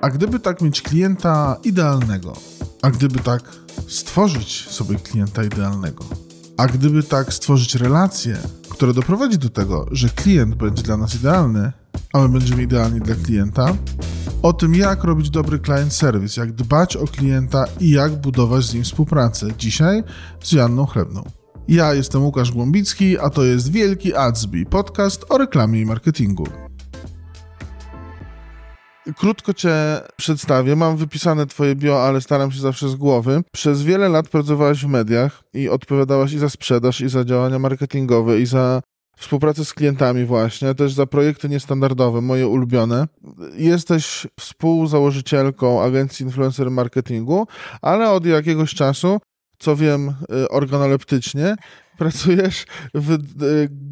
A 0.00 0.10
gdyby 0.10 0.40
tak 0.40 0.60
mieć 0.60 0.82
klienta 0.82 1.56
idealnego, 1.64 2.32
a 2.82 2.90
gdyby 2.90 3.18
tak 3.18 3.42
stworzyć 3.88 4.68
sobie 4.70 4.96
klienta 4.96 5.44
idealnego, 5.44 6.04
a 6.56 6.66
gdyby 6.66 7.02
tak 7.02 7.32
stworzyć 7.32 7.74
relacje, 7.74 8.38
które 8.68 8.94
doprowadzi 8.94 9.38
do 9.38 9.48
tego, 9.48 9.86
że 9.90 10.08
klient 10.08 10.54
będzie 10.54 10.82
dla 10.82 10.96
nas 10.96 11.14
idealny, 11.14 11.72
a 12.12 12.18
my 12.18 12.28
będziemy 12.28 12.62
idealni 12.62 13.00
dla 13.00 13.14
klienta, 13.14 13.76
o 14.42 14.52
tym, 14.52 14.74
jak 14.74 15.04
robić 15.04 15.30
dobry 15.30 15.58
client 15.58 15.92
service, 15.92 16.40
jak 16.40 16.52
dbać 16.52 16.96
o 16.96 17.04
klienta 17.04 17.64
i 17.80 17.90
jak 17.90 18.20
budować 18.20 18.64
z 18.64 18.74
nim 18.74 18.84
współpracę. 18.84 19.48
Dzisiaj 19.58 20.04
z 20.42 20.52
Janną 20.52 20.86
Chlebną. 20.86 21.24
Ja 21.68 21.94
jestem 21.94 22.24
Łukasz 22.24 22.52
Głąbicki, 22.52 23.18
a 23.18 23.30
to 23.30 23.44
jest 23.44 23.72
Wielki 23.72 24.14
Adsby, 24.14 24.64
podcast 24.70 25.24
o 25.28 25.38
reklamie 25.38 25.80
i 25.80 25.86
marketingu. 25.86 26.67
Krótko 29.16 29.54
Cię 29.54 29.74
przedstawię. 30.16 30.76
Mam 30.76 30.96
wypisane 30.96 31.46
Twoje 31.46 31.74
bio, 31.74 32.06
ale 32.06 32.20
staram 32.20 32.52
się 32.52 32.60
zawsze 32.60 32.88
z 32.88 32.94
głowy. 32.94 33.42
Przez 33.52 33.82
wiele 33.82 34.08
lat 34.08 34.28
pracowałaś 34.28 34.84
w 34.84 34.88
mediach 34.88 35.42
i 35.54 35.68
odpowiadałaś 35.68 36.32
i 36.32 36.38
za 36.38 36.48
sprzedaż, 36.48 37.00
i 37.00 37.08
za 37.08 37.24
działania 37.24 37.58
marketingowe, 37.58 38.40
i 38.40 38.46
za 38.46 38.80
współpracę 39.18 39.64
z 39.64 39.74
klientami 39.74 40.24
właśnie, 40.24 40.74
też 40.74 40.92
za 40.92 41.06
projekty 41.06 41.48
niestandardowe, 41.48 42.20
moje 42.20 42.48
ulubione. 42.48 43.06
Jesteś 43.56 44.26
współzałożycielką 44.40 45.82
agencji 45.82 46.26
influencer 46.26 46.70
marketingu, 46.70 47.46
ale 47.82 48.10
od 48.10 48.26
jakiegoś 48.26 48.74
czasu, 48.74 49.18
co 49.58 49.76
wiem 49.76 50.14
y, 50.44 50.48
organoleptycznie, 50.48 51.56
pracujesz 51.98 52.66
w 52.94 53.12
y, 53.12 53.18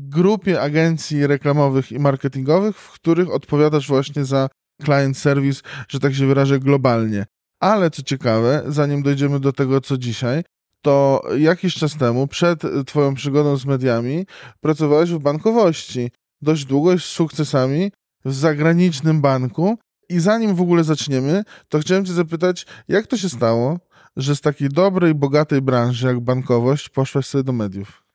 grupie 0.08 0.60
agencji 0.62 1.26
reklamowych 1.26 1.92
i 1.92 1.98
marketingowych, 1.98 2.76
w 2.76 2.92
których 2.92 3.30
odpowiadasz 3.30 3.88
właśnie 3.88 4.24
za 4.24 4.48
client 4.84 5.18
service, 5.18 5.62
że 5.88 6.00
tak 6.00 6.14
się 6.14 6.26
wyrażę, 6.26 6.58
globalnie. 6.58 7.26
Ale 7.60 7.90
co 7.90 8.02
ciekawe, 8.02 8.62
zanim 8.66 9.02
dojdziemy 9.02 9.40
do 9.40 9.52
tego, 9.52 9.80
co 9.80 9.98
dzisiaj, 9.98 10.42
to 10.82 11.22
jakiś 11.38 11.74
czas 11.74 11.96
temu, 11.96 12.26
przed 12.26 12.62
Twoją 12.86 13.14
przygodą 13.14 13.56
z 13.56 13.66
mediami, 13.66 14.26
pracowałeś 14.60 15.10
w 15.10 15.18
bankowości. 15.18 16.10
Dość 16.42 16.64
długo 16.64 16.98
z 16.98 17.04
sukcesami 17.04 17.92
w 18.24 18.34
zagranicznym 18.34 19.20
banku. 19.20 19.78
I 20.08 20.20
zanim 20.20 20.54
w 20.54 20.60
ogóle 20.60 20.84
zaczniemy, 20.84 21.42
to 21.68 21.78
chciałem 21.78 22.04
Cię 22.04 22.12
zapytać, 22.12 22.66
jak 22.88 23.06
to 23.06 23.16
się 23.16 23.28
stało, 23.28 23.78
że 24.16 24.36
z 24.36 24.40
takiej 24.40 24.68
dobrej, 24.68 25.14
bogatej 25.14 25.62
branży 25.62 26.06
jak 26.06 26.20
bankowość 26.20 26.88
poszłaś 26.88 27.26
sobie 27.26 27.44
do 27.44 27.52
mediów? 27.52 28.05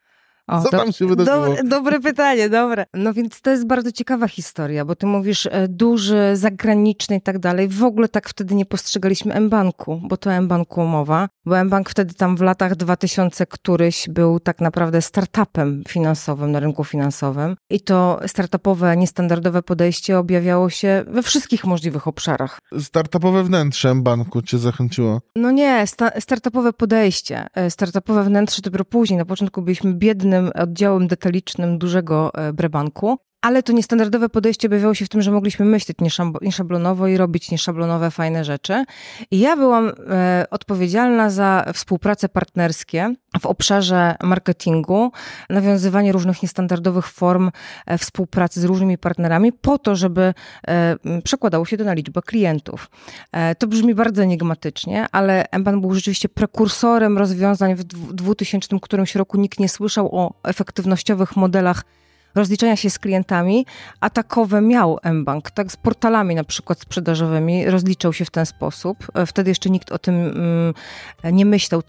O, 0.51 0.61
Co 0.61 0.69
do, 0.69 0.77
tam 0.77 0.91
się 0.91 1.07
wydarzyło? 1.07 1.55
Do, 1.55 1.63
dobre 1.63 1.99
pytanie, 1.99 2.49
dobre. 2.49 2.85
No 2.93 3.13
więc 3.13 3.41
to 3.41 3.49
jest 3.49 3.67
bardzo 3.67 3.91
ciekawa 3.91 4.27
historia, 4.27 4.85
bo 4.85 4.95
ty 4.95 5.05
mówisz 5.05 5.45
e, 5.51 5.67
duży, 5.67 6.31
zagraniczny 6.33 7.15
i 7.15 7.21
tak 7.21 7.39
dalej. 7.39 7.67
W 7.67 7.83
ogóle 7.83 8.07
tak 8.07 8.29
wtedy 8.29 8.55
nie 8.55 8.65
postrzegaliśmy 8.65 9.33
M-Banku, 9.33 10.01
bo 10.03 10.17
to 10.17 10.33
M-Banku 10.33 10.81
umowa, 10.81 11.29
bo 11.45 11.59
M-Bank 11.59 11.89
wtedy 11.89 12.13
tam 12.13 12.37
w 12.37 12.41
latach 12.41 12.75
2000 12.75 13.45
któryś 13.45 14.09
był 14.09 14.39
tak 14.39 14.61
naprawdę 14.61 15.01
startupem 15.01 15.83
finansowym 15.87 16.51
na 16.51 16.59
rynku 16.59 16.83
finansowym 16.83 17.55
i 17.69 17.79
to 17.81 18.19
startupowe, 18.27 18.97
niestandardowe 18.97 19.63
podejście 19.63 20.19
objawiało 20.19 20.69
się 20.69 21.03
we 21.07 21.23
wszystkich 21.23 21.65
możliwych 21.65 22.07
obszarach. 22.07 22.59
Startupowe 22.79 23.43
wnętrze 23.43 23.89
M-Banku 23.89 24.41
cię 24.41 24.57
zachęciło? 24.57 25.21
No 25.35 25.51
nie, 25.51 25.87
sta 25.87 26.11
startupowe 26.19 26.73
podejście. 26.73 27.47
E, 27.53 27.71
startupowe 27.71 28.23
wnętrze 28.23 28.61
dopiero 28.61 28.85
później. 28.85 29.17
Na 29.17 29.25
początku 29.25 29.61
byliśmy 29.61 29.93
biednym 29.93 30.40
oddziałem 30.55 31.07
detalicznym 31.07 31.77
dużego 31.77 32.33
e, 32.33 32.53
brebanku. 32.53 33.17
Ale 33.41 33.63
to 33.63 33.73
niestandardowe 33.73 34.29
podejście 34.29 34.67
objawiało 34.67 34.93
się 34.93 35.05
w 35.05 35.09
tym, 35.09 35.21
że 35.21 35.31
mogliśmy 35.31 35.65
myśleć 35.65 35.97
nieszablonowo 36.41 37.07
i 37.07 37.17
robić 37.17 37.51
nieszablonowe, 37.51 38.11
fajne 38.11 38.43
rzeczy. 38.43 38.83
I 39.31 39.39
ja 39.39 39.55
byłam 39.55 39.91
e, 40.09 40.45
odpowiedzialna 40.51 41.29
za 41.29 41.65
współprace 41.73 42.29
partnerskie 42.29 43.15
w 43.39 43.45
obszarze 43.45 44.15
marketingu, 44.23 45.11
nawiązywanie 45.49 46.11
różnych 46.11 46.43
niestandardowych 46.43 47.07
form 47.07 47.51
e, 47.85 47.97
współpracy 47.97 48.61
z 48.61 48.63
różnymi 48.63 48.97
partnerami, 48.97 49.53
po 49.53 49.77
to, 49.77 49.95
żeby 49.95 50.33
e, 50.67 50.97
przekładało 51.23 51.65
się 51.65 51.77
to 51.77 51.83
na 51.83 51.93
liczbę 51.93 52.21
klientów. 52.21 52.89
E, 53.31 53.55
to 53.55 53.67
brzmi 53.67 53.95
bardzo 53.95 54.23
enigmatycznie, 54.23 55.05
ale 55.11 55.49
Emban 55.51 55.81
był 55.81 55.93
rzeczywiście 55.93 56.29
prekursorem 56.29 57.17
rozwiązań 57.17 57.75
w 57.75 57.83
2000 58.13 58.79
którymś 58.81 59.15
roku. 59.15 59.37
Nikt 59.37 59.59
nie 59.59 59.69
słyszał 59.69 60.15
o 60.15 60.33
efektywnościowych 60.43 61.35
modelach 61.35 61.83
rozliczenia 62.35 62.75
się 62.75 62.89
z 62.89 62.99
klientami, 62.99 63.65
a 63.99 64.09
takowe 64.09 64.61
miał 64.61 64.99
mBank, 65.13 65.51
tak 65.51 65.71
z 65.71 65.77
portalami 65.77 66.35
na 66.35 66.43
przykład 66.43 66.79
sprzedażowymi 66.79 67.65
rozliczał 67.65 68.13
się 68.13 68.25
w 68.25 68.31
ten 68.31 68.45
sposób. 68.45 68.97
E, 69.13 69.25
wtedy 69.25 69.51
jeszcze 69.51 69.69
nikt 69.69 69.91
o 69.91 69.99
tym 69.99 70.15
mm, 70.15 70.73
nie 71.35 71.45
myślał, 71.45 71.83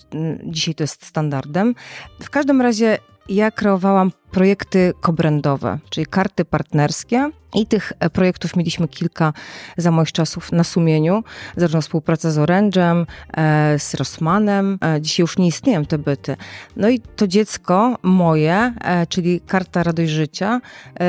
dzisiaj 0.44 0.74
to 0.74 0.84
jest 0.84 1.06
standardem. 1.06 1.74
W 2.20 2.30
każdym 2.30 2.60
razie 2.60 2.98
ja 3.28 3.50
kreowałam 3.50 4.12
projekty 4.30 4.92
kobrandowe, 5.00 5.78
czyli 5.90 6.06
karty 6.06 6.44
partnerskie. 6.44 7.30
I 7.54 7.66
tych 7.66 7.92
e, 8.00 8.10
projektów 8.10 8.56
mieliśmy 8.56 8.88
kilka 8.88 9.32
za 9.76 9.90
moich 9.90 10.12
czasów 10.12 10.52
na 10.52 10.64
sumieniu. 10.64 11.24
Zarówno 11.56 11.80
współpraca 11.80 12.30
z 12.30 12.38
Orange'em, 12.38 13.06
e, 13.36 13.78
z 13.78 13.94
Rossmanem. 13.94 14.78
E, 14.84 15.00
dzisiaj 15.00 15.24
już 15.24 15.38
nie 15.38 15.46
istnieją 15.46 15.84
te 15.84 15.98
byty. 15.98 16.36
No 16.76 16.88
i 16.88 17.00
to 17.00 17.26
dziecko 17.26 17.98
moje, 18.02 18.74
czyli 19.08 19.40
Karta 19.40 19.82
Radość 19.82 20.10
Życia, 20.10 20.60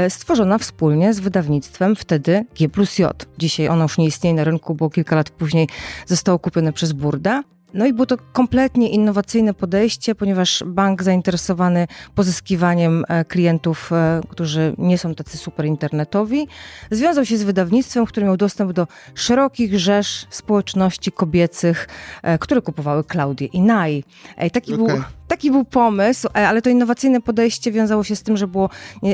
stworzona 0.10 0.58
wspólnie 0.58 1.14
z 1.14 1.20
wydawnictwem 1.20 1.96
wtedy 1.96 2.46
G 2.60 2.70
plus 2.70 3.00
J. 3.00 3.26
Dzisiaj 3.38 3.68
ono 3.68 3.84
już 3.84 3.98
nie 3.98 4.06
istnieje 4.06 4.36
na 4.36 4.44
rynku, 4.44 4.76
bo 4.76 4.90
kilka 4.90 5.16
lat 5.16 5.30
później 5.30 5.68
zostało 6.06 6.40
kupione 6.40 6.74
przez 6.74 6.92
Burda. 6.92 7.44
No 7.74 7.86
i 7.86 7.94
było 7.94 8.06
to 8.06 8.18
kompletnie 8.34 8.90
innowacyjne 8.90 9.54
podejście, 9.54 10.16
ponieważ 10.16 10.64
bank 10.66 11.04
zainteresowany 11.04 11.88
pozyskiwaniem 12.16 13.06
e, 13.08 13.26
klientów, 13.26 13.92
e, 13.92 14.22
którzy 14.30 14.76
nie 14.78 14.98
są 14.98 15.16
tacy 15.16 15.38
super 15.38 15.66
internetowi, 15.66 16.48
związał 16.92 17.26
się 17.26 17.38
z 17.38 17.44
wydawnictwem, 17.44 18.06
które 18.06 18.26
miał 18.26 18.38
dostęp 18.38 18.72
do 18.72 18.88
szerokich 19.16 19.80
rzesz 19.80 20.26
społeczności 20.30 21.12
kobiecych, 21.12 21.88
e, 22.24 22.38
które 22.38 22.62
kupowały 22.62 23.04
Klaudię 23.04 23.46
i 23.46 23.62
Nai. 23.62 24.04
Taki 24.52 24.74
okay. 24.74 24.88
był 24.88 25.04
taki 25.28 25.52
był 25.52 25.66
pomysł, 25.66 26.28
ale 26.34 26.62
to 26.62 26.70
innowacyjne 26.70 27.22
podejście 27.22 27.72
wiązało 27.72 28.04
się 28.04 28.16
z 28.16 28.24
tym, 28.24 28.38
że 28.38 28.48
było 28.48 28.70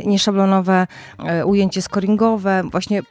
nieszablonowe 0.05 0.87
nie 1.19 1.45
ujęcie 1.45 1.81
scoringowe, 1.81 2.63
właśnie 2.71 3.01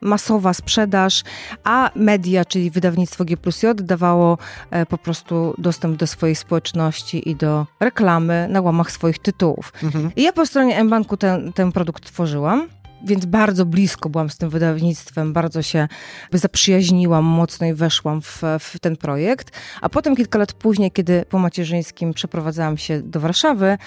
masowa 0.00 0.54
sprzedaż, 0.54 1.22
a 1.64 1.90
media, 1.94 2.44
czyli 2.44 2.70
wydawnictwo 2.70 3.24
G 3.24 3.36
plus 3.36 3.62
J 3.62 3.82
dawało 3.82 4.38
po 4.86 4.98
prostu 4.98 5.54
dostęp 5.58 5.96
do 5.96 6.06
swojej 6.06 6.36
społeczności 6.36 7.30
i 7.30 7.36
do 7.36 7.66
reklamy 7.80 8.48
na 8.50 8.60
łamach 8.60 8.90
swoich 8.90 9.18
tytułów. 9.18 9.72
Mhm. 9.82 10.10
I 10.16 10.22
ja 10.22 10.32
po 10.32 10.46
stronie 10.46 10.84
mBanku 10.84 11.16
ten, 11.16 11.52
ten 11.52 11.72
produkt 11.72 12.04
tworzyłam 12.04 12.68
więc 13.04 13.26
bardzo 13.26 13.66
blisko 13.66 14.08
byłam 14.08 14.30
z 14.30 14.36
tym 14.36 14.50
wydawnictwem, 14.50 15.32
bardzo 15.32 15.62
się 15.62 15.88
zaprzyjaźniłam 16.32 17.24
mocno 17.24 17.66
i 17.66 17.74
weszłam 17.74 18.22
w, 18.22 18.42
w, 18.60 18.78
ten 18.80 18.96
projekt. 18.96 19.50
A 19.80 19.88
potem 19.88 20.16
kilka 20.16 20.38
lat 20.38 20.52
później, 20.52 20.90
kiedy 20.90 21.24
po 21.28 21.38
macierzyńskim 21.38 22.14
przeprowadzałam 22.14 22.78
się 22.78 23.02
do 23.02 23.20
Warszawy, 23.20 23.78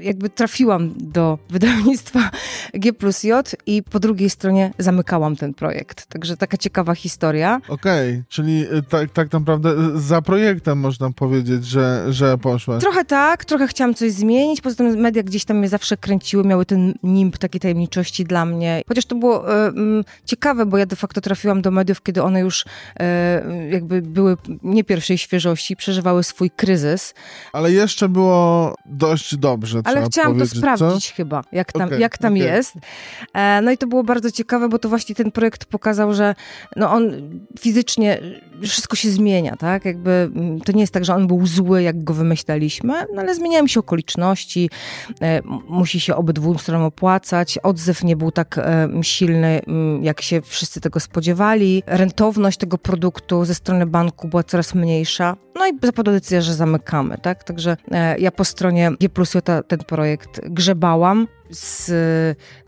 jakby 0.00 0.30
trafiłam 0.30 0.94
do 0.96 1.38
wydawnictwa 1.50 2.30
G 2.74 2.92
plus 2.92 3.22
J 3.24 3.54
i 3.66 3.82
po 3.82 4.00
drugiej 4.00 4.30
stronie 4.30 4.72
zamykałam 4.78 5.36
ten 5.36 5.54
projekt. 5.54 6.06
Także 6.06 6.36
taka 6.36 6.56
ciekawa 6.56 6.94
historia. 6.94 7.60
Okej, 7.68 8.10
okay, 8.10 8.24
czyli 8.28 8.66
y, 8.72 8.82
tak, 8.82 9.10
tak 9.10 9.32
naprawdę 9.32 9.70
y, 9.96 10.00
za 10.00 10.22
projektem 10.22 10.78
można 10.78 11.10
powiedzieć, 11.12 11.66
że, 11.66 12.12
że 12.12 12.38
poszłaś. 12.38 12.80
Trochę 12.82 13.04
tak, 13.04 13.44
trochę 13.44 13.68
chciałam 13.68 13.94
coś 13.94 14.12
zmienić, 14.12 14.60
poza 14.60 14.76
tym 14.76 14.96
media 14.96 15.22
gdzieś 15.22 15.44
tam 15.44 15.58
mnie 15.58 15.68
zawsze 15.68 15.96
kręciły, 15.96 16.44
miały 16.44 16.66
ten 16.66 16.94
nimb 17.02 17.38
takiej 17.38 17.60
tajemniczości 17.60 18.24
dla 18.24 18.44
mnie 18.44 18.53
mnie. 18.54 18.82
Chociaż 18.88 19.06
to 19.06 19.14
było 19.16 19.64
e, 19.66 19.72
ciekawe, 20.24 20.66
bo 20.66 20.78
ja 20.78 20.86
de 20.86 20.96
facto 20.96 21.20
trafiłam 21.20 21.62
do 21.62 21.70
mediów, 21.70 22.02
kiedy 22.02 22.22
one 22.22 22.40
już 22.40 22.64
e, 23.00 23.68
jakby 23.70 24.02
były 24.02 24.36
nie 24.62 24.84
pierwszej 24.84 25.18
świeżości, 25.18 25.76
przeżywały 25.76 26.24
swój 26.24 26.50
kryzys. 26.50 27.14
Ale 27.52 27.72
jeszcze 27.72 28.08
było 28.08 28.74
dość 28.86 29.36
dobrze. 29.36 29.80
Ale 29.84 30.04
chciałam 30.04 30.38
to 30.38 30.46
sprawdzić 30.46 31.08
co? 31.08 31.14
chyba, 31.14 31.42
jak 31.52 31.72
tam, 31.72 31.82
okay, 31.82 32.00
jak 32.00 32.18
tam 32.18 32.34
okay. 32.34 32.46
jest. 32.46 32.74
E, 33.34 33.60
no 33.62 33.70
i 33.70 33.78
to 33.78 33.86
było 33.86 34.04
bardzo 34.04 34.30
ciekawe, 34.30 34.68
bo 34.68 34.78
to 34.78 34.88
właśnie 34.88 35.14
ten 35.14 35.30
projekt 35.30 35.64
pokazał, 35.64 36.14
że 36.14 36.34
no 36.76 36.92
on 36.92 37.12
fizycznie 37.60 38.20
wszystko 38.62 38.96
się 38.96 39.10
zmienia, 39.10 39.56
tak? 39.56 39.84
Jakby 39.84 40.30
to 40.64 40.72
nie 40.72 40.80
jest 40.80 40.92
tak, 40.92 41.04
że 41.04 41.14
on 41.14 41.26
był 41.26 41.46
zły, 41.46 41.82
jak 41.82 42.04
go 42.04 42.14
wymyślaliśmy, 42.14 43.06
no 43.14 43.20
ale 43.20 43.34
zmieniają 43.34 43.66
się 43.66 43.80
okoliczności, 43.80 44.70
e, 45.22 45.42
musi 45.68 46.00
się 46.00 46.16
obydwu 46.16 46.58
stronom 46.58 46.86
opłacać, 46.86 47.58
odzew 47.58 48.04
nie 48.04 48.16
był 48.16 48.30
tak 48.30 48.43
tak 48.44 48.58
e, 48.58 48.88
silny, 49.02 49.60
jak 50.02 50.20
się 50.20 50.40
wszyscy 50.40 50.80
tego 50.80 51.00
spodziewali. 51.00 51.82
Rentowność 51.86 52.58
tego 52.58 52.78
produktu 52.78 53.44
ze 53.44 53.54
strony 53.54 53.86
banku 53.86 54.28
była 54.28 54.42
coraz 54.42 54.74
mniejsza. 54.74 55.36
No 55.54 55.66
i 55.66 55.70
zapadła 55.82 56.12
decyzja, 56.14 56.40
że 56.40 56.54
zamykamy, 56.54 57.18
tak? 57.18 57.44
Także 57.44 57.76
e, 57.90 58.18
ja 58.18 58.30
po 58.30 58.44
stronie 58.44 58.90
G 59.00 59.08
plus 59.08 59.34
J 59.34 59.44
ten 59.68 59.78
projekt 59.78 60.40
grzebałam 60.48 61.26
z 61.50 61.90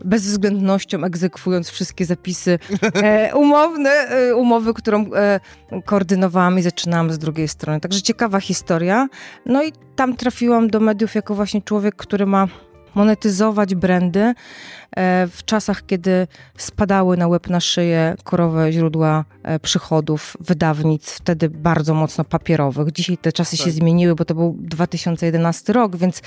bezwzględnością 0.05 1.03
egzekwując 1.03 1.69
wszystkie 1.69 2.05
zapisy 2.05 2.59
e, 3.03 3.31
umowne, 3.43 3.89
e, 3.89 4.35
umowy, 4.35 4.73
którą 4.73 5.05
e, 5.13 5.39
koordynowałam 5.85 6.59
i 6.59 6.61
zaczynałam 6.61 7.11
z 7.11 7.17
drugiej 7.17 7.47
strony. 7.47 7.79
Także 7.79 8.01
ciekawa 8.01 8.39
historia. 8.39 9.07
No 9.45 9.63
i 9.63 9.71
tam 9.95 10.15
trafiłam 10.15 10.67
do 10.67 10.79
mediów 10.79 11.15
jako 11.15 11.35
właśnie 11.35 11.61
człowiek, 11.61 11.95
który 11.95 12.25
ma 12.25 12.47
monetyzować 12.97 13.75
brandy 13.75 14.19
e, 14.19 14.33
w 15.27 15.45
czasach, 15.45 15.85
kiedy 15.85 16.27
spadały 16.57 17.17
na 17.17 17.27
łeb 17.27 17.49
na 17.49 17.59
szyję 17.59 18.15
korowe 18.23 18.71
źródła 18.71 19.25
e, 19.43 19.59
przychodów 19.59 20.37
wydawnictw, 20.39 21.17
wtedy 21.17 21.49
bardzo 21.49 21.93
mocno 21.93 22.23
papierowych. 22.23 22.91
Dzisiaj 22.91 23.17
te 23.17 23.31
czasy 23.31 23.57
tak. 23.57 23.65
się 23.65 23.71
zmieniły, 23.71 24.15
bo 24.15 24.25
to 24.25 24.35
był 24.35 24.55
2011 24.59 25.73
rok, 25.73 25.95
więc 25.95 26.21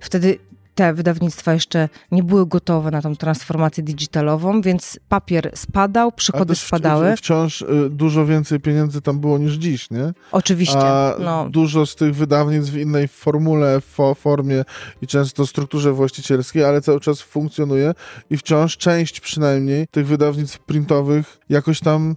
wtedy 0.00 0.38
te 0.74 0.94
wydawnictwa 0.94 1.54
jeszcze 1.54 1.88
nie 2.12 2.22
były 2.22 2.46
gotowe 2.46 2.90
na 2.90 3.02
tą 3.02 3.16
transformację 3.16 3.82
digitalową, 3.82 4.60
więc 4.60 5.00
papier 5.08 5.50
spadał, 5.54 6.12
przychody 6.12 6.54
spadały. 6.54 7.16
Wciąż 7.16 7.62
y, 7.62 7.66
dużo 7.90 8.26
więcej 8.26 8.60
pieniędzy 8.60 9.00
tam 9.00 9.20
było 9.20 9.38
niż 9.38 9.52
dziś, 9.52 9.90
nie? 9.90 10.12
Oczywiście. 10.32 10.78
A 10.78 11.16
no. 11.18 11.48
dużo 11.50 11.86
z 11.86 11.96
tych 11.96 12.14
wydawnictw 12.14 12.72
w 12.72 12.76
innej 12.76 13.08
formule, 13.08 13.80
formie 14.14 14.64
i 15.02 15.06
często 15.06 15.46
strukturze 15.46 15.92
właścicielskiej, 15.92 16.64
ale 16.64 16.80
cały 16.80 17.00
czas 17.00 17.20
funkcjonuje 17.20 17.94
i 18.30 18.36
wciąż 18.36 18.76
część 18.76 19.20
przynajmniej 19.20 19.86
tych 19.90 20.06
wydawnictw 20.06 20.58
printowych 20.58 21.38
jakoś 21.48 21.80
tam 21.80 22.16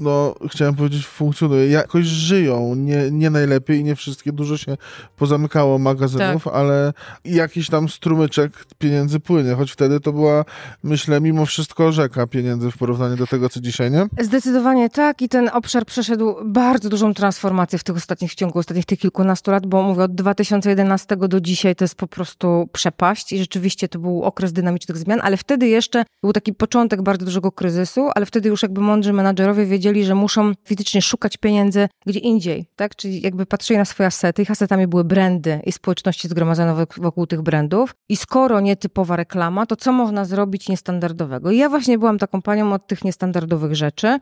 no, 0.00 0.34
chciałem 0.50 0.74
powiedzieć, 0.74 1.06
funkcjonuje. 1.06 1.68
Jakoś 1.68 2.04
żyją, 2.04 2.74
nie, 2.74 3.10
nie 3.10 3.30
najlepiej, 3.30 3.84
nie 3.84 3.96
wszystkie, 3.96 4.32
dużo 4.32 4.56
się 4.56 4.76
pozamykało 5.16 5.78
magazynów, 5.78 6.44
tak. 6.44 6.54
ale 6.54 6.92
jakiś 7.24 7.68
tam 7.68 7.88
strumyczek 7.88 8.64
pieniędzy 8.78 9.20
płynie, 9.20 9.54
choć 9.54 9.72
wtedy 9.72 10.00
to 10.00 10.12
była, 10.12 10.44
myślę, 10.82 11.20
mimo 11.20 11.46
wszystko 11.46 11.92
rzeka 11.92 12.26
pieniędzy 12.26 12.70
w 12.70 12.76
porównaniu 12.76 13.16
do 13.16 13.26
tego, 13.26 13.48
co 13.48 13.60
dzisiaj, 13.60 13.90
nie? 13.90 14.06
Zdecydowanie 14.20 14.90
tak 14.90 15.22
i 15.22 15.28
ten 15.28 15.50
obszar 15.52 15.86
przeszedł 15.86 16.34
bardzo 16.44 16.88
dużą 16.88 17.14
transformację 17.14 17.78
w 17.78 17.84
tych 17.84 17.96
ostatnich, 17.96 18.32
w 18.32 18.34
ciągu 18.34 18.58
ostatnich 18.58 18.84
tych 18.84 18.98
kilkunastu 18.98 19.50
lat, 19.50 19.66
bo 19.66 19.82
mówię, 19.82 20.02
od 20.02 20.14
2011 20.14 21.16
do 21.16 21.40
dzisiaj 21.40 21.76
to 21.76 21.84
jest 21.84 21.94
po 21.94 22.06
prostu 22.06 22.68
przepaść 22.72 23.32
i 23.32 23.38
rzeczywiście 23.38 23.88
to 23.88 23.98
był 23.98 24.22
okres 24.22 24.52
dynamicznych 24.52 24.98
zmian, 24.98 25.20
ale 25.22 25.36
wtedy 25.36 25.68
jeszcze 25.68 26.04
był 26.22 26.32
taki 26.32 26.54
początek 26.54 27.02
bardzo 27.02 27.24
dużego 27.24 27.52
kryzysu, 27.52 28.08
ale 28.14 28.26
wtedy 28.26 28.48
już 28.48 28.62
jakby 28.62 28.80
mądrzy 28.80 29.12
menadżerowie 29.12 29.66
wiedzieli, 29.66 29.85
wiedzieli, 29.86 30.04
że 30.04 30.14
muszą 30.14 30.52
fizycznie 30.64 31.02
szukać 31.02 31.36
pieniędzy 31.36 31.88
gdzie 32.06 32.18
indziej, 32.18 32.66
tak? 32.76 32.96
Czyli 32.96 33.20
jakby 33.20 33.46
patrzyli 33.46 33.78
na 33.78 33.84
swoje 33.84 34.06
asety. 34.06 34.42
Ich 34.42 34.50
asetami 34.50 34.86
były 34.86 35.04
brandy 35.04 35.60
i 35.64 35.72
społeczności 35.72 36.28
zgromadzone 36.28 36.86
wokół 36.96 37.26
tych 37.26 37.42
brandów. 37.42 37.94
I 38.08 38.16
skoro 38.16 38.60
nietypowa 38.60 39.16
reklama, 39.16 39.66
to 39.66 39.76
co 39.76 39.92
można 39.92 40.24
zrobić 40.24 40.68
niestandardowego? 40.68 41.50
I 41.50 41.56
ja 41.56 41.68
właśnie 41.68 41.98
byłam 41.98 42.18
taką 42.18 42.42
panią 42.42 42.72
od 42.72 42.86
tych 42.86 43.04
niestandardowych 43.04 43.74
rzeczy 43.74 44.18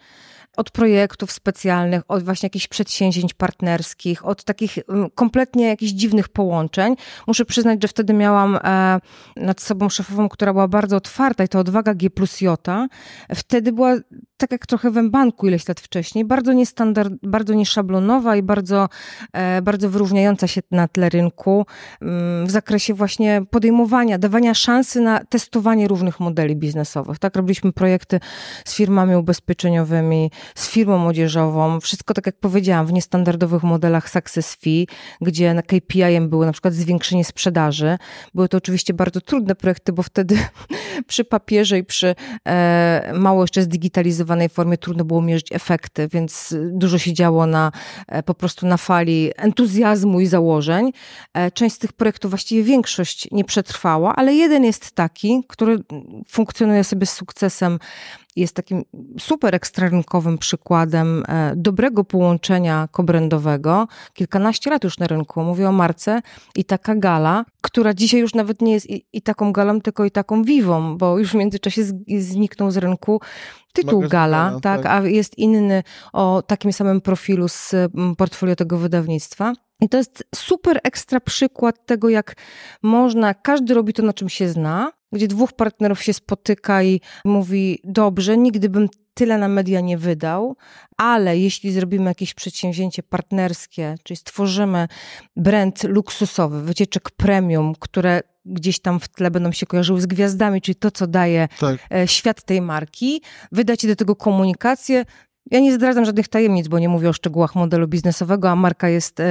od 0.56 0.70
projektów 0.70 1.32
specjalnych, 1.32 2.02
od 2.08 2.22
właśnie 2.22 2.46
jakichś 2.46 2.68
przedsięwzięć 2.68 3.34
partnerskich, 3.34 4.26
od 4.26 4.44
takich 4.44 4.78
mm, 4.88 5.10
kompletnie 5.14 5.68
jakichś 5.68 5.92
dziwnych 5.92 6.28
połączeń. 6.28 6.96
Muszę 7.26 7.44
przyznać, 7.44 7.82
że 7.82 7.88
wtedy 7.88 8.12
miałam 8.12 8.58
e, 8.64 9.00
nad 9.36 9.60
sobą 9.60 9.88
szefową, 9.88 10.28
która 10.28 10.52
była 10.52 10.68
bardzo 10.68 10.96
otwarta 10.96 11.44
i 11.44 11.48
to 11.48 11.58
odwaga 11.58 11.94
G 11.94 12.10
plus 12.10 12.40
J. 12.40 12.68
Wtedy 13.34 13.72
była 13.72 13.96
tak 14.36 14.52
jak 14.52 14.66
trochę 14.66 14.90
w 14.90 15.10
banku 15.10 15.46
ileś 15.54 15.68
lat 15.68 15.80
wcześniej, 15.80 16.24
bardzo 16.24 16.52
niestandard, 16.52 17.12
bardzo 17.22 17.54
nieszablonowa 17.54 18.36
i 18.36 18.42
bardzo, 18.42 18.88
e, 19.32 19.62
bardzo 19.62 19.90
wyróżniająca 19.90 20.46
się 20.46 20.60
na 20.70 20.88
tle 20.88 21.08
rynku 21.08 21.66
mm, 22.02 22.46
w 22.46 22.50
zakresie 22.50 22.94
właśnie 22.94 23.42
podejmowania, 23.50 24.18
dawania 24.18 24.54
szansy 24.54 25.00
na 25.00 25.24
testowanie 25.24 25.88
różnych 25.88 26.20
modeli 26.20 26.56
biznesowych. 26.56 27.18
Tak, 27.18 27.36
robiliśmy 27.36 27.72
projekty 27.72 28.20
z 28.64 28.74
firmami 28.74 29.16
ubezpieczeniowymi, 29.16 30.30
z 30.54 30.68
firmą 30.68 30.98
młodzieżową, 30.98 31.80
wszystko 31.80 32.14
tak 32.14 32.26
jak 32.26 32.38
powiedziałam, 32.38 32.86
w 32.86 32.92
niestandardowych 32.92 33.62
modelach 33.62 34.10
success 34.10 34.54
fee, 34.54 34.86
gdzie 35.20 35.62
KPI-em 35.66 36.28
było 36.28 36.46
na 36.46 36.52
przykład 36.52 36.74
zwiększenie 36.74 37.24
sprzedaży. 37.24 37.98
Były 38.34 38.48
to 38.48 38.58
oczywiście 38.58 38.94
bardzo 38.94 39.20
trudne 39.20 39.54
projekty, 39.54 39.92
bo 39.92 40.02
wtedy 40.02 40.38
przy 41.06 41.24
papierze 41.24 41.78
i 41.78 41.84
przy 41.84 42.14
e, 42.46 43.12
mało 43.14 43.42
jeszcze 43.42 43.62
zdigitalizowanej 43.62 44.48
formie 44.48 44.78
trudno 44.78 45.04
było 45.04 45.22
mierzyć 45.22 45.52
efekty, 45.52 46.08
więc 46.12 46.54
dużo 46.72 46.98
się 46.98 47.12
działo 47.12 47.46
na, 47.46 47.72
e, 48.08 48.22
po 48.22 48.34
prostu 48.34 48.66
na 48.66 48.76
fali 48.76 49.30
entuzjazmu 49.36 50.20
i 50.20 50.26
założeń. 50.26 50.92
E, 51.34 51.50
część 51.50 51.76
z 51.76 51.78
tych 51.78 51.92
projektów, 51.92 52.30
właściwie 52.30 52.62
większość 52.62 53.28
nie 53.32 53.44
przetrwała, 53.44 54.16
ale 54.16 54.34
jeden 54.34 54.64
jest 54.64 54.92
taki, 54.92 55.42
który 55.48 55.78
funkcjonuje 56.28 56.84
sobie 56.84 57.06
z 57.06 57.12
sukcesem 57.12 57.78
jest 58.36 58.54
takim 58.54 58.84
super 59.18 59.54
ekstrarynkowym 59.54 60.38
przykładem 60.38 61.24
e, 61.28 61.52
dobrego 61.56 62.04
połączenia 62.04 62.88
kobrendowego. 62.92 63.88
Kilkanaście 64.12 64.70
lat 64.70 64.84
już 64.84 64.98
na 64.98 65.06
rynku. 65.06 65.42
Mówię 65.42 65.68
o 65.68 65.72
marce 65.72 66.22
i 66.56 66.64
taka 66.64 66.94
gala, 66.94 67.44
która 67.60 67.94
dzisiaj 67.94 68.20
już 68.20 68.34
nawet 68.34 68.62
nie 68.62 68.72
jest 68.72 68.90
i, 68.90 69.06
i 69.12 69.22
taką 69.22 69.52
galą, 69.52 69.80
tylko 69.80 70.04
i 70.04 70.10
taką 70.10 70.42
wiwą, 70.42 70.98
bo 70.98 71.18
już 71.18 71.30
w 71.30 71.34
międzyczasie 71.34 71.84
z, 71.84 71.94
zniknął 72.18 72.70
z 72.70 72.76
rynku 72.76 73.20
tytuł 73.74 74.00
Gala, 74.08 74.58
tak, 74.62 74.82
tak, 74.82 74.86
a 74.86 75.08
jest 75.08 75.38
inny 75.38 75.82
o 76.12 76.42
takim 76.42 76.72
samym 76.72 77.00
profilu 77.00 77.48
z 77.48 77.74
portfolio 78.16 78.56
tego 78.56 78.78
wydawnictwa. 78.78 79.52
I 79.80 79.88
to 79.88 79.96
jest 79.96 80.24
super 80.34 80.80
ekstra 80.82 81.20
przykład 81.20 81.86
tego, 81.86 82.08
jak 82.08 82.36
można, 82.82 83.34
każdy 83.34 83.74
robi 83.74 83.92
to, 83.92 84.02
na 84.02 84.12
czym 84.12 84.28
się 84.28 84.48
zna, 84.48 84.92
gdzie 85.14 85.28
dwóch 85.28 85.52
partnerów 85.52 86.02
się 86.02 86.12
spotyka 86.12 86.82
i 86.82 87.00
mówi: 87.24 87.78
Dobrze, 87.84 88.36
nigdy 88.36 88.68
bym 88.68 88.88
tyle 89.14 89.38
na 89.38 89.48
media 89.48 89.80
nie 89.80 89.98
wydał, 89.98 90.56
ale 90.96 91.38
jeśli 91.38 91.72
zrobimy 91.72 92.04
jakieś 92.04 92.34
przedsięwzięcie 92.34 93.02
partnerskie, 93.02 93.94
czyli 94.02 94.16
stworzymy 94.16 94.88
brand 95.36 95.84
luksusowy, 95.84 96.62
wycieczek 96.62 97.10
premium, 97.10 97.74
które 97.78 98.20
gdzieś 98.46 98.80
tam 98.80 99.00
w 99.00 99.08
tle 99.08 99.30
będą 99.30 99.52
się 99.52 99.66
kojarzyły 99.66 100.00
z 100.00 100.06
gwiazdami, 100.06 100.60
czyli 100.60 100.74
to, 100.74 100.90
co 100.90 101.06
daje 101.06 101.48
tak. 101.60 101.76
E, 101.94 102.08
świat 102.08 102.42
tej 102.42 102.60
marki, 102.60 103.22
wydacie 103.52 103.88
do 103.88 103.96
tego 103.96 104.16
komunikację, 104.16 105.04
ja 105.54 105.60
nie 105.60 105.72
zdradzam 105.72 106.04
żadnych 106.04 106.28
tajemnic, 106.28 106.68
bo 106.68 106.78
nie 106.78 106.88
mówię 106.88 107.08
o 107.08 107.12
szczegółach 107.12 107.54
modelu 107.54 107.88
biznesowego, 107.88 108.50
a 108.50 108.56
marka 108.56 108.88
jest 108.88 109.22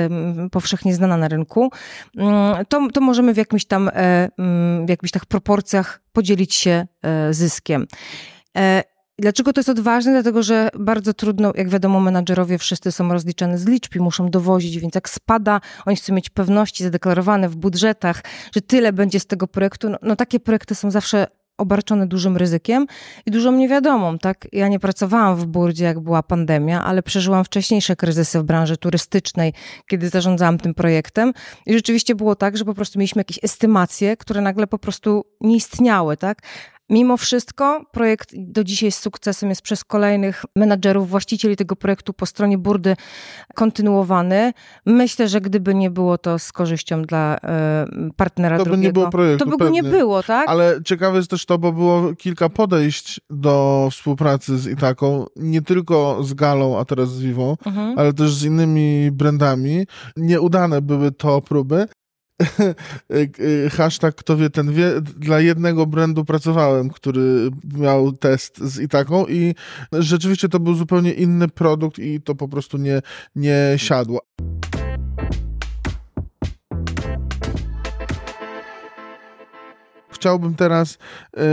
powszechnie 0.52 0.96
znana 0.96 1.18
na 1.18 1.28
rynku. 1.28 1.72
Mm, 2.18 2.66
to, 2.66 2.88
to 2.94 3.02
możemy 3.02 3.34
w 3.34 3.38
jakimś 3.38 3.66
tam, 3.66 3.90
e, 3.90 4.30
mm, 4.38 4.86
w 4.86 4.90
jakimś 4.90 5.12
tak 5.12 5.26
proporcjach 5.26 6.02
podzielić 6.14 6.54
się 6.54 6.88
e, 7.02 7.34
zyskiem. 7.34 7.88
E, 8.58 8.84
dlaczego 9.20 9.54
to 9.54 9.60
jest 9.60 9.70
odważne? 9.70 10.12
Dlatego, 10.12 10.44
że 10.44 10.70
bardzo 10.80 11.14
trudno, 11.14 11.52
jak 11.56 11.70
wiadomo, 11.70 12.00
menadżerowie 12.00 12.58
wszyscy 12.58 12.92
są 12.92 13.14
rozliczani 13.14 13.58
z 13.58 13.66
liczb 13.66 13.96
i 13.96 14.00
muszą 14.00 14.30
dowozić, 14.30 14.80
więc 14.80 14.96
jak 14.96 15.10
spada, 15.10 15.62
oni 15.86 15.96
chcą 15.96 16.14
mieć 16.14 16.30
pewności 16.30 16.84
zadeklarowane 16.84 17.50
w 17.50 17.56
budżetach, 17.56 18.24
że 18.56 18.62
tyle 18.62 18.94
będzie 18.94 19.20
z 19.20 19.26
tego 19.26 19.48
projektu. 19.48 19.90
No, 19.90 19.98
no 20.02 20.16
takie 20.16 20.40
projekty 20.40 20.76
są 20.76 20.92
zawsze 20.92 21.28
obarczone 21.58 22.08
dużym 22.08 22.38
ryzykiem 22.38 22.88
i 23.26 23.32
dużą 23.32 23.52
niewiadomą, 23.52 24.18
tak? 24.18 24.48
Ja 24.52 24.68
nie 24.68 24.80
pracowałam 24.80 25.36
w 25.36 25.46
Burdzie, 25.46 25.86
jak 25.86 26.00
była 26.00 26.24
pandemia, 26.24 26.84
ale 26.84 27.04
przeżyłam 27.04 27.44
wcześniejsze 27.46 27.96
kryzysy 27.96 28.40
w 28.40 28.44
branży 28.44 28.78
turystycznej, 28.78 29.54
kiedy 29.88 30.10
zarządzałam 30.10 30.58
tym 30.58 30.74
projektem 30.74 31.34
i 31.66 31.74
rzeczywiście 31.74 32.16
było 32.16 32.36
tak, 32.36 32.58
że 32.58 32.66
po 32.66 32.74
prostu 32.74 33.00
mieliśmy 33.00 33.20
jakieś 33.20 33.40
estymacje, 33.44 34.18
które 34.18 34.42
nagle 34.42 34.68
po 34.68 34.80
prostu 34.80 35.26
nie 35.42 35.56
istniały, 35.56 36.18
tak? 36.18 36.42
Mimo 36.94 37.18
wszystko 37.18 37.86
projekt 37.92 38.30
do 38.38 38.64
dzisiaj 38.64 38.92
z 38.92 39.00
sukcesem 39.00 39.50
jest 39.50 39.62
przez 39.62 39.84
kolejnych 39.84 40.46
menadżerów, 40.56 41.10
właścicieli 41.10 41.56
tego 41.56 41.76
projektu 41.76 42.14
po 42.14 42.26
stronie 42.26 42.58
Burdy 42.58 42.96
kontynuowany. 43.56 44.54
Myślę, 44.86 45.28
że 45.28 45.42
gdyby 45.42 45.76
nie 45.76 45.92
było 45.92 46.18
to 46.18 46.40
z 46.40 46.52
korzyścią 46.52 47.02
dla 47.02 47.38
e, 47.44 47.86
partnera 48.16 48.58
to 48.58 48.64
drugiego, 48.64 48.82
by 48.82 48.88
nie 48.88 48.94
było 48.94 49.10
projektu, 49.10 49.46
to 49.46 49.52
by 49.52 49.58
go 49.58 49.70
nie 49.70 49.84
było, 49.84 50.24
tak? 50.24 50.50
Ale 50.50 50.80
ciekawe 50.86 51.18
jest 51.18 51.30
też 51.30 51.46
to, 51.46 51.58
bo 51.58 51.72
było 51.72 52.16
kilka 52.16 52.50
podejść 52.50 53.22
do 53.30 53.88
współpracy 53.92 54.58
z 54.58 54.68
Itaką, 54.68 55.26
nie 55.36 55.62
tylko 55.62 56.24
z 56.24 56.34
Galą, 56.34 56.80
a 56.80 56.86
teraz 56.86 57.10
z 57.10 57.22
Vivą, 57.22 57.56
mhm. 57.66 58.00
ale 58.00 58.14
też 58.14 58.34
z 58.34 58.44
innymi 58.44 59.12
brandami. 59.12 59.86
Nieudane 60.18 60.82
były 60.82 61.12
to 61.12 61.42
próby, 61.42 61.88
hashtag 63.78 64.16
kto 64.16 64.38
wie, 64.38 64.50
ten 64.50 64.74
wie, 64.74 65.02
dla 65.02 65.40
jednego 65.40 65.86
brandu 65.86 66.26
pracowałem, 66.26 66.90
który 66.90 67.50
miał 67.78 68.12
test 68.12 68.58
z 68.58 68.80
Itaką 68.80 69.26
i 69.26 69.56
rzeczywiście 69.92 70.50
to 70.50 70.60
był 70.60 70.76
zupełnie 70.76 71.14
inny 71.14 71.48
produkt 71.48 72.00
i 72.00 72.22
to 72.22 72.36
po 72.36 72.48
prostu 72.48 72.78
nie, 72.78 73.02
nie 73.36 73.74
siadło. 73.78 74.22
Chciałbym 80.24 80.56
teraz 80.56 80.98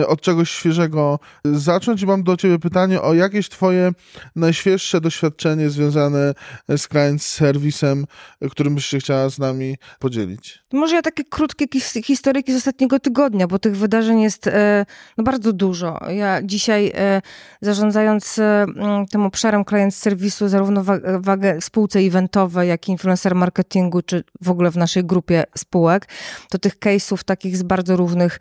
y, 0.00 0.06
od 0.06 0.20
czegoś 0.20 0.50
świeżego 0.50 1.18
zacząć 1.44 2.02
i 2.02 2.06
mam 2.06 2.22
do 2.22 2.36
ciebie 2.36 2.58
pytanie 2.58 3.02
o 3.02 3.14
jakieś 3.14 3.48
twoje 3.48 3.92
najświeższe 4.36 5.00
doświadczenie 5.00 5.70
związane 5.70 6.34
z 6.68 6.88
client 6.88 7.22
serwisem, 7.22 8.06
którym 8.50 8.74
byś 8.74 8.86
się 8.86 8.98
chciała 8.98 9.30
z 9.30 9.38
nami 9.38 9.76
podzielić. 9.98 10.62
Może 10.72 10.96
ja 10.96 11.02
takie 11.02 11.24
krótkie 11.24 11.66
historyki 12.04 12.52
z 12.52 12.56
ostatniego 12.56 13.00
tygodnia, 13.00 13.46
bo 13.46 13.58
tych 13.58 13.76
wydarzeń 13.76 14.20
jest 14.20 14.46
e, 14.46 14.86
no, 15.18 15.24
bardzo 15.24 15.52
dużo. 15.52 16.00
Ja 16.08 16.42
dzisiaj 16.42 16.92
e, 16.94 17.22
zarządzając 17.60 18.38
e, 18.38 18.66
tym 19.10 19.22
obszarem 19.22 19.64
client 19.64 19.94
serwisu, 19.94 20.48
zarówno 20.48 20.84
wagę 21.18 21.60
spółce 21.60 21.98
eventowej, 21.98 22.68
jak 22.68 22.88
i 22.88 22.92
influencer 22.92 23.34
marketingu, 23.34 24.02
czy 24.02 24.24
w 24.40 24.50
ogóle 24.50 24.70
w 24.70 24.76
naszej 24.76 25.04
grupie 25.04 25.44
spółek, 25.56 26.08
to 26.50 26.58
tych 26.58 26.78
case'ów 26.78 27.24
takich 27.24 27.56
z 27.56 27.62
bardzo 27.62 27.96
różnych 27.96 28.38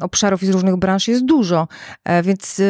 obszarów 0.00 0.42
i 0.42 0.46
z 0.46 0.50
różnych 0.50 0.76
branż 0.76 1.08
jest 1.08 1.24
dużo, 1.24 1.68
więc 2.22 2.62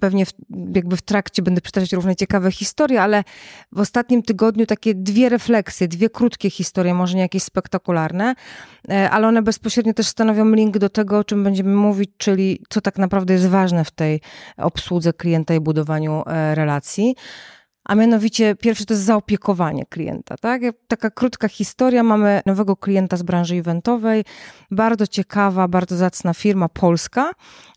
pewnie 0.00 0.26
w, 0.26 0.32
jakby 0.74 0.96
w 0.96 1.02
trakcie 1.02 1.42
będę 1.42 1.60
przytaczać 1.60 1.92
różne 1.92 2.16
ciekawe 2.16 2.52
historie, 2.52 3.02
ale 3.02 3.24
w 3.72 3.80
ostatnim 3.80 4.22
tygodniu 4.22 4.66
takie 4.66 4.94
dwie 4.94 5.28
refleksje, 5.28 5.88
dwie 5.88 6.10
krótkie 6.10 6.50
historie, 6.50 6.94
może 6.94 7.14
nie 7.14 7.22
jakieś 7.22 7.42
spektakularne, 7.42 8.34
ale 9.10 9.28
one 9.28 9.42
bezpośrednio 9.42 9.94
też 9.94 10.06
stanowią 10.06 10.50
link 10.50 10.78
do 10.78 10.88
tego, 10.88 11.18
o 11.18 11.24
czym 11.24 11.44
będziemy 11.44 11.74
mówić, 11.74 12.10
czyli 12.16 12.60
co 12.68 12.80
tak 12.80 12.98
naprawdę 12.98 13.34
jest 13.34 13.46
ważne 13.46 13.84
w 13.84 13.90
tej 13.90 14.20
obsłudze 14.56 15.12
klienta 15.12 15.54
i 15.54 15.60
budowaniu 15.60 16.22
e, 16.26 16.54
relacji. 16.54 17.14
A 17.84 17.94
mianowicie 17.94 18.54
pierwsze 18.54 18.84
to 18.84 18.94
jest 18.94 19.04
zaopiekowanie 19.04 19.86
klienta. 19.86 20.36
Tak? 20.36 20.62
Taka 20.88 21.10
krótka 21.10 21.48
historia. 21.48 22.02
Mamy 22.02 22.40
nowego 22.46 22.76
klienta 22.76 23.16
z 23.16 23.22
branży 23.22 23.54
eventowej. 23.54 24.24
Bardzo 24.70 25.06
ciekawa, 25.06 25.68
bardzo 25.68 25.96
zacna 25.96 26.34
firma 26.34 26.68
polska. 26.68 27.30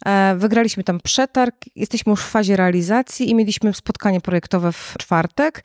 E, 0.05 0.35
wygraliśmy 0.37 0.83
tam 0.83 0.99
przetarg. 0.99 1.55
Jesteśmy 1.75 2.09
już 2.09 2.21
w 2.21 2.29
fazie 2.29 2.55
realizacji 2.55 3.29
i 3.29 3.35
mieliśmy 3.35 3.73
spotkanie 3.73 4.21
projektowe 4.21 4.71
w 4.71 4.95
czwartek. 4.99 5.63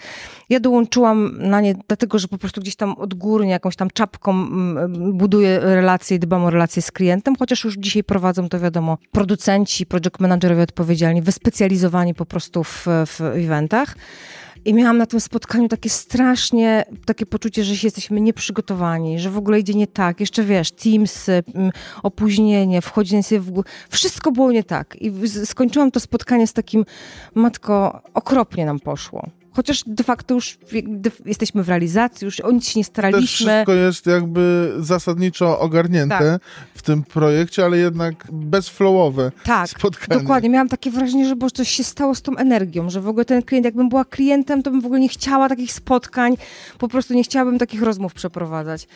Ja 0.49 0.61
dołączyłam 0.61 1.39
na 1.39 1.61
nie 1.61 1.75
dlatego, 1.89 2.19
że 2.19 2.29
po 2.29 2.39
prostu 2.39 2.61
gdzieś 2.61 2.77
tam 2.77 2.93
odgórnie 2.93 3.51
jakąś 3.51 3.77
tam 3.77 3.91
czapką 3.91 4.31
mm, 4.31 5.13
buduję 5.13 5.61
relacje 5.61 6.17
i 6.17 6.21
dbam 6.21 6.45
o 6.45 6.51
relacje 6.51 6.83
z 6.83 6.93
klientem, 6.93 7.37
chociaż 7.37 7.65
już 7.65 7.77
dzisiaj 7.79 8.05
prowadzą 8.05 8.49
to 8.49 8.61
wiadomo 8.61 8.99
producenci, 9.13 9.87
project 9.87 10.21
managerowie 10.21 10.63
odpowiedzialni, 10.63 11.23
wyspecjalizowani 11.23 12.15
po 12.15 12.27
prostu 12.27 12.65
w, 12.65 12.87
w 13.07 13.21
eventach. 13.21 13.95
I 14.65 14.75
miałam 14.75 14.99
na 14.99 15.07
tym 15.07 15.21
spotkaniu 15.21 15.69
takie 15.69 15.91
strasznie, 15.91 16.85
takie 17.05 17.27
poczucie, 17.27 17.65
że 17.65 17.87
jesteśmy 17.87 18.21
nieprzygotowani, 18.21 19.19
że 19.19 19.31
w 19.31 19.39
ogóle 19.39 19.61
idzie 19.61 19.75
nie 19.75 19.87
tak. 19.87 20.21
Jeszcze 20.21 20.45
wiesz, 20.45 20.71
Teams, 20.73 21.27
opóźnienie, 22.03 22.83
wchodzenie 22.83 23.23
sobie 23.23 23.41
w. 23.41 23.63
Wszystko 23.89 24.33
było 24.33 24.53
nie 24.53 24.65
tak. 24.65 24.97
I 25.01 25.13
skończyłam 25.45 25.91
to 25.91 26.01
spotkanie 26.01 26.47
z 26.47 26.53
takim, 26.53 26.85
matko, 27.35 28.03
okropnie 28.15 28.67
nam 28.67 28.81
poszło. 28.81 29.40
Chociaż 29.53 29.83
de 29.87 30.05
facto 30.05 30.35
już 30.35 30.59
jesteśmy 31.27 31.63
w 31.63 31.69
realizacji, 31.69 32.25
już 32.25 32.41
o 32.41 32.51
nic 32.51 32.69
się 32.69 32.81
nie 32.81 32.85
staraliśmy. 32.85 33.23
Też 33.23 33.35
wszystko 33.35 33.73
jest 33.73 34.07
jakby 34.07 34.73
zasadniczo 34.79 35.61
ogarnięte 35.61 36.19
tak. 36.19 36.43
w 36.75 36.83
tym 36.83 37.03
projekcie, 37.03 37.65
ale 37.65 37.79
jednak 37.79 38.27
bezflowowe 38.33 39.33
tak, 39.45 39.69
spotkanie. 39.69 40.21
dokładnie. 40.21 40.51
Miałam 40.51 40.69
takie 40.69 40.91
wrażenie, 40.91 41.29
że 41.29 41.37
bo 41.37 41.51
coś 41.51 41.69
się 41.69 41.85
stało 41.85 42.15
z 42.15 42.23
tą 42.23 42.37
energią, 42.37 42.91
że 42.91 43.01
w 43.01 43.09
ogóle 43.09 43.25
ten 43.25 43.43
klient, 43.43 43.65
jakbym 43.65 43.89
była 43.89 44.05
klientem, 44.05 44.63
to 44.63 44.71
bym 44.71 44.81
w 44.81 44.87
ogóle 44.87 45.01
nie 45.01 45.09
chciała 45.09 45.49
takich 45.49 45.73
spotkań, 45.73 46.37
po 46.79 46.89
prostu 46.89 47.15
nie 47.15 47.23
chciałabym 47.23 47.59
takich 47.59 47.83
rozmów 47.83 48.15
przeprowadzać. 48.15 48.89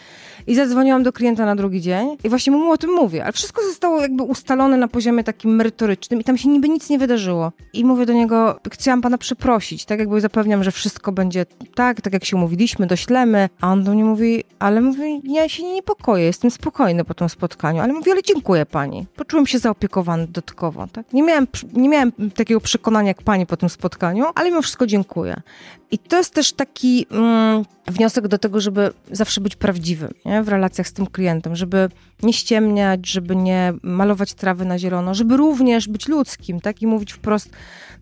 I 0.46 0.54
zadzwoniłam 0.54 1.02
do 1.02 1.12
klienta 1.12 1.46
na 1.46 1.56
drugi 1.56 1.80
dzień 1.80 2.16
i 2.24 2.28
właśnie 2.28 2.52
mu 2.52 2.70
o 2.70 2.78
tym 2.78 2.90
mówię, 2.90 3.22
ale 3.22 3.32
wszystko 3.32 3.62
zostało 3.62 4.00
jakby 4.00 4.22
ustalone 4.22 4.76
na 4.76 4.88
poziomie 4.88 5.24
takim 5.24 5.56
merytorycznym 5.56 6.20
i 6.20 6.24
tam 6.24 6.38
się 6.38 6.48
niby 6.48 6.68
nic 6.68 6.90
nie 6.90 6.98
wydarzyło. 6.98 7.52
I 7.72 7.84
mówię 7.84 8.06
do 8.06 8.12
niego, 8.12 8.60
chciałam 8.72 9.02
pana 9.02 9.18
przeprosić, 9.18 9.84
tak 9.84 9.98
jakby 9.98 10.20
zapewniać 10.20 10.43
zapewniam, 10.44 10.64
że 10.64 10.70
wszystko 10.70 11.12
będzie 11.12 11.46
tak, 11.74 12.00
tak 12.00 12.12
jak 12.12 12.24
się 12.24 12.36
umówiliśmy, 12.36 12.86
doślemy. 12.86 13.48
A 13.60 13.72
on 13.72 13.84
do 13.84 13.92
mnie 13.92 14.04
mówi, 14.04 14.44
ale 14.58 14.80
mówi, 14.80 15.20
ja 15.24 15.48
się 15.48 15.62
nie 15.62 15.72
niepokoję, 15.72 16.24
jestem 16.24 16.50
spokojny 16.50 17.04
po 17.04 17.14
tym 17.14 17.28
spotkaniu. 17.28 17.82
Ale 17.82 17.92
mówi, 17.92 18.10
ale 18.10 18.22
dziękuję 18.22 18.66
pani. 18.66 19.06
Poczułem 19.16 19.46
się 19.46 19.58
zaopiekowany 19.58 20.26
dodatkowo. 20.26 20.86
Tak? 20.86 21.12
Nie, 21.12 21.22
miałem, 21.22 21.46
nie 21.72 21.88
miałem 21.88 22.12
takiego 22.34 22.60
przekonania 22.60 23.08
jak 23.08 23.22
pani 23.22 23.46
po 23.46 23.56
tym 23.56 23.68
spotkaniu, 23.68 24.24
ale 24.34 24.50
mimo 24.50 24.62
wszystko 24.62 24.86
dziękuję. 24.86 25.42
I 25.90 25.98
to 25.98 26.16
jest 26.16 26.34
też 26.34 26.52
taki 26.52 27.06
mm, 27.10 27.64
wniosek 27.86 28.28
do 28.28 28.38
tego, 28.38 28.60
żeby 28.60 28.90
zawsze 29.12 29.40
być 29.40 29.56
prawdziwym 29.56 30.14
nie? 30.24 30.42
w 30.42 30.48
relacjach 30.48 30.88
z 30.88 30.92
tym 30.92 31.06
klientem, 31.06 31.56
żeby 31.56 31.88
nie 32.24 32.32
ściemniać, 32.32 33.08
żeby 33.08 33.36
nie 33.36 33.72
malować 33.82 34.34
trawy 34.34 34.64
na 34.64 34.78
zielono, 34.78 35.14
żeby 35.14 35.36
również 35.36 35.88
być 35.88 36.08
ludzkim, 36.08 36.60
tak? 36.60 36.82
I 36.82 36.86
mówić 36.86 37.12
wprost, 37.12 37.50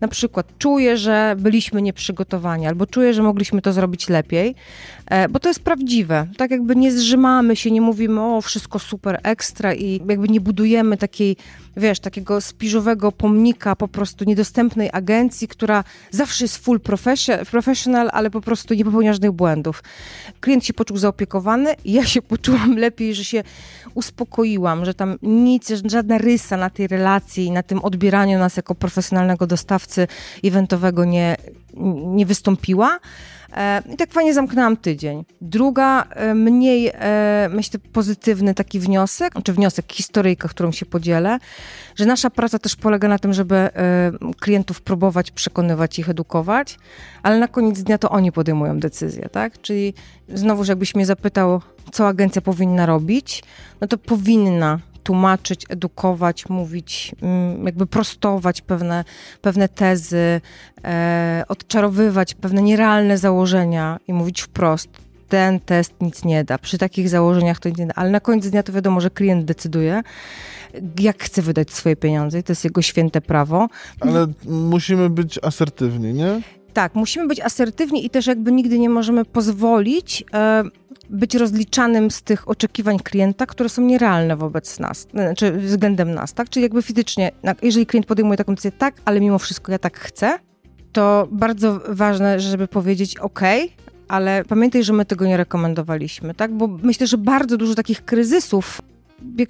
na 0.01 0.07
przykład, 0.07 0.47
czuję, 0.57 0.97
że 0.97 1.35
byliśmy 1.39 1.81
nieprzygotowani, 1.81 2.67
albo 2.67 2.85
czuję, 2.85 3.13
że 3.13 3.23
mogliśmy 3.23 3.61
to 3.61 3.73
zrobić 3.73 4.09
lepiej, 4.09 4.55
e, 5.05 5.29
bo 5.29 5.39
to 5.39 5.49
jest 5.49 5.59
prawdziwe. 5.59 6.27
Tak 6.37 6.51
jakby 6.51 6.75
nie 6.75 6.91
zrzymamy 6.91 7.55
się, 7.55 7.71
nie 7.71 7.81
mówimy, 7.81 8.21
o, 8.21 8.41
wszystko 8.41 8.79
super 8.79 9.19
ekstra 9.23 9.73
i 9.73 10.01
jakby 10.09 10.29
nie 10.29 10.41
budujemy 10.41 10.97
takiej, 10.97 11.37
wiesz, 11.77 11.99
takiego 11.99 12.41
spiżowego 12.41 13.11
pomnika 13.11 13.75
po 13.75 13.87
prostu 13.87 14.25
niedostępnej 14.25 14.89
agencji, 14.93 15.47
która 15.47 15.83
zawsze 16.11 16.43
jest 16.43 16.57
full 16.57 16.79
professional, 17.51 18.09
ale 18.13 18.29
po 18.29 18.41
prostu 18.41 18.73
nie 18.73 18.85
popełnia 18.85 19.13
żadnych 19.13 19.31
błędów. 19.31 19.83
Klient 20.39 20.65
się 20.65 20.73
poczuł 20.73 20.97
zaopiekowany, 20.97 21.75
ja 21.85 22.05
się 22.05 22.21
poczułam 22.21 22.77
lepiej, 22.77 23.15
że 23.15 23.23
się 23.23 23.43
uspokoiłam, 23.93 24.12
że 24.85 24.93
tam 24.93 25.17
nic, 25.21 25.71
żadna 25.85 26.17
rysa 26.17 26.57
na 26.57 26.69
tej 26.69 26.87
relacji, 26.87 27.51
na 27.51 27.63
tym 27.63 27.79
odbieraniu 27.79 28.39
nas 28.39 28.57
jako 28.57 28.75
profesjonalnego 28.75 29.47
dostawcy 29.47 30.07
eventowego 30.43 31.05
nie, 31.05 31.37
nie 32.05 32.25
wystąpiła. 32.25 32.99
E, 33.53 33.81
I 33.93 33.97
tak 33.97 34.11
fajnie 34.11 34.33
zamknęłam 34.33 34.77
tydzień. 34.77 35.25
Druga, 35.41 36.03
e, 36.09 36.33
mniej, 36.33 36.91
e, 36.93 37.49
myślę, 37.51 37.79
pozytywny 37.93 38.53
taki 38.53 38.79
wniosek, 38.79 39.33
czy 39.43 39.53
wniosek, 39.53 39.93
historyjka, 39.93 40.47
którą 40.47 40.71
się 40.71 40.85
podzielę, 40.85 41.39
że 41.95 42.05
nasza 42.05 42.29
praca 42.29 42.59
też 42.59 42.75
polega 42.75 43.07
na 43.07 43.19
tym, 43.19 43.33
żeby 43.33 43.69
klientów 44.39 44.81
próbować 44.81 45.31
przekonywać, 45.31 45.99
ich 45.99 46.09
edukować, 46.09 46.77
ale 47.23 47.39
na 47.39 47.47
koniec 47.47 47.83
dnia 47.83 47.97
to 47.97 48.09
oni 48.09 48.31
podejmują 48.31 48.79
decyzję, 48.79 49.29
tak? 49.31 49.61
Czyli 49.61 49.93
znowu, 50.29 50.63
jakbyś 50.65 50.95
mnie 50.95 51.05
zapytał, 51.05 51.61
co 51.91 52.07
agencja 52.07 52.41
powinna 52.41 52.85
robić, 52.85 53.43
no 53.81 53.87
to 53.87 53.97
powinna 53.97 54.79
tłumaczyć, 55.03 55.65
edukować, 55.69 56.49
mówić, 56.49 57.15
mm, 57.21 57.65
jakby 57.65 57.85
prostować 57.85 58.61
pewne, 58.61 59.03
pewne 59.41 59.69
tezy, 59.69 60.41
e, 60.83 61.43
odczarowywać 61.47 62.33
pewne 62.33 62.61
nierealne 62.61 63.17
założenia 63.17 63.99
i 64.07 64.13
mówić 64.13 64.41
wprost. 64.41 64.89
Ten 65.29 65.59
test 65.59 65.93
nic 66.01 66.25
nie 66.25 66.43
da. 66.43 66.57
Przy 66.57 66.77
takich 66.77 67.09
założeniach 67.09 67.59
to 67.59 67.69
nic 67.69 67.77
nie 67.77 67.85
da. 67.85 67.93
Ale 67.95 68.09
na 68.09 68.19
koniec 68.19 68.47
dnia 68.49 68.63
to 68.63 68.73
wiadomo, 68.73 69.01
że 69.01 69.09
klient 69.09 69.45
decyduje, 69.45 70.01
jak 70.99 71.23
chce 71.23 71.41
wydać 71.41 71.71
swoje 71.71 71.95
pieniądze 71.95 72.39
i 72.39 72.43
to 72.43 72.51
jest 72.51 72.63
jego 72.63 72.81
święte 72.81 73.21
prawo. 73.21 73.67
Ale 73.99 74.27
musimy 74.45 75.09
być 75.09 75.39
asertywni, 75.43 76.13
nie? 76.13 76.41
Tak, 76.73 76.95
musimy 76.95 77.27
być 77.27 77.39
asertywni 77.39 78.05
i 78.05 78.09
też 78.09 78.27
jakby 78.27 78.51
nigdy 78.51 78.79
nie 78.79 78.89
możemy 78.89 79.25
pozwolić 79.25 80.23
e, 80.33 80.63
być 81.09 81.35
rozliczanym 81.35 82.11
z 82.11 82.21
tych 82.21 82.49
oczekiwań 82.49 82.99
klienta, 82.99 83.45
które 83.45 83.69
są 83.69 83.81
nierealne 83.81 84.35
wobec 84.35 84.79
nas, 84.79 85.07
znaczy 85.13 85.51
względem 85.51 86.13
nas, 86.13 86.33
tak? 86.33 86.49
Czyli 86.49 86.63
jakby 86.63 86.81
fizycznie, 86.81 87.31
jeżeli 87.61 87.85
klient 87.85 88.05
podejmuje 88.05 88.37
taką 88.37 88.55
decyzję, 88.55 88.71
tak, 88.71 88.95
ale 89.05 89.19
mimo 89.19 89.39
wszystko 89.39 89.71
ja 89.71 89.79
tak 89.79 89.99
chcę, 89.99 90.39
to 90.91 91.27
bardzo 91.31 91.79
ważne, 91.89 92.39
żeby 92.39 92.67
powiedzieć 92.67 93.17
OK, 93.17 93.39
ale 94.07 94.43
pamiętaj, 94.45 94.83
że 94.83 94.93
my 94.93 95.05
tego 95.05 95.25
nie 95.25 95.37
rekomendowaliśmy, 95.37 96.33
tak? 96.33 96.53
Bo 96.53 96.67
myślę, 96.67 97.07
że 97.07 97.17
bardzo 97.17 97.57
dużo 97.57 97.75
takich 97.75 98.05
kryzysów 98.05 98.81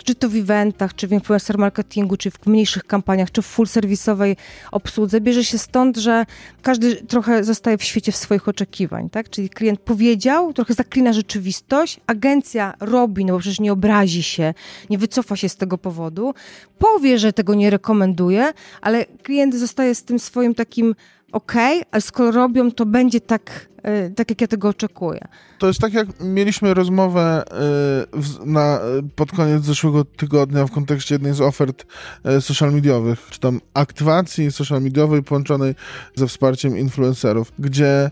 czy 0.04 0.16
to 0.16 0.30
w 0.30 0.36
eventach, 0.36 0.96
czy 0.96 1.08
w 1.08 1.12
influencer 1.12 1.58
marketingu, 1.58 2.18
czy 2.18 2.32
w 2.32 2.46
mniejszych 2.46 2.84
kampaniach, 2.84 3.32
czy 3.32 3.42
w 3.42 3.46
full 3.46 3.68
serwisowej 3.68 4.38
obsłudze, 4.72 5.22
bierze 5.22 5.44
się 5.44 5.58
stąd, 5.58 5.98
że 5.98 6.26
każdy 6.62 6.96
trochę 6.96 7.44
zostaje 7.44 7.78
w 7.78 7.84
świecie 7.84 8.12
swoich 8.12 8.48
oczekiwań, 8.48 9.10
tak? 9.10 9.30
Czyli 9.30 9.50
klient 9.50 9.80
powiedział, 9.80 10.54
trochę 10.54 10.74
zaklina 10.74 11.14
rzeczywistość, 11.14 12.00
agencja 12.08 12.74
robi, 12.80 13.26
no 13.26 13.34
bo 13.34 13.40
przecież 13.40 13.60
nie 13.60 13.74
obrazi 13.74 14.24
się, 14.24 14.54
nie 14.90 14.98
wycofa 14.98 15.36
się 15.36 15.50
z 15.50 15.56
tego 15.56 15.78
powodu, 15.78 16.34
powie, 16.80 17.20
że 17.20 17.34
tego 17.34 17.54
nie 17.54 17.70
rekomenduje, 17.70 18.54
ale 18.82 19.06
klient 19.06 19.56
zostaje 19.56 19.96
z 19.96 20.04
tym 20.04 20.20
swoim 20.20 20.56
takim 20.56 20.96
ok, 21.34 21.54
ale 21.92 22.02
skoro 22.02 22.32
robią, 22.32 22.72
to 22.72 22.86
będzie 22.86 23.22
tak, 23.22 23.70
e, 23.84 24.10
tak 24.10 24.30
jak 24.30 24.42
ja 24.42 24.48
tego 24.48 24.70
oczekuję. 24.70 25.20
To 25.60 25.68
jest 25.68 25.80
tak, 25.80 25.94
jak 25.94 26.08
mieliśmy 26.20 26.74
rozmowę 26.74 27.44
e, 27.52 28.46
na, 28.46 28.80
pod 29.16 29.32
koniec 29.32 29.64
zeszłego 29.64 30.06
tygodnia 30.06 30.66
w 30.66 30.72
kontekście 30.72 31.16
jednej 31.16 31.34
z 31.34 31.42
ofert 31.42 31.86
e, 32.24 32.42
social 32.42 32.74
mediowych, 32.74 33.28
czy 33.30 33.40
tam 33.40 33.62
aktywacji 33.74 34.52
social 34.52 34.82
mediowej 34.82 35.24
połączonej 35.24 35.76
ze 36.16 36.28
wsparciem 36.28 36.78
influencerów, 36.78 37.52
gdzie 37.60 38.12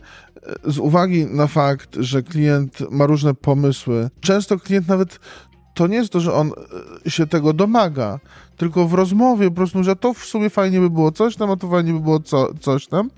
z 0.65 0.77
uwagi 0.77 1.25
na 1.25 1.47
fakt, 1.47 1.95
że 1.99 2.23
klient 2.23 2.91
ma 2.91 3.05
różne 3.05 3.33
pomysły, 3.33 4.09
często 4.21 4.59
klient 4.59 4.87
nawet 4.87 5.19
to 5.73 5.87
nie 5.87 5.95
jest 5.95 6.11
to, 6.11 6.19
że 6.19 6.33
on 6.33 6.51
e, 7.05 7.09
się 7.09 7.27
tego 7.27 7.53
domaga, 7.53 8.19
tylko 8.57 8.87
w 8.87 8.93
rozmowie 8.93 9.49
po 9.49 9.55
prostu, 9.55 9.83
że 9.83 9.95
to 9.95 10.13
w 10.13 10.25
sumie 10.25 10.49
fajnie 10.49 10.79
by 10.79 10.89
było 10.89 11.11
coś 11.11 11.35
tam, 11.35 11.51
a 11.51 11.55
to 11.55 11.69
fajnie 11.69 11.93
by 11.93 11.99
było 11.99 12.19
co, 12.19 12.53
coś 12.59 12.87
tam. 12.87 13.09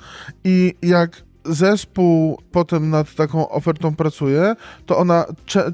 I 0.44 0.74
jak 0.82 1.24
zespół 1.46 2.42
potem 2.52 2.90
nad 2.90 3.16
taką 3.16 3.50
ofertą 3.50 3.96
pracuje, 3.96 4.56
to 4.86 4.98
ona 4.98 5.26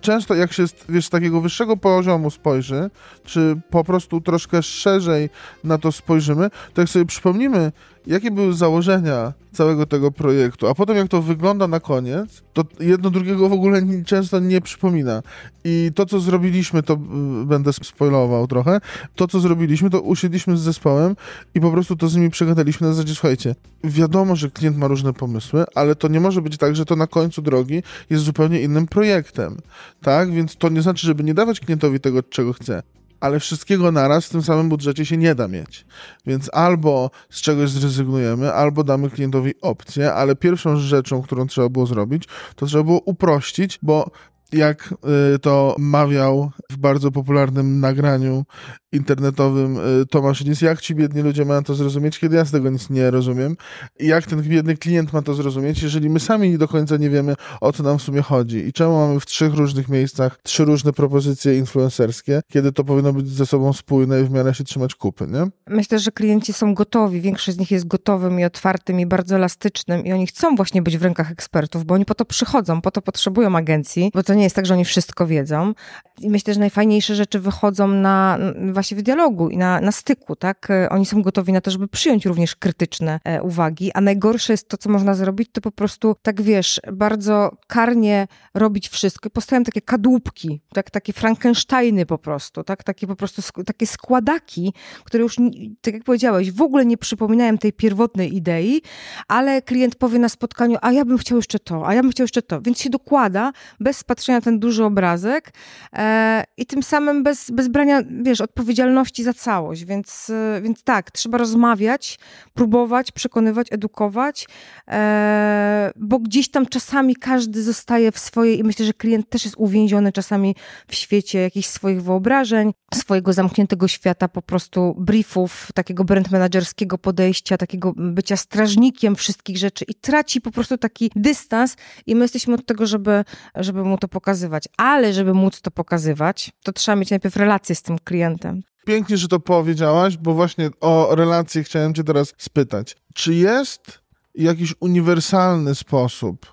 często 0.02 0.36
jak 0.36 0.54
się 0.54 0.66
wiesz, 0.90 1.06
z 1.06 1.10
takiego 1.10 1.42
wyższego 1.42 1.78
poziomu 1.78 2.30
spojrzy, 2.30 2.90
czy 3.24 3.62
po 3.70 3.84
prostu 3.84 4.22
troszkę 4.22 4.64
szerzej 4.64 5.30
na 5.64 5.78
to 5.78 5.92
spojrzymy, 5.92 6.50
to 6.74 6.82
jak 6.82 6.90
sobie 6.90 7.06
przypomnimy, 7.06 7.72
jakie 8.10 8.32
były 8.32 8.54
założenia 8.54 9.34
całego 9.52 9.86
tego 9.86 10.12
projektu, 10.12 10.68
a 10.68 10.76
potem 10.76 10.98
jak 10.98 11.08
to 11.08 11.22
wygląda 11.22 11.68
na 11.68 11.80
koniec, 11.80 12.44
to 12.54 12.64
jedno 12.80 13.10
drugiego 13.10 13.50
w 13.50 13.54
ogóle 13.54 13.82
często 14.06 14.40
nie 14.40 14.62
przypomina. 14.62 15.22
I 15.64 15.92
to, 15.96 16.06
co 16.06 16.20
zrobiliśmy, 16.20 16.84
to 16.84 16.94
y, 16.94 17.46
będę 17.46 17.74
spoilował 17.74 18.48
trochę, 18.48 18.82
to, 19.16 19.28
co 19.28 19.40
zrobiliśmy, 19.40 19.90
to 19.90 20.02
usiedliśmy 20.02 20.58
z 20.58 20.62
zespołem 20.62 21.16
i 21.56 21.62
po 21.62 21.72
prostu 21.72 21.96
to 21.96 22.08
z 22.08 22.16
nimi 22.16 22.30
przegadaliśmy 22.30 22.88
na 22.88 22.94
zasadzie, 22.94 23.14
słuchajcie, 23.14 23.56
wiadomo, 23.84 24.36
że 24.36 24.52
klient 24.52 24.78
ma 24.78 24.88
różne 24.88 25.14
pomysły, 25.14 25.66
ale 25.76 25.96
to 25.96 26.08
nie 26.08 26.20
może 26.20 26.42
być 26.42 26.58
tak, 26.58 26.76
że 26.76 26.86
to 26.86 26.96
na 26.96 27.08
końcu 27.08 27.42
drogi 27.42 27.84
jest 28.10 28.24
zupełnie 28.24 28.62
innym 28.62 28.88
projektem, 28.88 29.58
tak? 30.02 30.32
Więc 30.32 30.56
to 30.56 30.70
nie 30.70 30.82
znaczy, 30.82 31.08
żeby 31.08 31.24
nie 31.24 31.34
dawać 31.34 31.60
klientowi 31.60 32.00
tego, 32.00 32.24
czego 32.24 32.54
chce 32.54 32.84
ale 33.20 33.40
wszystkiego 33.40 33.92
naraz 33.92 34.26
w 34.26 34.30
tym 34.30 34.42
samym 34.42 34.70
budżecie 34.70 35.06
się 35.06 35.18
nie 35.18 35.36
da 35.36 35.48
mieć. 35.48 35.86
Więc 36.26 36.50
albo 36.54 37.12
z 37.30 37.42
czegoś 37.42 37.70
zrezygnujemy, 37.70 38.54
albo 38.54 38.84
damy 38.84 39.10
klientowi 39.10 39.54
opcję, 39.62 40.14
ale 40.14 40.36
pierwszą 40.36 40.78
rzeczą, 40.78 41.22
którą 41.22 41.48
trzeba 41.48 41.70
było 41.70 41.86
zrobić, 41.86 42.24
to 42.56 42.66
trzeba 42.66 42.84
było 42.84 43.00
uprościć, 43.00 43.80
bo 43.82 44.12
jak 44.52 44.94
y, 45.36 45.40
to 45.40 45.76
mawiał 45.80 46.52
w 46.72 46.78
bardzo 46.78 47.12
popularnym 47.12 47.80
nagraniu 47.80 48.46
internetowym 48.92 49.78
y, 50.02 50.06
Tomasz 50.06 50.42
Lis, 50.42 50.62
jak 50.62 50.82
ci 50.82 50.96
biedni 50.96 51.22
ludzie 51.22 51.46
mają 51.46 51.64
to 51.64 51.76
zrozumieć, 51.76 52.20
kiedy 52.20 52.36
ja 52.36 52.46
z 52.46 52.52
tego 52.52 52.70
nic 52.70 52.90
nie 52.90 53.12
rozumiem? 53.12 53.58
Jak 54.00 54.26
ten 54.26 54.42
biedny 54.42 54.78
klient 54.78 55.14
ma 55.14 55.22
to 55.22 55.34
zrozumieć, 55.34 55.84
jeżeli 55.84 56.10
my 56.10 56.20
sami 56.20 56.58
do 56.58 56.68
końca 56.68 56.98
nie 56.98 57.10
wiemy, 57.10 57.36
o 57.62 57.74
co 57.74 57.84
nam 57.84 58.00
w 58.00 58.02
sumie 58.02 58.22
chodzi? 58.22 58.58
I 58.58 58.74
czemu 58.74 58.98
mamy 58.98 59.20
w 59.20 59.26
trzech 59.26 59.54
różnych 59.54 59.90
miejscach 59.90 60.40
trzy 60.44 60.66
różne 60.66 60.94
propozycje 60.94 61.58
influencerskie, 61.58 62.42
kiedy 62.52 62.72
to 62.72 62.84
powinno 62.84 63.14
być 63.14 63.30
ze 63.30 63.46
sobą 63.46 63.74
spójne 63.74 64.22
i 64.22 64.24
w 64.24 64.32
miarę 64.32 64.54
się 64.54 64.64
trzymać 64.64 64.96
kupy, 64.96 65.28
nie? 65.28 65.76
Myślę, 65.76 66.00
że 66.00 66.12
klienci 66.12 66.54
są 66.54 66.74
gotowi, 66.74 67.22
większość 67.22 67.58
z 67.58 67.60
nich 67.60 67.72
jest 67.72 67.88
gotowym 67.88 68.40
i 68.40 68.46
otwartym 68.46 69.00
i 69.00 69.06
bardzo 69.06 69.36
elastycznym 69.36 70.06
i 70.06 70.14
oni 70.14 70.28
chcą 70.28 70.56
właśnie 70.56 70.82
być 70.82 70.98
w 70.98 71.04
rękach 71.04 71.32
ekspertów, 71.32 71.86
bo 71.86 71.96
oni 71.96 72.06
po 72.06 72.16
to 72.16 72.26
przychodzą, 72.26 72.82
po 72.82 72.92
to 72.92 73.02
potrzebują 73.02 73.56
agencji, 73.56 74.12
bo 74.14 74.24
to 74.24 74.34
nie 74.34 74.44
jest 74.44 74.56
tak, 74.56 74.66
że 74.66 74.74
oni 74.74 74.86
wszystko 74.86 75.28
wiedzą. 75.28 75.74
I 76.22 76.30
myślę, 76.30 76.54
że 76.54 76.60
najfajniejsze 76.60 77.16
rzeczy 77.16 77.40
wychodzą 77.40 77.88
na 77.88 78.38
właśnie 78.80 78.98
w 78.98 79.02
dialogu 79.02 79.50
i 79.50 79.58
na, 79.58 79.82
na 79.82 79.92
styku, 79.92 80.36
tak? 80.36 80.70
E, 80.70 80.90
oni 80.90 81.06
są 81.06 81.22
gotowi 81.22 81.54
na 81.54 81.62
to, 81.62 81.72
żeby 81.72 81.88
przyjąć 81.88 82.26
również 82.26 82.56
krytyczne 82.56 83.20
e, 83.24 83.42
uwagi, 83.42 83.92
a 83.94 84.02
najgorsze 84.02 84.54
jest 84.54 84.70
to, 84.70 84.78
co 84.78 84.90
można 84.90 85.14
zrobić, 85.14 85.50
to 85.52 85.62
po 85.62 85.72
prostu, 85.72 86.16
tak 86.22 86.42
wiesz, 86.42 86.82
bardzo 86.94 87.58
karnie 87.68 88.28
robić 88.54 88.90
wszystko 88.90 89.30
i 89.30 89.32
powstają 89.32 89.64
takie 89.64 89.82
kadłubki, 89.82 90.62
tak? 90.74 90.92
Takie 90.92 91.14
Frankensteiny 91.14 92.06
po 92.06 92.18
prostu, 92.18 92.64
tak? 92.64 92.84
Takie 92.84 93.08
po 93.08 93.16
prostu, 93.16 93.42
sk 93.42 93.58
takie 93.66 93.88
składaki, 93.88 94.74
które 95.04 95.24
już, 95.24 95.36
tak 95.82 95.94
jak 95.94 96.04
powiedziałeś, 96.04 96.52
w 96.52 96.62
ogóle 96.62 96.86
nie 96.86 96.98
przypominają 96.98 97.58
tej 97.58 97.74
pierwotnej 97.74 98.36
idei, 98.36 98.82
ale 99.28 99.62
klient 99.62 99.96
powie 99.96 100.20
na 100.20 100.30
spotkaniu, 100.30 100.78
a 100.82 100.92
ja 100.92 101.06
bym 101.06 101.18
chciał 101.18 101.38
jeszcze 101.38 101.60
to, 101.60 101.88
a 101.88 101.94
ja 101.94 102.02
bym 102.02 102.12
chciał 102.12 102.24
jeszcze 102.24 102.42
to, 102.42 102.62
więc 102.62 102.80
się 102.80 102.90
dokłada 102.90 103.52
bez 103.80 104.04
patrzenia 104.04 104.38
na 104.38 104.42
ten 104.42 104.60
duży 104.60 104.84
obrazek 104.84 105.54
e, 105.94 106.44
i 106.58 106.66
tym 106.66 106.84
samym 106.84 107.24
bez, 107.24 107.52
bez 107.52 107.68
brania, 107.68 108.02
wiesz, 108.22 108.42
odpowiedzialności 108.42 108.69
odpowiedzialności 108.70 109.24
za 109.24 109.34
całość, 109.34 109.86
więc, 109.86 110.30
e, 110.30 110.62
więc 110.62 110.84
tak, 110.84 111.12
trzeba 111.12 111.38
rozmawiać, 111.38 112.20
próbować, 112.54 113.12
przekonywać, 113.12 113.68
edukować, 113.72 114.48
e, 114.88 115.92
bo 115.96 116.20
gdzieś 116.20 116.52
tam 116.52 116.66
czasami 116.66 117.16
każdy 117.16 117.64
zostaje 117.64 118.12
w 118.12 118.20
swojej, 118.20 118.60
i 118.60 118.64
myślę, 118.64 118.86
że 118.86 118.94
klient 118.94 119.30
też 119.30 119.46
jest 119.46 119.58
uwięziony 119.58 120.12
czasami 120.12 120.56
w 120.88 120.96
świecie 120.96 121.40
jakichś 121.40 121.68
swoich 121.68 122.04
wyobrażeń, 122.04 122.72
swojego 122.94 123.34
zamkniętego 123.34 123.88
świata, 123.88 124.28
po 124.28 124.42
prostu 124.42 124.96
briefów, 124.98 125.68
takiego 125.74 126.04
brand 126.04 126.32
managerskiego 126.32 126.98
podejścia, 126.98 127.58
takiego 127.58 127.94
bycia 127.96 128.38
strażnikiem 128.38 129.16
wszystkich 129.16 129.58
rzeczy 129.58 129.86
i 129.88 129.96
traci 129.96 130.42
po 130.42 130.52
prostu 130.52 130.78
taki 130.78 131.12
dystans 131.16 131.76
i 132.06 132.16
my 132.16 132.22
jesteśmy 132.22 132.54
od 132.54 132.66
tego, 132.66 132.88
żeby, 132.88 133.24
żeby 133.56 133.84
mu 133.84 133.98
to 133.98 134.08
pokazywać. 134.08 134.64
Ale 134.78 135.14
żeby 135.14 135.34
móc 135.34 135.62
to 135.62 135.72
pokazywać, 135.72 136.52
to 136.64 136.74
trzeba 136.74 136.96
mieć 136.96 137.10
najpierw 137.10 137.36
relację 137.36 137.76
z 137.76 137.82
tym 137.82 138.00
klientem 138.00 138.59
pięknie, 138.86 139.18
że 139.18 139.28
to 139.28 139.40
powiedziałaś, 139.40 140.18
bo 140.18 140.34
właśnie 140.34 140.70
o 140.82 141.16
relacje 141.16 141.64
chciałem 141.64 141.94
cię 141.94 142.04
teraz 142.04 142.34
spytać. 142.38 142.98
Czy 143.14 143.34
jest 143.34 144.00
jakiś 144.36 144.74
uniwersalny 144.80 145.76
sposób 145.76 146.46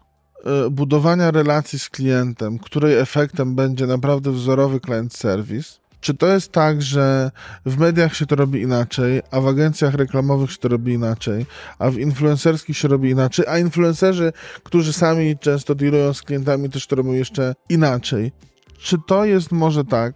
y, 0.66 0.70
budowania 0.70 1.30
relacji 1.30 1.78
z 1.78 1.88
klientem, 1.90 2.58
której 2.58 2.98
efektem 2.98 3.54
będzie 3.54 3.86
naprawdę 3.86 4.32
wzorowy 4.32 4.80
client 4.80 5.14
service? 5.14 5.86
Czy 6.00 6.14
to 6.14 6.26
jest 6.26 6.52
tak, 6.52 6.82
że 6.82 7.30
w 7.66 7.78
mediach 7.78 8.16
się 8.16 8.26
to 8.26 8.36
robi 8.36 8.62
inaczej, 8.62 9.22
a 9.30 9.40
w 9.40 9.46
agencjach 9.46 9.94
reklamowych 9.94 10.52
się 10.52 10.58
to 10.58 10.68
robi 10.68 10.92
inaczej, 10.92 11.46
a 11.78 11.90
w 11.90 11.98
influencerskich 11.98 12.78
się 12.78 12.88
robi 12.88 13.10
inaczej, 13.10 13.44
a 13.48 13.58
influencerzy, 13.58 14.32
którzy 14.62 14.92
sami 14.92 15.38
często 15.38 15.74
dealują 15.74 16.14
z 16.14 16.22
klientami, 16.22 16.70
też 16.70 16.86
to 16.86 16.96
robią 16.96 17.12
jeszcze 17.12 17.54
inaczej? 17.68 18.32
Czy 18.78 18.96
to 19.06 19.24
jest 19.24 19.52
może 19.52 19.84
tak, 19.84 20.14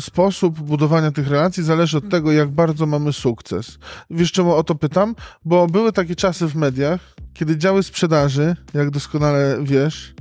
sposób 0.00 0.60
budowania 0.60 1.10
tych 1.10 1.28
relacji 1.28 1.62
zależy 1.62 1.98
od 1.98 2.08
tego, 2.08 2.32
jak 2.32 2.50
bardzo 2.50 2.86
mamy 2.86 3.12
sukces. 3.12 3.78
Wiesz 4.10 4.32
czemu 4.32 4.54
o 4.54 4.64
to 4.64 4.74
pytam? 4.74 5.14
Bo 5.44 5.66
były 5.66 5.92
takie 5.92 6.16
czasy 6.16 6.46
w 6.46 6.56
mediach, 6.56 7.00
kiedy 7.34 7.56
działy 7.58 7.82
sprzedaży, 7.82 8.56
jak 8.74 8.90
doskonale 8.90 9.58
wiesz, 9.62 10.14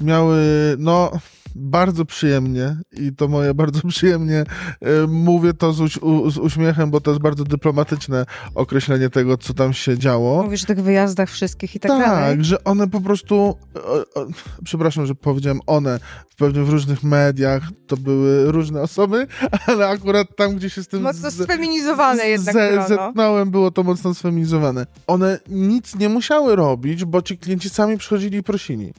miały, 0.00 0.36
no 0.78 1.12
bardzo 1.56 2.04
przyjemnie 2.04 2.76
i 2.92 3.12
to 3.12 3.28
moje 3.28 3.54
bardzo 3.54 3.80
przyjemnie 3.88 4.44
y, 5.04 5.06
mówię 5.08 5.54
to 5.54 5.72
z, 5.72 5.80
u, 5.96 6.30
z, 6.30 6.38
uśmiechem, 6.38 6.90
bo 6.90 7.00
to 7.00 7.10
jest 7.10 7.22
bardzo 7.22 7.44
dyplomatyczne 7.44 8.26
określenie 8.54 9.10
tego, 9.10 9.36
co 9.36 9.54
tam 9.54 9.72
się 9.72 9.98
działo. 9.98 10.42
Mówisz 10.42 10.64
o 10.64 10.66
tych 10.66 10.82
wyjazdach 10.82 11.30
wszystkich 11.30 11.76
i 11.76 11.80
tak, 11.80 11.90
tak 11.90 12.00
dalej. 12.00 12.36
Tak, 12.36 12.44
że 12.44 12.64
one 12.64 12.88
po 12.88 13.00
prostu, 13.00 13.56
przepraszam, 14.64 15.06
że 15.06 15.14
powiedziałem 15.14 15.60
one, 15.66 16.00
pewnie 16.36 16.62
w 16.62 16.68
różnych 16.68 17.02
mediach 17.02 17.62
to 17.86 17.96
były 17.96 18.52
różne 18.52 18.82
osoby, 18.82 19.26
ale 19.66 19.88
akurat 19.88 20.36
tam, 20.36 20.56
gdzie 20.56 20.70
się 20.70 20.82
z 20.82 20.88
tym... 20.88 21.02
Mocno 21.02 21.30
sfeminizowane 21.30 22.28
jednak 22.28 22.54
z, 22.54 22.88
Zetknąłem, 22.88 23.50
było 23.50 23.70
to 23.70 23.82
mocno 23.82 24.14
sfeminizowane. 24.14 24.86
One 25.06 25.38
nic 25.48 25.94
nie 25.96 26.08
musiały 26.08 26.56
robić, 26.56 27.04
bo 27.04 27.22
ci 27.22 27.38
klienci 27.38 27.70
sami 27.70 27.98
przychodzili 27.98 28.38
i 28.38 28.42
prosili 28.42 28.92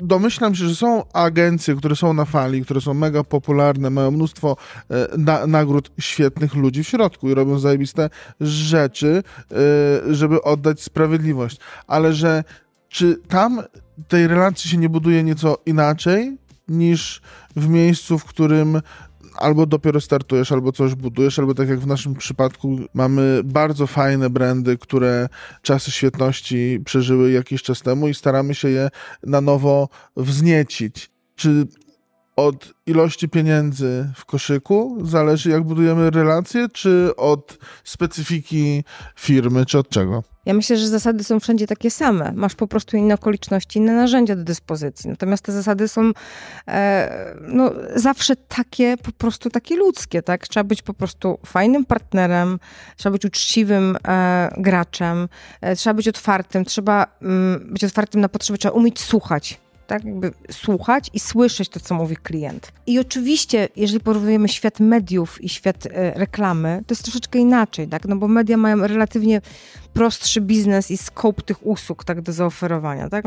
domyślam 0.00 0.54
się, 0.54 0.68
że 0.68 0.74
są 0.74 1.02
agencje, 1.12 1.76
które 1.76 1.96
są 1.96 2.12
na 2.12 2.24
fali, 2.24 2.64
które 2.64 2.80
są 2.80 2.94
mega 2.94 3.24
popularne, 3.24 3.90
mają 3.90 4.10
mnóstwo 4.10 4.56
e, 4.90 5.08
na, 5.18 5.46
nagród 5.46 5.90
świetnych 5.98 6.54
ludzi 6.54 6.84
w 6.84 6.88
środku 6.88 7.28
i 7.30 7.34
robią 7.34 7.58
zajebiste 7.58 8.10
rzeczy, 8.40 9.22
e, 9.50 10.14
żeby 10.14 10.42
oddać 10.42 10.82
sprawiedliwość. 10.82 11.56
Ale 11.86 12.12
że 12.12 12.44
czy 12.88 13.20
tam 13.28 13.62
tej 14.08 14.26
relacji 14.26 14.70
się 14.70 14.76
nie 14.76 14.88
buduje 14.88 15.22
nieco 15.22 15.58
inaczej 15.66 16.38
niż 16.68 17.22
w 17.56 17.68
miejscu, 17.68 18.18
w 18.18 18.24
którym 18.24 18.80
albo 19.36 19.66
dopiero 19.66 20.00
startujesz, 20.00 20.52
albo 20.52 20.72
coś 20.72 20.94
budujesz, 20.94 21.38
albo 21.38 21.54
tak 21.54 21.68
jak 21.68 21.78
w 21.78 21.86
naszym 21.86 22.14
przypadku 22.14 22.78
mamy 22.94 23.40
bardzo 23.44 23.86
fajne 23.86 24.30
brandy, 24.30 24.78
które 24.78 25.28
czasy 25.62 25.90
świetności 25.90 26.80
przeżyły 26.84 27.30
jakiś 27.30 27.62
czas 27.62 27.82
temu 27.82 28.08
i 28.08 28.14
staramy 28.14 28.54
się 28.54 28.68
je 28.68 28.88
na 29.22 29.40
nowo 29.40 29.88
wzniecić. 30.16 31.10
Czy 31.36 31.66
od 32.36 32.74
ilości 32.86 33.28
pieniędzy 33.28 34.12
w 34.16 34.24
koszyku 34.24 34.98
zależy, 35.04 35.50
jak 35.50 35.62
budujemy 35.62 36.10
relacje, 36.10 36.68
czy 36.68 37.10
od 37.16 37.58
specyfiki 37.84 38.84
firmy, 39.16 39.66
czy 39.66 39.78
od 39.78 39.88
czego? 39.88 40.22
Ja 40.46 40.54
myślę, 40.54 40.76
że 40.76 40.88
zasady 40.88 41.24
są 41.24 41.40
wszędzie 41.40 41.66
takie 41.66 41.90
same. 41.90 42.32
Masz 42.32 42.54
po 42.54 42.66
prostu 42.66 42.96
inne 42.96 43.14
okoliczności, 43.14 43.78
inne 43.78 43.92
narzędzia 43.92 44.36
do 44.36 44.44
dyspozycji. 44.44 45.10
Natomiast 45.10 45.44
te 45.44 45.52
zasady 45.52 45.88
są 45.88 46.12
e, 46.68 47.34
no, 47.40 47.70
zawsze 47.94 48.36
takie, 48.36 48.96
po 48.96 49.12
prostu 49.12 49.50
takie 49.50 49.76
ludzkie, 49.76 50.22
tak? 50.22 50.48
Trzeba 50.48 50.64
być 50.64 50.82
po 50.82 50.94
prostu 50.94 51.38
fajnym 51.46 51.84
partnerem, 51.84 52.58
trzeba 52.96 53.12
być 53.12 53.24
uczciwym 53.24 53.96
e, 54.08 54.50
graczem, 54.56 55.28
e, 55.60 55.76
trzeba 55.76 55.94
być 55.94 56.08
otwartym, 56.08 56.64
trzeba 56.64 57.06
mm, 57.22 57.72
być 57.72 57.84
otwartym 57.84 58.20
na 58.20 58.28
potrzeby, 58.28 58.58
trzeba 58.58 58.74
umieć 58.74 59.00
słuchać 59.00 59.63
tak 59.86 60.04
jakby 60.04 60.32
słuchać 60.50 61.10
i 61.12 61.20
słyszeć 61.20 61.68
to, 61.68 61.80
co 61.80 61.94
mówi 61.94 62.16
klient. 62.16 62.72
I 62.86 62.98
oczywiście, 62.98 63.68
jeżeli 63.76 64.00
porównujemy 64.00 64.48
świat 64.48 64.80
mediów 64.80 65.44
i 65.44 65.48
świat 65.48 65.86
e, 65.86 66.14
reklamy, 66.14 66.82
to 66.86 66.92
jest 66.92 67.02
troszeczkę 67.02 67.38
inaczej, 67.38 67.88
tak? 67.88 68.04
No 68.04 68.16
bo 68.16 68.28
media 68.28 68.56
mają 68.56 68.86
relatywnie 68.86 69.40
najprostszy 69.94 70.40
biznes 70.40 70.90
i 70.90 70.96
scope 70.96 71.42
tych 71.42 71.66
usług 71.66 72.04
tak 72.04 72.20
do 72.20 72.32
zaoferowania, 72.32 73.08
tak? 73.08 73.24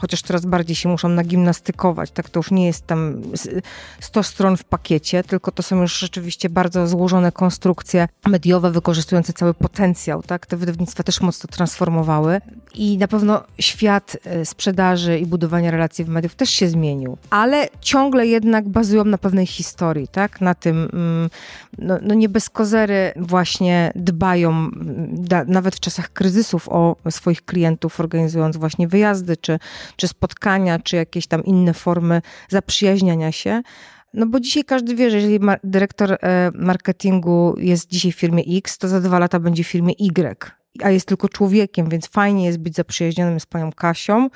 Chociaż 0.00 0.22
coraz 0.22 0.46
bardziej 0.46 0.76
się 0.76 0.88
muszą 0.88 1.08
nagimnastykować, 1.08 2.10
tak? 2.10 2.30
To 2.30 2.38
już 2.38 2.50
nie 2.50 2.66
jest 2.66 2.86
tam 2.86 3.22
100 4.00 4.22
stron 4.22 4.56
w 4.56 4.64
pakiecie, 4.64 5.24
tylko 5.24 5.52
to 5.52 5.62
są 5.62 5.80
już 5.80 5.98
rzeczywiście 5.98 6.48
bardzo 6.48 6.88
złożone 6.88 7.32
konstrukcje 7.32 8.08
mediowe, 8.26 8.70
wykorzystujące 8.70 9.32
cały 9.32 9.54
potencjał, 9.54 10.22
tak? 10.22 10.46
Te 10.46 10.56
wydawnictwa 10.56 11.02
też 11.02 11.20
mocno 11.20 11.48
transformowały 11.48 12.40
i 12.74 12.98
na 12.98 13.08
pewno 13.08 13.44
świat 13.58 14.16
e, 14.24 14.44
sprzedaży 14.44 15.18
i 15.18 15.26
budowania 15.26 15.70
relacji 15.70 16.04
w 16.04 16.08
mediów 16.08 16.34
też 16.34 16.50
się 16.50 16.68
zmienił, 16.68 17.16
ale 17.30 17.68
ciągle 17.80 18.26
jednak 18.26 18.68
bazują 18.68 19.04
na 19.04 19.18
pewnej 19.18 19.46
historii, 19.46 20.08
tak? 20.08 20.40
Na 20.40 20.54
tym, 20.54 20.88
mm, 20.92 21.30
no, 21.78 21.98
no 22.02 22.14
nie 22.14 22.28
bez 22.28 22.50
kozery 22.50 23.12
właśnie 23.16 23.92
dbają, 23.94 24.70
da, 25.12 25.44
nawet 25.58 25.76
w 25.76 25.80
czasach 25.80 26.12
kryzysów 26.12 26.68
o 26.68 26.96
swoich 27.10 27.44
klientów, 27.44 28.00
organizując 28.00 28.56
właśnie 28.56 28.88
wyjazdy, 28.88 29.36
czy, 29.36 29.58
czy 29.96 30.08
spotkania, 30.08 30.78
czy 30.78 30.96
jakieś 30.96 31.26
tam 31.26 31.44
inne 31.44 31.74
formy 31.74 32.22
zaprzyjaźniania 32.48 33.32
się. 33.32 33.62
No 34.14 34.26
bo 34.26 34.40
dzisiaj 34.40 34.64
każdy 34.64 34.94
wie, 34.94 35.10
że 35.10 35.16
jeżeli 35.16 35.40
dyrektor 35.64 36.12
e, 36.12 36.50
marketingu 36.54 37.54
jest 37.58 37.90
dzisiaj 37.90 38.12
w 38.12 38.16
firmie 38.16 38.42
X, 38.58 38.78
to 38.78 38.88
za 38.88 39.00
dwa 39.00 39.18
lata 39.18 39.40
będzie 39.40 39.64
w 39.64 39.66
firmie 39.66 39.94
Y 39.98 40.58
a 40.82 40.90
jest 40.90 41.06
tylko 41.08 41.28
człowiekiem, 41.28 41.88
więc 41.88 42.06
fajnie 42.06 42.46
jest 42.46 42.58
być 42.58 42.76
zaprzyjaźnionym 42.76 43.40
z 43.40 43.46
panią 43.46 43.72
Kasią, 43.72 44.28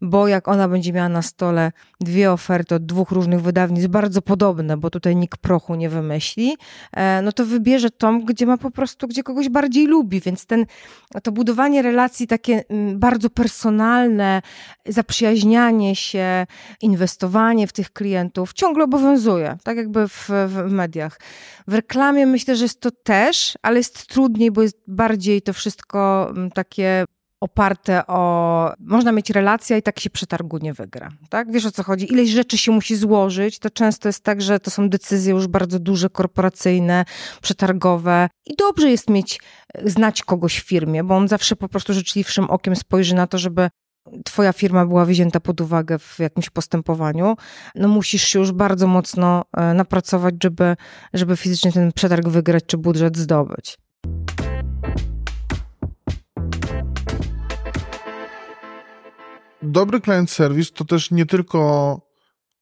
bo 0.00 0.28
jak 0.28 0.48
ona 0.48 0.68
będzie 0.68 0.92
miała 0.92 1.08
na 1.08 1.22
stole 1.22 1.72
dwie 2.00 2.32
oferty 2.32 2.74
od 2.74 2.86
dwóch 2.86 3.10
różnych 3.10 3.42
wydawnictw, 3.42 3.88
bardzo 3.88 4.22
podobne, 4.22 4.76
bo 4.76 4.90
tutaj 4.90 5.16
nikt 5.16 5.40
prochu 5.40 5.74
nie 5.74 5.88
wymyśli, 5.88 6.56
e, 6.92 7.22
no 7.22 7.32
to 7.32 7.46
wybierze 7.46 7.90
tą, 7.90 8.24
gdzie 8.24 8.46
ma 8.46 8.58
po 8.58 8.70
prostu, 8.70 9.08
gdzie 9.08 9.22
kogoś 9.22 9.48
bardziej 9.48 9.86
lubi, 9.86 10.20
więc 10.20 10.46
ten, 10.46 10.66
to 11.22 11.32
budowanie 11.32 11.82
relacji 11.82 12.26
takie 12.26 12.64
mm, 12.68 12.98
bardzo 12.98 13.30
personalne, 13.30 14.42
zaprzyjaźnianie 14.86 15.96
się, 15.96 16.46
inwestowanie 16.82 17.66
w 17.66 17.72
tych 17.72 17.92
klientów 17.92 18.52
ciągle 18.52 18.84
obowiązuje, 18.84 19.56
tak 19.64 19.76
jakby 19.76 20.08
w, 20.08 20.30
w 20.46 20.70
mediach. 20.70 21.20
W 21.68 21.74
reklamie 21.74 22.26
myślę, 22.26 22.56
że 22.56 22.64
jest 22.64 22.80
to 22.80 22.90
też, 22.90 23.58
ale 23.62 23.78
jest 23.78 24.06
trudniej, 24.06 24.50
bo 24.50 24.62
jest 24.62 24.78
bardziej 24.86 25.42
to 25.42 25.52
wszystko 25.52 26.30
mm, 26.30 26.50
takie 26.50 27.04
oparte 27.40 28.06
o. 28.06 28.72
Można 28.78 29.12
mieć 29.12 29.30
relację 29.30 29.78
i 29.78 29.82
tak 29.82 30.00
się 30.00 30.10
przetargu 30.10 30.58
nie 30.58 30.74
wygra. 30.74 31.08
Tak? 31.28 31.52
Wiesz 31.52 31.66
o 31.66 31.70
co 31.70 31.82
chodzi? 31.82 32.12
Ileś 32.12 32.30
rzeczy 32.30 32.58
się 32.58 32.72
musi 32.72 32.96
złożyć. 32.96 33.58
To 33.58 33.70
często 33.70 34.08
jest 34.08 34.24
tak, 34.24 34.42
że 34.42 34.60
to 34.60 34.70
są 34.70 34.88
decyzje 34.88 35.32
już 35.32 35.46
bardzo 35.46 35.78
duże, 35.78 36.10
korporacyjne, 36.10 37.04
przetargowe. 37.42 38.28
I 38.46 38.56
dobrze 38.56 38.90
jest 38.90 39.10
mieć, 39.10 39.40
znać 39.84 40.22
kogoś 40.22 40.58
w 40.60 40.66
firmie, 40.66 41.04
bo 41.04 41.16
on 41.16 41.28
zawsze 41.28 41.56
po 41.56 41.68
prostu 41.68 41.92
życzliwszym 41.92 42.50
okiem 42.50 42.76
spojrzy 42.76 43.14
na 43.14 43.26
to, 43.26 43.38
żeby 43.38 43.70
Twoja 44.24 44.52
firma 44.52 44.86
była 44.86 45.04
wzięta 45.04 45.40
pod 45.40 45.60
uwagę 45.60 45.98
w 45.98 46.18
jakimś 46.18 46.50
postępowaniu, 46.50 47.36
no 47.74 47.88
musisz 47.88 48.22
się 48.22 48.38
już 48.38 48.52
bardzo 48.52 48.86
mocno 48.86 49.44
e, 49.56 49.74
napracować, 49.74 50.34
żeby, 50.42 50.76
żeby 51.14 51.36
fizycznie 51.36 51.72
ten 51.72 51.92
przetarg 51.92 52.28
wygrać 52.28 52.64
czy 52.66 52.78
budżet 52.78 53.16
zdobyć. 53.16 53.78
Dobry 59.62 60.00
client 60.00 60.30
service 60.30 60.72
to 60.74 60.84
też 60.84 61.10
nie 61.10 61.26
tylko 61.26 62.00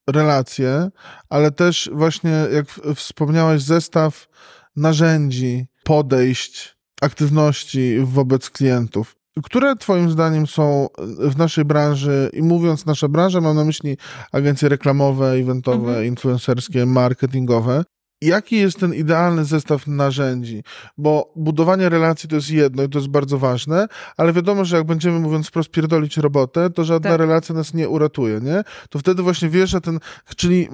relacje, 0.09 0.91
ale 1.29 1.51
też 1.51 1.91
właśnie, 1.93 2.47
jak 2.53 2.67
wspomniałeś, 2.97 3.63
zestaw 3.63 4.29
narzędzi, 4.77 5.67
podejść, 5.85 6.77
aktywności 7.01 7.99
wobec 8.03 8.51
klientów. 8.51 9.15
Które 9.45 9.77
Twoim 9.77 10.11
zdaniem 10.11 10.47
są 10.47 10.89
w 11.19 11.37
naszej 11.37 11.65
branży, 11.65 12.31
i 12.33 12.43
mówiąc 12.43 12.87
nasza 12.87 13.09
branża, 13.09 13.41
mam 13.41 13.57
na 13.57 13.65
myśli 13.65 13.97
agencje 14.33 14.69
reklamowe, 14.69 15.31
eventowe, 15.31 15.89
mhm. 15.89 16.07
influencerskie, 16.07 16.87
marketingowe, 16.87 17.85
Jaki 18.23 18.57
jest 18.57 18.81
ten 18.81 18.95
idealny 18.95 19.45
zestaw 19.45 19.87
narzędzi? 19.87 20.63
Bo 20.97 21.33
budowanie 21.37 21.89
relacji 21.89 22.29
to 22.29 22.37
jest 22.37 22.51
jedno 22.51 22.83
i 22.83 22.89
to 22.89 22.99
jest 22.99 23.09
bardzo 23.09 23.39
ważne, 23.39 23.87
ale 24.17 24.33
wiadomo, 24.33 24.65
że 24.65 24.77
jak 24.77 24.87
będziemy, 24.87 25.21
mówiąc 25.21 25.49
wprost, 25.49 25.71
pierdolić 25.71 26.17
robotę, 26.17 26.71
to 26.71 26.85
żadna 26.85 27.11
tak. 27.11 27.21
relacja 27.21 27.55
nas 27.55 27.75
nie 27.75 27.89
uratuje, 27.89 28.41
nie? 28.41 28.63
To 28.91 28.99
wtedy 28.99 29.23
właśnie 29.23 29.49
wiesz, 29.49 29.71
że 29.71 29.81
ten, 29.81 30.01
czyli 30.37 30.69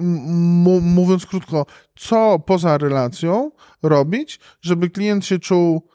mówiąc 0.81 1.25
krótko, 1.25 1.65
co 1.95 2.39
poza 2.39 2.77
relacją 2.77 3.51
robić, 3.83 4.39
żeby 4.61 4.89
klient 4.89 5.25
się 5.25 5.39
czuł 5.39 5.87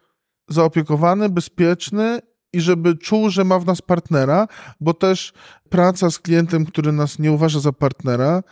zaopiekowany, 0.49 1.29
bezpieczny 1.29 2.21
i 2.53 2.61
żeby 2.61 2.97
czuł, 2.97 3.31
że 3.31 3.45
ma 3.45 3.59
w 3.59 3.67
nas 3.67 3.83
partnera, 3.83 4.49
bo 4.81 4.95
też 4.95 5.33
praca 5.69 6.11
z 6.11 6.19
klientem, 6.19 6.67
który 6.67 6.93
nas 6.93 7.19
nie 7.19 7.33
uważa 7.33 7.61
za 7.61 7.73
partnera, 7.73 8.43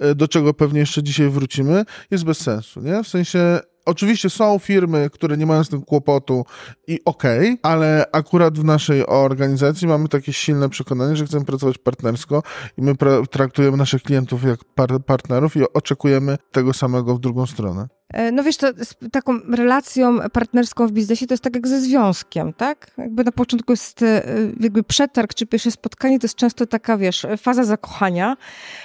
e, 0.00 0.14
do 0.14 0.28
czego 0.28 0.54
pewnie 0.54 0.80
jeszcze 0.80 1.02
dzisiaj 1.02 1.28
wrócimy, 1.28 1.84
jest 2.10 2.24
bez 2.24 2.38
sensu, 2.38 2.80
nie? 2.80 3.02
W 3.04 3.08
sensie 3.08 3.60
Oczywiście 3.88 4.30
są 4.30 4.58
firmy, 4.58 5.10
które 5.10 5.36
nie 5.36 5.46
mają 5.46 5.64
z 5.64 5.68
tym 5.68 5.82
kłopotu 5.82 6.44
i 6.86 7.00
okej, 7.04 7.38
okay, 7.38 7.58
ale 7.62 8.04
akurat 8.12 8.58
w 8.58 8.64
naszej 8.64 9.06
organizacji 9.06 9.88
mamy 9.88 10.08
takie 10.08 10.32
silne 10.32 10.68
przekonanie, 10.68 11.16
że 11.16 11.26
chcemy 11.26 11.44
pracować 11.44 11.78
partnersko 11.78 12.42
i 12.76 12.82
my 12.82 12.94
traktujemy 13.30 13.76
naszych 13.76 14.02
klientów 14.02 14.44
jak 14.44 14.60
par 14.74 15.04
partnerów 15.06 15.56
i 15.56 15.60
oczekujemy 15.74 16.38
tego 16.52 16.72
samego 16.72 17.14
w 17.14 17.20
drugą 17.20 17.46
stronę. 17.46 17.88
E, 18.12 18.32
no 18.32 18.42
wiesz, 18.42 18.56
to 18.56 18.66
z 18.84 18.94
taką 19.12 19.40
relacją 19.50 20.18
partnerską 20.32 20.86
w 20.86 20.92
biznesie 20.92 21.26
to 21.26 21.34
jest 21.34 21.44
tak 21.44 21.54
jak 21.54 21.68
ze 21.68 21.80
związkiem, 21.80 22.52
tak? 22.52 22.90
Jakby 22.98 23.24
na 23.24 23.32
początku 23.32 23.72
jest 23.72 24.02
e, 24.02 24.22
jakby 24.60 24.82
przetarg 24.82 25.34
czy 25.34 25.46
pierwsze 25.46 25.70
spotkanie, 25.70 26.18
to 26.18 26.24
jest 26.24 26.34
często 26.34 26.66
taka, 26.66 26.98
wiesz, 26.98 27.26
faza 27.38 27.64
zakochania 27.64 28.36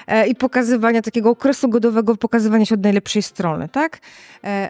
e, 0.08 0.28
i 0.28 0.36
pokazywania 0.36 1.02
takiego 1.02 1.30
okresu 1.30 1.70
godowego, 1.70 2.16
pokazywania 2.16 2.66
się 2.66 2.76
od 2.76 2.84
najlepszej 2.84 3.22
strony, 3.22 3.70
tak? 3.70 4.00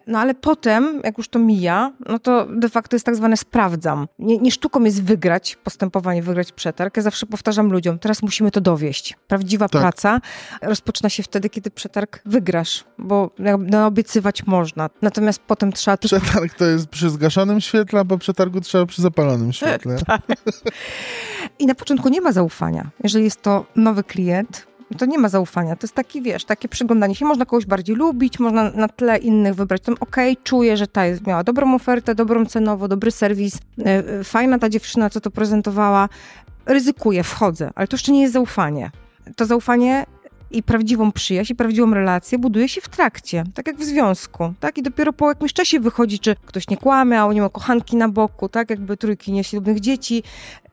No 0.08 0.20
ale 0.20 0.36
potem, 0.36 1.02
jak 1.04 1.18
już 1.18 1.30
to 1.30 1.40
mija, 1.40 1.92
no 2.10 2.20
to 2.20 2.46
de 2.46 2.70
facto 2.70 2.96
jest 2.96 3.06
tak 3.06 3.16
zwane 3.16 3.38
sprawdzam. 3.38 4.08
Nie, 4.20 4.38
nie 4.38 4.52
sztuką 4.52 4.84
jest 4.84 5.04
wygrać 5.04 5.56
postępowanie, 5.56 6.24
wygrać 6.24 6.52
przetarg. 6.52 6.98
Ja 6.98 7.04
zawsze 7.04 7.26
powtarzam 7.26 7.72
ludziom, 7.72 8.00
teraz 8.00 8.22
musimy 8.22 8.52
to 8.52 8.62
dowieść. 8.62 9.18
Prawdziwa 9.28 9.70
tak. 9.70 9.82
praca 9.82 10.22
rozpoczyna 10.62 11.10
się 11.10 11.24
wtedy, 11.24 11.50
kiedy 11.50 11.72
przetarg 11.72 12.22
wygrasz, 12.26 12.86
bo 12.98 13.32
no, 13.40 13.92
można. 14.46 14.90
Natomiast 15.02 15.42
potem 15.48 15.72
trzeba... 15.72 15.98
Przetarg 15.98 16.54
to 16.54 16.66
jest 16.66 16.88
przy 16.88 17.10
zgaszonym 17.10 17.62
świetle, 17.62 18.00
a 18.00 18.06
po 18.06 18.18
przetargu 18.18 18.62
trzeba 18.62 18.86
przy 18.86 19.02
zapalonym 19.02 19.54
świetle. 19.60 19.98
Tak. 20.08 20.22
I 21.60 21.66
na 21.66 21.76
początku 21.76 22.10
nie 22.10 22.22
ma 22.22 22.32
zaufania. 22.32 22.90
Jeżeli 23.04 23.26
jest 23.26 23.42
to 23.42 23.66
nowy 23.76 24.04
klient, 24.04 24.68
to 24.98 25.06
nie 25.06 25.18
ma 25.18 25.30
zaufania. 25.30 25.76
To 25.76 25.86
jest 25.86 25.96
taki, 25.96 26.22
wiesz, 26.22 26.46
takie 26.46 26.68
przyglądanie 26.68 27.16
się. 27.16 27.26
Można 27.26 27.46
kogoś 27.46 27.66
bardziej 27.66 27.96
lubić, 27.96 28.40
można 28.40 28.72
na 28.72 28.88
tle 28.88 29.18
innych 29.18 29.56
wybrać. 29.56 29.82
Tam, 29.82 29.96
okej, 30.00 30.32
okay, 30.32 30.44
czuję, 30.44 30.78
że 30.78 30.88
ta 30.88 31.06
jest, 31.06 31.28
miała 31.28 31.44
dobrą 31.44 31.76
ofertę, 31.76 32.16
dobrą 32.16 32.46
cenowo, 32.46 32.88
dobry 32.88 33.12
serwis, 33.12 33.56
e, 33.56 33.86
e, 33.86 34.24
fajna 34.24 34.60
ta 34.60 34.70
dziewczyna, 34.70 35.10
co 35.10 35.22
to 35.22 35.32
prezentowała. 35.32 36.10
Ryzykuję, 36.66 37.24
wchodzę, 37.24 37.72
ale 37.76 37.88
to 37.88 37.96
jeszcze 37.96 38.12
nie 38.12 38.22
jest 38.22 38.34
zaufanie. 38.34 38.92
To 39.36 39.46
zaufanie 39.46 40.06
i 40.54 40.64
prawdziwą 40.64 41.12
przyjaźń 41.12 41.54
i 41.54 41.56
prawdziwą 41.56 41.94
relację 41.94 42.40
buduje 42.40 42.70
się 42.70 42.82
w 42.82 42.90
trakcie, 42.90 43.44
tak 43.54 43.68
jak 43.68 43.78
w 43.78 43.84
związku, 43.84 44.54
tak? 44.60 44.78
I 44.78 44.84
dopiero 44.84 45.14
po 45.14 45.30
jakimś 45.30 45.54
czasie 45.54 45.80
wychodzi, 45.80 46.20
czy 46.20 46.36
ktoś 46.46 46.70
nie 46.70 46.78
kłamie, 46.78 47.22
a 47.22 47.34
nie 47.34 47.42
ma 47.42 47.50
kochanki 47.50 47.96
na 47.96 48.10
boku, 48.10 48.50
tak? 48.50 48.70
Jakby 48.70 48.98
trójki 48.98 49.32
nieślubnych 49.32 49.80
dzieci. 49.80 50.24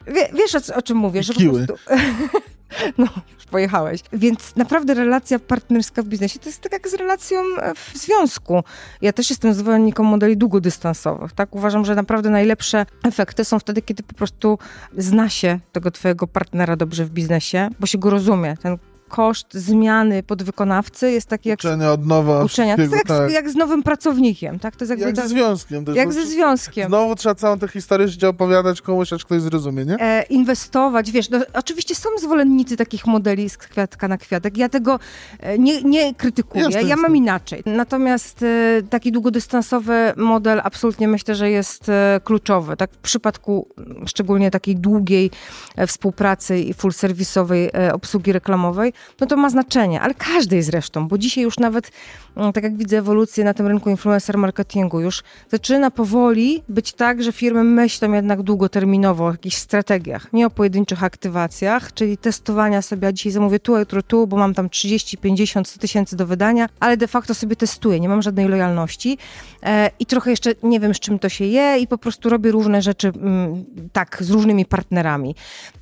Wie, 0.07 0.29
wiesz 0.35 0.55
o, 0.55 0.75
o, 0.75 0.83
czym 0.83 0.97
mówię, 0.97 1.23
że 1.23 1.33
Kiły. 1.35 1.61
po 1.61 1.67
prostu... 1.67 1.95
No, 2.99 3.07
już 3.35 3.45
pojechałeś. 3.51 4.01
Więc 4.13 4.57
naprawdę 4.57 4.95
relacja 4.95 5.39
partnerska 5.39 6.03
w 6.03 6.07
biznesie 6.07 6.39
to 6.39 6.49
jest 6.49 6.61
tak 6.61 6.73
jak 6.73 6.89
z 6.89 6.95
relacją 6.95 7.41
w 7.75 7.99
związku. 7.99 8.63
Ja 9.03 9.13
też 9.13 9.31
jestem 9.31 9.55
zwolennikiem 9.55 10.07
modeli 10.07 10.37
długodystansowych. 10.37 11.33
Tak? 11.33 11.55
Uważam, 11.55 11.85
że 11.85 11.95
naprawdę 11.95 12.31
najlepsze 12.31 12.87
efekty 13.05 13.45
są 13.45 13.59
wtedy, 13.59 13.83
kiedy 13.83 14.03
po 14.03 14.15
prostu 14.15 14.59
zna 14.97 15.29
się 15.29 15.59
tego 15.73 15.91
twojego 15.91 16.27
partnera 16.27 16.77
dobrze 16.77 17.05
w 17.05 17.11
biznesie, 17.11 17.69
bo 17.81 17.87
się 17.87 17.99
go 17.99 18.11
rozumie. 18.11 18.57
Ten 18.63 18.79
koszt 19.11 19.55
zmiany 19.55 20.23
podwykonawcy 20.23 21.11
jest 21.11 21.29
taki 21.29 21.49
jak... 21.49 21.59
Uczenia 21.59 21.93
od 21.93 22.07
nowa. 22.07 22.45
Uczenia. 22.45 22.77
To 22.77 22.83
jest 22.83 22.95
jak, 22.95 23.07
tak. 23.07 23.33
jak 23.33 23.51
z 23.51 23.55
nowym 23.55 23.83
pracownikiem, 23.83 24.59
tak? 24.59 24.77
To 24.77 24.85
jest 24.85 24.91
jakby 24.91 25.07
jak 25.07 25.17
ze 25.17 25.29
związkiem. 25.29 25.85
Też, 25.85 25.97
jak 25.97 26.13
ze 26.13 26.27
związkiem. 26.27 26.89
Znowu 26.89 27.15
trzeba 27.15 27.35
całą 27.35 27.59
tę 27.59 27.69
historię 27.69 28.09
życia 28.09 28.29
opowiadać 28.29 28.83
komuś, 28.83 29.13
aż 29.13 29.25
ktoś 29.25 29.43
zrozumie, 29.43 29.85
nie? 29.85 29.97
E, 30.01 30.23
inwestować, 30.23 31.11
wiesz, 31.11 31.31
no, 31.31 31.39
oczywiście 31.55 31.95
są 31.95 32.09
zwolennicy 32.19 32.77
takich 32.77 33.07
modeli 33.07 33.51
z 33.51 33.59
kwiatka 33.59 34.09
na 34.09 34.19
kwiatek. 34.19 34.57
Ja 34.57 34.69
tego 34.69 34.99
e, 35.41 35.59
nie, 35.59 35.83
nie 35.83 36.15
krytykuję, 36.15 36.65
jasne, 36.65 36.83
ja 36.83 36.89
jasne. 36.89 37.03
mam 37.03 37.17
inaczej. 37.17 37.63
Natomiast 37.67 38.43
e, 38.43 38.83
taki 38.91 39.13
długodystansowy 39.13 40.13
model 40.17 40.61
absolutnie 40.65 41.09
myślę, 41.09 41.35
że 41.35 41.51
jest 41.51 41.89
e, 41.89 42.21
kluczowy, 42.25 42.77
tak? 42.77 42.91
W 42.93 42.99
przypadku 42.99 43.69
szczególnie 44.07 44.51
takiej 44.51 44.77
długiej 44.77 45.31
e, 45.77 45.87
współpracy 45.87 46.59
i 46.59 46.75
full 46.75 46.93
serwisowej 46.93 47.71
e, 47.75 47.93
obsługi 47.93 48.33
reklamowej, 48.33 48.93
no 49.21 49.27
to 49.27 49.37
ma 49.37 49.51
znaczenie, 49.51 50.01
ale 50.01 50.15
każdej 50.15 50.63
zresztą, 50.63 51.09
bo 51.09 51.19
dzisiaj 51.19 51.45
już 51.45 51.59
nawet, 51.59 51.91
mm, 52.37 52.53
tak 52.53 52.65
jak 52.65 52.77
widzę 52.77 52.99
ewolucję 52.99 53.45
na 53.45 53.55
tym 53.55 53.67
rynku 53.67 53.91
influencer 53.91 54.39
marketingu, 54.39 55.01
już 55.01 55.23
zaczyna 55.51 55.91
powoli 55.91 56.63
być 56.69 56.93
tak, 56.93 57.23
że 57.23 57.33
firmy 57.33 57.65
myślą 57.65 58.13
jednak 58.13 58.43
długoterminowo 58.43 59.27
o 59.27 59.31
jakichś 59.31 59.57
strategiach, 59.57 60.33
nie 60.33 60.47
o 60.47 60.51
pojedynczych 60.51 61.05
aktywacjach, 61.05 61.95
czyli 61.95 62.19
testowania 62.19 62.83
sobie, 62.83 63.09
a 63.09 63.13
dzisiaj 63.13 63.33
zamówię 63.33 63.59
tu, 63.59 63.79
jutro 63.79 64.03
tu, 64.03 64.27
bo 64.27 64.37
mam 64.37 64.55
tam 64.55 64.71
30, 64.71 65.19
50, 65.19 65.69
100 65.69 65.81
tysięcy 65.81 66.17
do 66.17 66.27
wydania, 66.27 66.69
ale 66.81 66.97
de 66.97 67.09
facto 67.09 67.35
sobie 67.35 67.57
testuję, 67.57 68.01
nie 68.01 68.09
mam 68.09 68.23
żadnej 68.23 68.49
lojalności 68.49 69.19
e, 69.63 69.91
i 69.99 70.07
trochę 70.07 70.31
jeszcze 70.31 70.51
nie 70.63 70.81
wiem, 70.81 70.95
z 70.95 71.01
czym 71.01 71.19
to 71.19 71.29
się 71.29 71.45
je 71.45 71.79
i 71.79 71.87
po 71.87 71.99
prostu 71.99 72.29
robię 72.29 72.51
różne 72.51 72.83
rzeczy 72.83 73.09
mm, 73.09 73.65
tak, 73.93 74.19
z 74.21 74.31
różnymi 74.31 74.65
partnerami. 74.65 75.35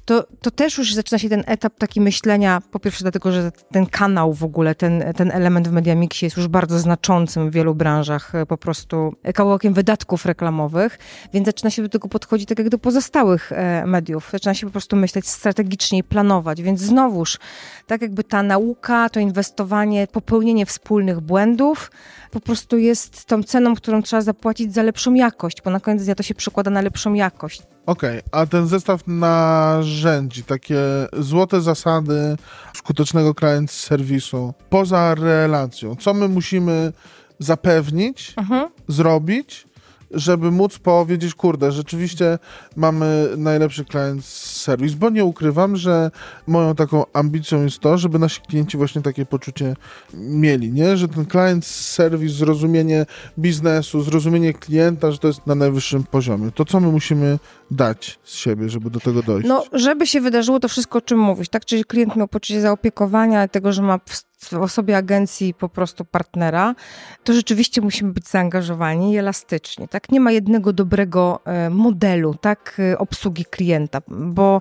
To, 0.05 0.25
to 0.43 0.51
też 0.51 0.79
już 0.79 0.95
zaczyna 0.95 1.19
się 1.19 1.29
ten 1.29 1.45
etap 1.47 1.79
taki 1.79 2.01
myślenia, 2.01 2.63
po 2.71 2.81
pierwsze 2.81 3.05
dlatego, 3.11 3.33
że 3.33 3.53
ten 3.71 3.87
kanał 3.87 4.33
w 4.33 4.45
ogóle, 4.45 4.75
ten, 4.75 5.05
ten 5.17 5.31
element 5.31 5.69
w 5.69 5.73
Mediamixie 5.73 6.27
jest 6.27 6.37
już 6.37 6.49
bardzo 6.49 6.79
znaczącym 6.79 7.51
w 7.51 7.53
wielu 7.53 7.75
branżach, 7.75 8.35
e, 8.35 8.47
po 8.47 8.57
prostu 8.57 9.15
kawałkiem 9.35 9.75
wydatków 9.75 10.27
reklamowych, 10.27 10.99
więc 11.33 11.47
zaczyna 11.47 11.71
się 11.71 11.83
do 11.83 11.89
tego 11.89 12.09
podchodzić 12.09 12.49
tak 12.49 12.59
jak 12.59 12.69
do 12.69 12.79
pozostałych 12.79 13.53
e, 13.53 13.87
mediów. 13.87 14.29
Zaczyna 14.33 14.55
się 14.55 14.67
po 14.67 14.73
prostu 14.73 14.97
myśleć 14.97 15.29
strategicznie 15.29 15.99
i 15.99 16.05
planować, 16.05 16.63
więc 16.63 16.81
znowuż, 16.81 17.39
tak 17.87 18.03
jakby 18.03 18.25
ta 18.25 18.43
nauka, 18.43 19.09
to 19.09 19.21
inwestowanie, 19.21 20.07
popełnienie 20.07 20.67
wspólnych 20.67 21.21
błędów 21.21 21.91
po 22.31 22.41
prostu 22.41 22.79
jest 22.79 23.25
tą 23.25 23.43
ceną, 23.43 23.75
którą 23.75 24.03
trzeba 24.03 24.23
zapłacić 24.23 24.75
za 24.75 24.83
lepszą 24.83 25.15
jakość, 25.15 25.63
bo 25.63 25.71
na 25.71 25.81
koniec 25.81 26.05
dnia 26.05 26.15
to 26.15 26.23
się 26.23 26.35
przekłada 26.35 26.71
na 26.71 26.81
lepszą 26.81 27.15
jakość. 27.15 27.63
Okej, 27.89 28.19
okay, 28.19 28.41
a 28.41 28.47
ten 28.47 28.67
zestaw 28.67 29.07
narzędzi, 29.07 30.43
takie 30.45 30.81
złote 31.19 31.61
zasady 31.61 32.37
skutecznego 32.75 33.35
klient 33.35 33.71
serwisu, 33.71 34.55
poza 34.71 35.15
relacją, 35.15 35.97
co 35.97 36.15
my 36.15 36.29
musimy 36.29 36.93
zapewnić, 37.39 38.35
mhm. 38.37 38.69
zrobić, 38.89 39.67
żeby 40.11 40.51
móc 40.51 40.79
powiedzieć, 40.79 41.35
kurde, 41.35 41.73
rzeczywiście 41.73 42.39
mamy 42.77 43.29
najlepszy 43.37 43.85
client 43.85 44.25
serwis, 44.25 44.95
bo 44.95 45.11
nie 45.11 45.25
ukrywam, 45.25 45.77
że 45.77 46.11
moją 46.47 46.75
taką 46.75 47.05
ambicją 47.13 47.65
jest 47.65 47.79
to, 47.79 47.99
żeby 47.99 48.19
nasi 48.19 48.41
klienci 48.41 48.77
właśnie 48.77 49.03
takie 49.03 49.27
poczucie 49.27 49.77
mieli, 50.15 50.73
nie? 50.73 50.97
Że 50.97 51.09
ten 51.09 51.27
client 51.27 51.67
serwis, 51.67 52.33
zrozumienie 52.33 53.07
biznesu, 53.39 54.03
zrozumienie 54.03 54.53
klienta, 54.53 55.13
że 55.13 55.19
to 55.19 55.29
jest 55.29 55.47
na 55.47 55.55
najwyższym 55.55 56.05
poziomie. 56.05 56.51
To 56.51 56.65
co 56.65 56.81
my 56.81 56.93
musimy 56.93 57.39
dać 57.71 58.19
z 58.25 58.35
siebie, 58.35 58.69
żeby 58.69 58.91
do 58.91 59.01
tego 59.01 59.23
dojść? 59.23 59.49
No, 59.49 59.65
żeby 59.73 60.07
się 60.07 60.21
wydarzyło 60.21 60.61
to 60.61 60.69
wszystko, 60.69 60.99
o 60.99 61.03
czym 61.03 61.19
mówisz, 61.19 61.49
tak? 61.49 61.65
Czyli 61.65 61.85
klient 61.85 62.17
miał 62.17 62.29
poczucie 62.29 62.61
zaopiekowania, 62.61 63.49
tego, 63.49 63.73
że 63.73 63.83
ma 63.83 63.99
w 64.39 64.53
osobie 64.53 64.97
agencji 64.97 65.55
po 65.55 65.69
prostu 65.69 66.05
partnera, 66.05 66.75
to 67.25 67.33
rzeczywiście 67.33 67.81
musimy 67.81 68.13
być 68.13 68.29
zaangażowani 68.29 69.13
i 69.13 69.19
elastyczni. 69.19 69.89
Tak? 69.89 70.13
Nie 70.13 70.21
ma 70.21 70.33
jednego 70.33 70.73
dobrego 70.73 71.41
e, 71.45 71.71
modelu 71.71 72.35
tak, 72.35 72.77
e, 72.93 72.99
obsługi 72.99 73.45
klienta, 73.45 74.01
bo 74.09 74.61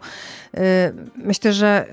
e, 0.53 0.91
myślę, 1.15 1.53
że 1.53 1.87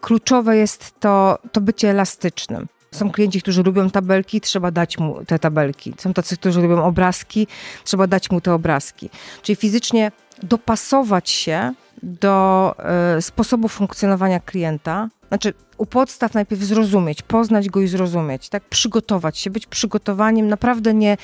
kluczowe 0.00 0.56
jest 0.56 1.00
to, 1.00 1.38
to 1.52 1.60
bycie 1.60 1.90
elastycznym. 1.90 2.66
Są 2.92 3.10
klienci, 3.10 3.42
którzy 3.42 3.62
lubią 3.62 3.90
tabelki, 3.90 4.40
trzeba 4.40 4.70
dać 4.70 4.98
mu 4.98 5.24
te 5.24 5.38
tabelki. 5.38 5.94
Są 5.98 6.14
tacy, 6.14 6.36
którzy 6.36 6.60
lubią 6.60 6.84
obrazki, 6.84 7.46
trzeba 7.84 8.06
dać 8.06 8.30
mu 8.30 8.40
te 8.40 8.54
obrazki. 8.54 9.10
Czyli 9.42 9.56
fizycznie 9.56 10.12
dopasować 10.42 11.30
się 11.30 11.74
do 12.02 12.74
sposobu 13.20 13.68
funkcjonowania 13.68 14.40
klienta, 14.40 15.08
znaczy 15.34 15.54
u 15.78 15.86
podstaw 15.86 16.34
najpierw 16.34 16.62
zrozumieć, 16.62 17.22
poznać 17.22 17.68
go 17.68 17.80
i 17.80 17.88
zrozumieć, 17.88 18.48
tak? 18.48 18.64
Przygotować 18.64 19.38
się, 19.38 19.50
być 19.50 19.66
przygotowaniem, 19.66 20.48
naprawdę 20.48 20.94
nie, 20.94 21.16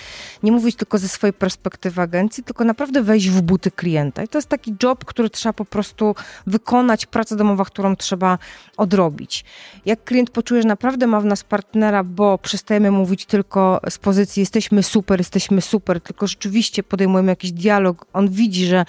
nie 0.42 0.52
mówić 0.52 0.76
tylko 0.76 0.98
ze 0.98 1.08
swojej 1.08 1.34
perspektywy 1.34 2.02
agencji, 2.02 2.44
tylko 2.44 2.64
naprawdę 2.64 3.02
wejść 3.02 3.28
w 3.28 3.42
buty 3.42 3.70
klienta. 3.70 4.22
I 4.22 4.28
to 4.28 4.38
jest 4.38 4.48
taki 4.48 4.74
job, 4.82 5.04
który 5.04 5.30
trzeba 5.30 5.52
po 5.52 5.64
prostu 5.64 6.14
wykonać, 6.46 7.06
praca 7.06 7.36
domowa, 7.36 7.64
którą 7.64 7.96
trzeba 7.96 8.38
odrobić. 8.76 9.44
Jak 9.86 10.04
klient 10.04 10.30
poczuje, 10.30 10.62
że 10.62 10.68
naprawdę 10.68 11.06
ma 11.06 11.20
w 11.20 11.24
nas 11.24 11.44
partnera, 11.44 12.04
bo 12.04 12.38
przestajemy 12.38 12.90
mówić 12.90 13.26
tylko 13.26 13.80
z 13.90 13.98
pozycji 13.98 14.40
jesteśmy 14.40 14.82
super, 14.82 15.20
jesteśmy 15.20 15.60
super, 15.60 16.00
tylko 16.00 16.26
rzeczywiście 16.26 16.82
podejmujemy 16.82 17.32
jakiś 17.32 17.52
dialog, 17.52 18.06
on 18.12 18.28
widzi, 18.28 18.66
że 18.66 18.84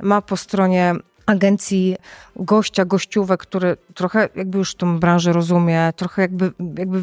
ma 0.00 0.22
po 0.22 0.36
stronie 0.36 0.94
agencji 1.26 1.96
gościa, 2.36 2.84
gościówek, 2.84 3.40
który 3.40 3.76
trochę 3.94 4.28
jakby 4.36 4.58
już 4.58 4.74
tą 4.74 5.00
branżę 5.00 5.32
rozumie, 5.32 5.92
trochę 5.96 6.22
jakby, 6.22 6.52
jakby, 6.78 7.02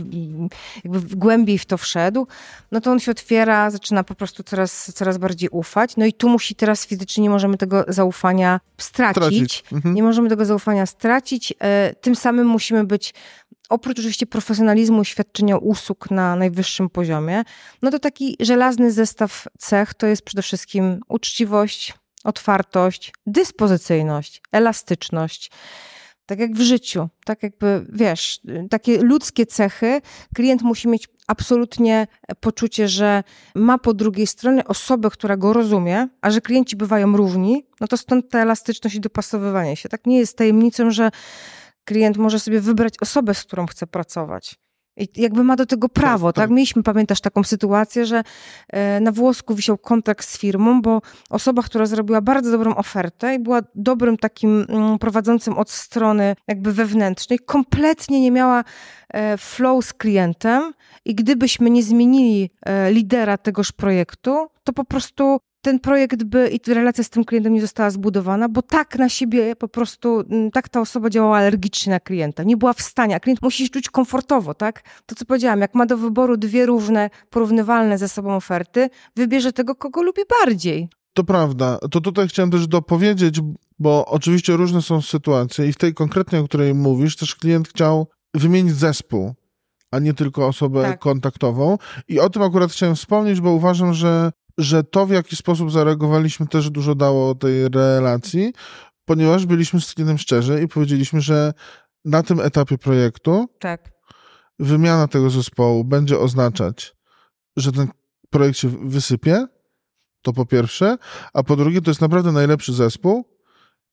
jakby 0.84 1.16
głębiej 1.16 1.58
w 1.58 1.66
to 1.66 1.78
wszedł, 1.78 2.28
no 2.72 2.82
to 2.82 2.92
on 2.92 3.00
się 3.00 3.12
otwiera, 3.12 3.72
zaczyna 3.72 4.04
po 4.04 4.16
prostu 4.16 4.44
coraz, 4.44 4.94
coraz 4.96 5.18
bardziej 5.18 5.50
ufać. 5.50 5.98
No 5.98 6.06
i 6.06 6.14
tu 6.14 6.30
musi 6.30 6.56
teraz 6.56 6.88
fizycznie, 6.88 7.24
nie 7.24 7.30
możemy 7.30 7.58
tego 7.58 7.86
zaufania 7.88 8.60
stracić. 8.78 9.64
Mhm. 9.72 9.96
Nie 9.96 10.04
możemy 10.04 10.30
tego 10.30 10.46
zaufania 10.46 10.86
stracić. 10.86 11.54
E, 11.60 11.96
tym 12.02 12.16
samym 12.16 12.48
musimy 12.48 12.84
być 12.84 13.14
oprócz 13.70 14.00
oczywiście 14.00 14.26
profesjonalizmu 14.26 15.02
i 15.02 15.06
świadczenia 15.06 15.58
usług 15.58 16.12
na 16.12 16.36
najwyższym 16.36 16.90
poziomie, 16.90 17.44
no 17.82 17.92
to 17.92 18.00
taki 18.00 18.36
żelazny 18.40 18.92
zestaw 18.92 19.48
cech 19.58 19.94
to 19.94 20.08
jest 20.08 20.22
przede 20.22 20.42
wszystkim 20.42 21.00
uczciwość, 21.08 21.94
otwartość, 22.24 23.14
dyspozycyjność, 23.26 24.42
elastyczność. 24.52 25.52
Tak 26.26 26.40
jak 26.40 26.54
w 26.54 26.62
życiu, 26.62 27.10
tak 27.26 27.44
jakby, 27.44 27.86
wiesz, 27.90 28.42
takie 28.70 29.02
ludzkie 29.02 29.46
cechy, 29.46 30.02
klient 30.36 30.62
musi 30.62 30.88
mieć 30.88 31.08
absolutnie 31.28 32.08
poczucie, 32.40 32.88
że 32.88 33.24
ma 33.56 33.78
po 33.78 33.94
drugiej 33.94 34.28
stronie 34.28 34.66
osobę, 34.66 35.10
która 35.10 35.38
go 35.38 35.54
rozumie, 35.54 36.08
a 36.22 36.32
że 36.32 36.42
klienci 36.42 36.76
bywają 36.76 37.18
równi, 37.18 37.66
no 37.82 37.88
to 37.88 37.98
stąd 37.98 38.30
ta 38.30 38.40
elastyczność 38.40 38.96
i 38.96 39.00
dopasowywanie 39.00 39.76
się. 39.76 39.90
Tak 39.90 40.06
nie 40.06 40.18
jest 40.18 40.38
tajemnicą, 40.38 40.92
że 40.92 41.12
klient 41.86 42.18
może 42.18 42.40
sobie 42.40 42.62
wybrać 42.62 42.94
osobę, 43.02 43.34
z 43.34 43.44
którą 43.44 43.66
chce 43.66 43.88
pracować. 43.88 44.56
I 45.00 45.22
jakby 45.22 45.44
ma 45.44 45.56
do 45.56 45.66
tego 45.66 45.90
prawo, 45.90 46.34
tak, 46.34 46.44
tak? 46.44 46.50
Mieliśmy, 46.50 46.84
pamiętasz, 46.84 47.22
taką 47.22 47.44
sytuację, 47.44 48.06
że 48.06 48.24
e, 48.70 49.00
na 49.00 49.12
włosku 49.12 49.56
wisiał 49.56 49.78
kontakt 49.78 50.28
z 50.28 50.38
firmą, 50.38 50.82
bo 50.82 51.02
osoba, 51.30 51.62
która 51.62 51.86
zrobiła 51.86 52.22
bardzo 52.22 52.52
dobrą 52.52 52.76
ofertę 52.76 53.36
i 53.36 53.40
była 53.40 53.62
dobrym 53.76 54.18
takim 54.18 54.66
mm, 54.70 55.00
prowadzącym 55.00 55.58
od 55.58 55.70
strony 55.70 56.36
jakby 56.48 56.74
wewnętrznej, 56.74 57.40
kompletnie 57.40 58.22
nie 58.22 58.32
miała 58.32 58.64
e, 59.14 59.38
flow 59.38 59.86
z 59.86 59.94
klientem 59.94 60.74
i 61.06 61.16
gdybyśmy 61.16 61.70
nie 61.70 61.84
zmienili 61.84 62.50
e, 62.66 62.92
lidera 62.92 63.38
tegoż 63.38 63.72
projektu, 63.72 64.48
to 64.64 64.74
po 64.74 64.86
prostu 64.86 65.40
ten 65.62 65.80
projekt 65.80 66.24
by 66.24 66.50
i 66.50 66.74
relacja 66.74 67.04
z 67.04 67.10
tym 67.10 67.26
klientem 67.26 67.54
nie 67.54 67.62
została 67.62 67.90
zbudowana, 67.90 68.50
bo 68.50 68.62
tak 68.62 68.96
na 68.96 69.10
siebie 69.10 69.56
po 69.56 69.68
prostu, 69.68 70.20
mm, 70.20 70.52
tak 70.52 70.70
ta 70.70 70.82
osoba 70.82 71.10
działała 71.10 71.38
alergicznie 71.38 71.94
na 71.94 72.00
klienta. 72.00 72.44
Nie 72.44 72.58
była 72.58 72.74
w 72.74 72.82
stanie, 72.82 73.16
a 73.16 73.20
klient 73.20 73.42
musi 73.42 73.64
się 73.64 73.70
czuć 73.70 73.90
komfortowo, 73.90 74.54
tak? 74.54 74.84
To 75.06 75.16
co 75.16 75.26
powiedziałam, 75.26 75.62
jak 75.62 75.76
ma 75.76 75.86
do 75.86 75.98
wyboru 75.98 76.38
dwie 76.38 76.66
różne, 76.66 77.10
porównywalne 77.30 77.98
ze 77.98 78.10
sobą 78.10 78.36
oferty, 78.36 78.90
wybierze 79.16 79.54
tego, 79.54 79.76
kogo 79.76 80.02
lubi 80.02 80.22
bardziej. 80.40 80.90
To 81.14 81.24
prawda. 81.24 81.78
To 81.92 82.02
tutaj 82.02 82.28
chciałem 82.28 82.52
też 82.52 82.68
dopowiedzieć, 82.68 83.40
bo 83.80 84.06
oczywiście 84.06 84.58
różne 84.58 84.82
są 84.82 85.02
sytuacje 85.02 85.68
i 85.68 85.74
w 85.74 85.78
tej 85.78 85.94
konkretnej, 85.94 86.42
o 86.42 86.44
której 86.44 86.74
mówisz, 86.74 87.16
też 87.16 87.36
klient 87.36 87.68
chciał 87.68 88.08
wymienić 88.34 88.76
zespół, 88.76 89.34
a 89.92 90.00
nie 90.00 90.14
tylko 90.14 90.48
osobę 90.48 90.82
tak. 90.82 91.00
kontaktową. 91.00 91.78
I 92.08 92.20
o 92.20 92.30
tym 92.30 92.42
akurat 92.42 92.72
chciałem 92.72 92.96
wspomnieć, 92.96 93.42
bo 93.42 93.52
uważam, 93.52 93.94
że 93.94 94.32
że 94.60 94.84
to, 94.84 95.06
w 95.06 95.12
jaki 95.12 95.36
sposób 95.36 95.72
zareagowaliśmy, 95.72 96.48
też 96.48 96.70
dużo 96.70 96.96
dało 96.96 97.36
tej 97.36 97.70
relacji, 97.70 98.54
ponieważ 99.06 99.46
byliśmy 99.46 99.82
z 99.82 99.94
klientem 99.94 100.18
szczerzy 100.18 100.62
i 100.64 100.68
powiedzieliśmy, 100.68 101.22
że 101.22 101.54
na 102.06 102.24
tym 102.24 102.40
etapie 102.40 102.78
projektu 102.78 103.48
tak. 103.60 103.92
wymiana 104.60 105.08
tego 105.08 105.30
zespołu 105.30 105.84
będzie 105.84 106.20
oznaczać, 106.20 106.96
że 107.58 107.72
ten 107.72 107.88
projekt 108.30 108.58
się 108.58 108.70
wysypie, 108.70 109.48
to 110.22 110.34
po 110.34 110.46
pierwsze, 110.46 110.98
a 111.34 111.44
po 111.44 111.56
drugie, 111.56 111.82
to 111.82 111.92
jest 111.92 112.02
naprawdę 112.02 112.32
najlepszy 112.32 112.74
zespół, 112.74 113.26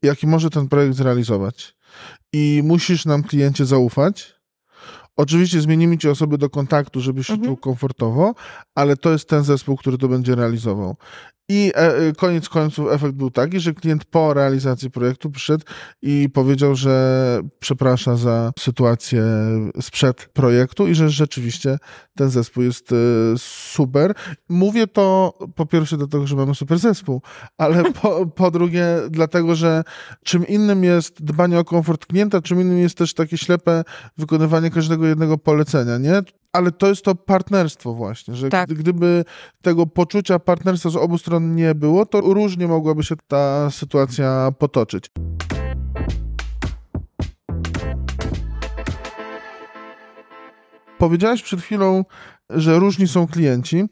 jaki 0.03 0.27
może 0.27 0.51
ten 0.51 0.69
projekt 0.69 0.97
zrealizować. 0.97 1.77
I 2.33 2.61
musisz 2.65 3.07
nam, 3.07 3.23
kliencie, 3.23 3.65
zaufać, 3.65 4.36
Oczywiście 5.17 5.61
zmienimy 5.61 5.99
ci 5.99 6.09
osoby 6.09 6.39
do 6.39 6.51
kontaktu, 6.51 7.01
żebyś 7.01 7.27
się 7.27 7.33
mhm. 7.33 7.49
czuł 7.49 7.57
komfortowo, 7.57 8.35
ale 8.75 8.97
to 8.97 9.13
jest 9.13 9.29
ten 9.29 9.45
zespół, 9.45 9.77
który 9.77 9.99
to 9.99 10.09
będzie 10.09 10.35
realizował. 10.35 10.97
I 11.49 11.73
e, 11.75 12.13
koniec 12.13 12.49
końców 12.49 12.93
efekt 12.93 13.15
był 13.15 13.31
taki, 13.31 13.61
że 13.61 13.75
klient 13.75 14.05
po 14.05 14.35
realizacji 14.35 14.91
projektu 14.91 15.31
przyszedł 15.31 15.65
i 16.03 16.29
powiedział, 16.35 16.75
że 16.75 17.41
przeprasza 17.59 18.17
za 18.17 18.53
sytuację 18.59 19.25
sprzed 19.81 20.29
projektu 20.33 20.89
i 20.89 20.95
że 20.95 21.11
rzeczywiście 21.11 21.79
ten 22.17 22.31
zespół 22.31 22.63
jest 22.63 22.93
e, 22.93 22.97
super. 23.39 24.15
Mówię 24.49 24.87
to 24.87 25.35
po 25.55 25.67
pierwsze 25.67 25.97
dlatego, 25.97 26.27
że 26.27 26.37
mamy 26.37 26.55
super 26.55 26.79
zespół, 26.79 27.23
ale 27.59 27.93
po, 28.03 28.27
po 28.27 28.51
drugie 28.51 28.87
dlatego, 29.11 29.55
że 29.55 29.85
czym 30.25 30.47
innym 30.47 30.85
jest 30.85 31.25
dbanie 31.25 31.59
o 31.59 31.65
komfort 31.65 32.07
klienta, 32.07 32.43
czym 32.43 32.61
innym 32.61 32.79
jest 32.79 32.99
też 32.99 33.15
takie 33.15 33.39
ślepe 33.39 33.85
wykonywanie 34.19 34.71
każdego 34.71 35.07
jednego 35.07 35.39
polecenia, 35.39 35.99
nie? 35.99 36.23
Ale 36.57 36.73
to 36.73 36.87
jest 36.87 37.05
to 37.05 37.15
partnerstwo 37.15 37.95
właśnie, 37.95 38.35
że 38.35 38.49
tak. 38.49 38.69
gdyby 38.75 39.25
tego 39.63 39.87
poczucia 39.87 40.39
partnerstwa 40.39 40.91
z 40.91 40.97
obu 40.97 41.19
stron 41.19 41.55
nie 41.55 41.75
było, 41.75 42.07
to 42.07 42.21
różnie 42.21 42.69
mogłaby 42.69 43.05
się 43.05 43.15
ta 43.29 43.71
sytuacja 43.71 44.53
potoczyć. 44.59 45.11
Powiedziałeś 50.99 51.43
przed 51.43 51.61
chwilą, 51.61 52.05
że 52.51 52.79
różni 52.79 53.09
są 53.09 53.27
klienci. 53.27 53.85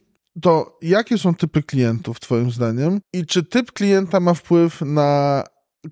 To 0.43 0.79
jakie 0.83 1.19
są 1.19 1.35
typy 1.35 1.63
klientów, 1.63 2.21
Twoim 2.21 2.51
zdaniem? 2.51 3.01
I 3.13 3.27
czy 3.27 3.43
typ 3.43 3.73
klienta 3.73 4.21
ma 4.21 4.35
wpływ 4.35 4.81
na 4.81 5.43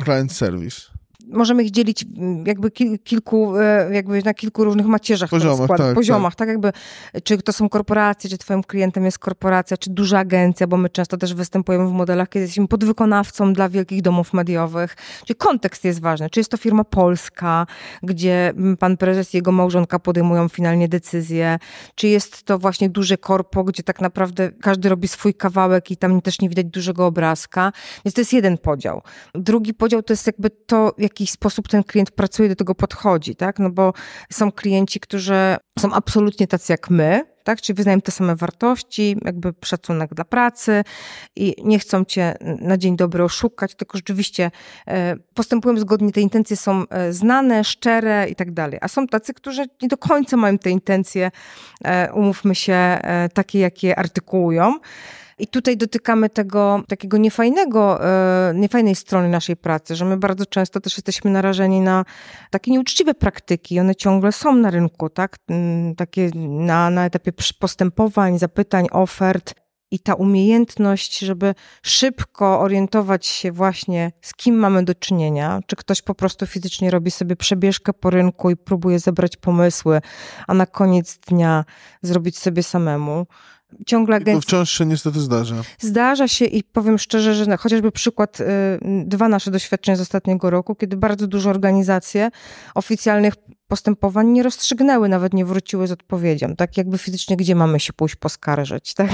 client 0.05 0.33
service? 0.33 0.81
Możemy 1.33 1.63
ich 1.63 1.71
dzielić 1.71 2.05
mm, 2.19 2.47
jakby 2.47 2.71
kilku, 3.05 3.57
e, 3.57 3.95
jakby 3.95 4.23
na 4.23 4.35
kilku 4.35 4.65
różnych 4.65 4.87
macierzach. 4.87 5.31
Poziomach, 5.31 5.69
tak, 5.69 5.79
tak, 5.79 5.95
poziomach, 5.95 6.35
tak. 6.35 6.39
tak 6.39 6.49
jakby, 6.49 6.73
czy 7.25 7.39
to 7.39 7.53
są 7.53 7.69
korporacje, 7.69 8.31
czy 8.31 8.39
twoim 8.39 8.63
klientem 8.63 9.05
jest 9.05 9.19
korporacja, 9.19 9.77
czy 9.77 9.91
duża 9.91 10.19
agencja, 10.19 10.67
bo 10.67 10.77
my 10.77 10.91
często 10.91 11.17
też 11.17 11.35
występujemy 11.35 11.89
w 11.89 11.93
modelach, 11.93 12.29
kiedy 12.29 12.43
jesteśmy 12.43 12.69
podwykonawcą 12.69 13.53
dla 13.53 13.69
wielkich 13.69 14.03
domów 14.03 14.33
mediowych. 14.33 14.97
Czyli 15.25 15.37
kontekst 15.37 15.85
jest 15.85 16.01
ważny. 16.01 16.31
Czy 16.31 16.41
jest 16.41 16.51
to 16.51 16.57
firma 16.57 16.85
polska, 16.85 17.67
gdzie 18.03 18.49
mm, 18.49 18.77
pan 18.77 18.97
prezes 18.97 19.35
i 19.35 19.37
jego 19.37 19.53
małżonka 19.53 19.99
podejmują 19.99 20.49
finalnie 20.49 20.89
decyzje, 20.89 21.59
czy 21.95 22.09
jest 22.09 22.43
to 22.43 22.59
właśnie 22.59 22.89
duże 22.89 23.17
korpo, 23.17 23.65
gdzie 23.65 23.83
tak 23.83 24.01
naprawdę 24.01 24.51
każdy 24.61 24.89
robi 24.89 25.09
swój 25.09 25.35
kawałek 25.35 25.91
i 25.91 25.97
tam 25.97 26.21
też 26.21 26.41
nie 26.41 26.49
widać 26.49 26.67
dużego 26.67 27.07
obrazka. 27.07 27.73
Więc 28.05 28.15
to 28.15 28.21
jest 28.21 28.33
jeden 28.33 28.59
podział. 28.59 29.03
Drugi 29.35 29.75
podział 29.75 30.03
to 30.03 30.13
jest 30.13 30.27
jakby 30.27 30.51
to, 30.51 30.95
jaki 30.99 31.22
jaki 31.23 31.33
sposób 31.33 31.69
ten 31.69 31.85
klient 31.85 32.11
pracuje, 32.11 32.49
do 32.49 32.57
tego 32.57 32.75
podchodzi, 32.75 33.37
tak? 33.37 33.59
No 33.59 33.71
bo 33.71 33.93
są 34.33 34.53
klienci, 34.53 35.01
którzy 35.01 35.57
są 35.79 35.93
absolutnie 35.93 36.47
tacy 36.47 36.73
jak 36.73 36.91
my, 36.91 37.25
tak? 37.45 37.61
Czyli 37.61 37.77
wyznają 37.77 38.01
te 38.01 38.13
same 38.13 38.37
wartości, 38.37 39.17
jakby 39.25 39.55
szacunek 39.65 40.15
dla 40.15 40.25
pracy 40.25 40.85
i 41.37 41.55
nie 41.65 41.79
chcą 41.79 42.05
cię 42.05 42.35
na 42.61 42.79
dzień 42.79 42.97
dobry 42.97 43.25
oszukać, 43.25 43.75
tylko 43.75 43.99
rzeczywiście 43.99 44.51
e, 44.87 45.17
postępują 45.35 45.79
zgodnie, 45.79 46.13
te 46.13 46.21
intencje 46.21 46.57
są 46.57 46.89
e, 46.89 47.13
znane, 47.13 47.65
szczere 47.65 48.27
i 48.29 48.35
tak 48.35 48.53
dalej. 48.53 48.79
A 48.83 48.89
są 48.89 49.07
tacy, 49.07 49.35
którzy 49.35 49.65
nie 49.83 49.89
do 49.89 49.97
końca 49.97 50.37
mają 50.37 50.59
te 50.59 50.71
intencje, 50.71 51.31
e, 51.85 52.13
umówmy 52.13 52.55
się, 52.55 52.99
takie, 53.35 53.59
jakie 53.59 53.99
artykułują. 53.99 54.79
I 55.43 55.47
tutaj 55.47 55.77
dotykamy 55.77 56.31
tego 56.31 56.83
takiego 56.89 57.17
niefajnego, 57.19 58.05
e, 58.05 58.53
niefajnej 58.55 58.95
strony 58.95 59.29
naszej 59.29 59.57
pracy, 59.57 59.97
że 59.97 60.05
my 60.05 60.17
bardzo 60.17 60.47
często 60.47 60.81
też 60.81 60.97
jesteśmy 60.97 61.31
narażeni 61.31 61.81
na 61.81 62.05
takie 62.51 62.71
nieuczciwe 62.71 63.15
praktyki. 63.15 63.81
One 63.81 63.95
ciągle 63.95 64.33
są 64.33 64.55
na 64.55 64.71
rynku, 64.71 65.09
tak? 65.09 65.37
Mm, 65.49 65.95
takie 65.95 66.31
na, 66.37 66.91
na 66.91 67.05
etapie 67.05 67.33
postępowań, 67.59 68.39
zapytań, 68.39 68.87
ofert. 68.91 69.55
I 69.91 69.99
ta 69.99 70.15
umiejętność, 70.15 71.19
żeby 71.19 71.55
szybko 71.83 72.61
orientować 72.61 73.27
się 73.27 73.53
właśnie, 73.53 74.13
z 74.23 74.35
kim 74.35 74.55
mamy 74.55 74.85
do 74.85 74.95
czynienia, 74.95 75.61
czy 75.67 75.77
ktoś 75.77 76.03
po 76.03 76.15
prostu 76.15 76.47
fizycznie 76.47 76.91
robi 76.91 77.11
sobie 77.11 77.37
przebieżkę 77.37 77.93
po 77.93 78.11
rynku 78.11 78.51
i 78.51 78.57
próbuje 78.57 78.99
zebrać 78.99 79.37
pomysły, 79.37 80.01
a 80.47 80.55
na 80.55 80.67
koniec 80.67 81.19
dnia 81.19 81.65
zrobić 82.03 82.39
sobie 82.39 82.63
samemu, 82.63 83.27
ciągle 83.87 84.17
agencja... 84.17 84.41
To 84.41 84.47
wciąż 84.47 84.71
się 84.71 84.87
niestety 84.87 85.21
zdarza. 85.21 85.55
Zdarza 85.79 86.29
się 86.29 86.45
i 86.45 86.63
powiem 86.65 86.99
szczerze, 86.99 87.35
że 87.35 87.57
chociażby 87.57 87.93
przykład, 87.93 88.41
y, 88.41 88.45
dwa 89.05 89.29
nasze 89.29 89.51
doświadczenia 89.51 89.97
z 89.97 90.01
ostatniego 90.01 90.51
roku, 90.51 90.75
kiedy 90.75 90.97
bardzo 90.97 91.27
duże 91.27 91.51
organizacje 91.51 92.31
oficjalnych 92.75 93.35
postępowań 93.73 94.29
nie 94.29 94.43
rozstrzygnęły, 94.43 95.09
nawet 95.09 95.35
nie 95.35 95.45
wróciły 95.45 95.87
z 95.87 95.93
odpowiedzią. 95.93 96.57
Tak 96.57 96.77
jakby 96.77 96.99
fizycznie, 96.99 97.37
gdzie 97.37 97.55
mamy 97.55 97.81
się 97.81 97.93
pójść 97.93 98.17
poskarżyć, 98.17 98.95
tak? 98.95 99.11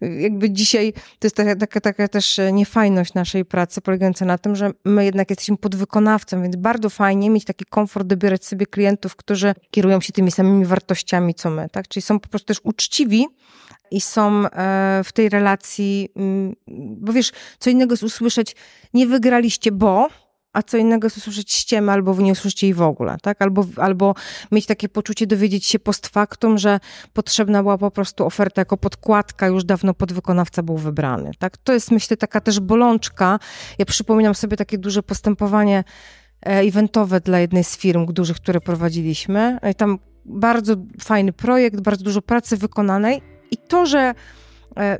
jakby 0.26 0.50
dzisiaj 0.50 0.92
to 0.92 1.26
jest 1.26 1.36
taka, 1.36 1.56
taka, 1.56 1.80
taka 1.80 2.08
też 2.08 2.40
niefajność 2.52 3.14
naszej 3.14 3.44
pracy 3.44 3.80
polegająca 3.80 4.24
na 4.24 4.38
tym, 4.38 4.56
że 4.56 4.70
my 4.84 5.04
jednak 5.04 5.30
jesteśmy 5.30 5.56
podwykonawcą, 5.56 6.42
więc 6.42 6.56
bardzo 6.56 6.90
fajnie 6.90 7.30
mieć 7.30 7.44
taki 7.44 7.64
komfort 7.64 8.06
dobierać 8.06 8.44
sobie 8.44 8.66
klientów, 8.66 9.16
którzy 9.16 9.54
kierują 9.70 10.00
się 10.00 10.12
tymi 10.12 10.30
samymi 10.30 10.64
wartościami, 10.64 11.34
co 11.34 11.50
my, 11.50 11.68
tak? 11.72 11.88
Czyli 11.88 12.02
są 12.02 12.20
po 12.20 12.28
prostu 12.28 12.46
też 12.46 12.60
uczciwi, 12.62 13.26
i 13.90 14.00
są 14.00 14.46
e, 14.46 15.02
w 15.04 15.12
tej 15.12 15.28
relacji, 15.28 16.08
mm, 16.16 16.56
bo 17.00 17.12
wiesz, 17.12 17.32
co 17.58 17.70
innego 17.70 17.92
jest 17.92 18.02
usłyszeć, 18.02 18.56
nie 18.94 19.06
wygraliście, 19.06 19.72
bo, 19.72 20.08
a 20.56 20.62
co 20.62 20.76
innego 20.76 21.06
jest 21.06 21.16
usłyszeć 21.16 21.52
ściemę, 21.52 21.92
albo 21.92 22.14
nie 22.14 22.32
usłyszycie 22.32 22.66
jej 22.66 22.74
w 22.74 22.82
ogóle, 22.82 23.16
tak? 23.22 23.42
Albo, 23.42 23.64
albo 23.76 24.14
mieć 24.52 24.66
takie 24.66 24.88
poczucie, 24.88 25.26
dowiedzieć 25.26 25.66
się 25.66 25.78
post 25.78 26.06
factum, 26.06 26.58
że 26.58 26.80
potrzebna 27.12 27.62
była 27.62 27.78
po 27.78 27.90
prostu 27.90 28.26
oferta 28.26 28.60
jako 28.60 28.76
podkładka, 28.76 29.46
już 29.46 29.64
dawno 29.64 29.94
podwykonawca 29.94 30.62
był 30.62 30.76
wybrany, 30.76 31.30
tak? 31.38 31.56
To 31.56 31.72
jest, 31.72 31.90
myślę, 31.90 32.16
taka 32.16 32.40
też 32.40 32.60
bolączka. 32.60 33.38
Ja 33.78 33.84
przypominam 33.84 34.34
sobie 34.34 34.56
takie 34.56 34.78
duże 34.78 35.02
postępowanie 35.02 35.84
e, 36.46 36.60
eventowe 36.60 37.20
dla 37.20 37.40
jednej 37.40 37.64
z 37.64 37.76
firm 37.76 38.06
dużych, 38.06 38.36
które 38.36 38.60
prowadziliśmy. 38.60 39.58
I 39.70 39.74
tam 39.74 39.98
bardzo 40.24 40.74
fajny 41.00 41.32
projekt, 41.32 41.80
bardzo 41.80 42.04
dużo 42.04 42.22
pracy 42.22 42.56
wykonanej 42.56 43.22
i 43.50 43.56
to, 43.56 43.86
że 43.86 43.98
e, 43.98 44.14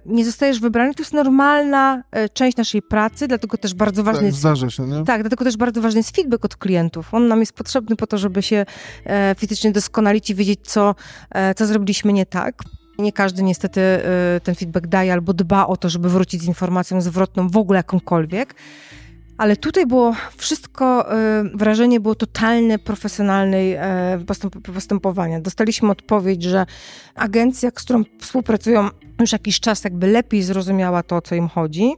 nie 0.07 0.25
zostajesz 0.25 0.61
wybrany, 0.61 0.95
to 0.95 1.03
jest 1.03 1.13
normalna 1.13 2.03
e, 2.11 2.29
część 2.29 2.57
naszej 2.57 2.83
pracy, 2.83 3.29
dlatego 3.29 3.59
też 3.59 3.75
bardzo 3.75 4.05
ważny 4.05 4.21
tak, 4.21 4.27
jest... 4.27 4.39
Zdarza 4.39 4.71
się, 4.71 4.83
nie? 4.87 5.05
Tak, 5.05 5.21
dlatego 5.21 5.45
też 5.45 5.57
bardzo 5.57 5.81
ważny 5.81 5.99
jest 5.99 6.17
feedback 6.17 6.45
od 6.45 6.57
klientów. 6.57 7.15
On 7.15 7.29
nam 7.29 7.41
jest 7.41 7.53
potrzebny 7.53 7.97
po 7.97 8.07
to, 8.07 8.19
żeby 8.19 8.43
się 8.43 8.67
e, 9.05 9.35
fizycznie 9.39 9.73
doskonalić 9.73 10.31
i 10.31 10.35
wiedzieć, 10.35 10.61
co, 10.63 10.95
co 11.57 11.67
zrobiliśmy 11.67 12.13
nie 12.13 12.27
tak. 12.27 12.63
Nie 12.99 13.13
każdy 13.13 13.43
niestety 13.43 13.81
ten 14.43 14.55
feedback 14.55 14.87
daje 14.87 15.13
albo 15.13 15.33
dba 15.35 15.67
o 15.67 15.77
to, 15.77 15.89
żeby 15.89 16.09
wrócić 16.09 16.43
z 16.43 16.47
informacją 16.47 17.01
zwrotną, 17.01 17.49
w 17.49 17.57
ogóle 17.57 17.77
jakąkolwiek. 17.77 18.55
Ale 19.39 19.57
tutaj 19.57 19.87
było 19.87 20.15
wszystko, 20.37 21.13
e, 21.19 21.45
wrażenie 21.55 22.01
było 22.01 22.15
totalne 22.15 22.79
profesjonalnej 22.79 23.73
e, 23.73 24.25
postępowania. 24.75 25.41
Dostaliśmy 25.41 25.91
odpowiedź, 25.91 26.43
że 26.43 26.67
agencja, 27.15 27.71
z 27.71 27.85
którą 27.85 28.03
współpracują 28.21 28.89
już 29.21 29.33
jakiś 29.33 29.61
czas, 29.61 29.85
jakby 29.85 30.07
lepiej 30.07 30.43
zrozumiała 30.43 31.03
to, 31.03 31.17
o 31.17 31.23
co 31.23 31.35
im 31.35 31.49
chodzi. 31.49 31.93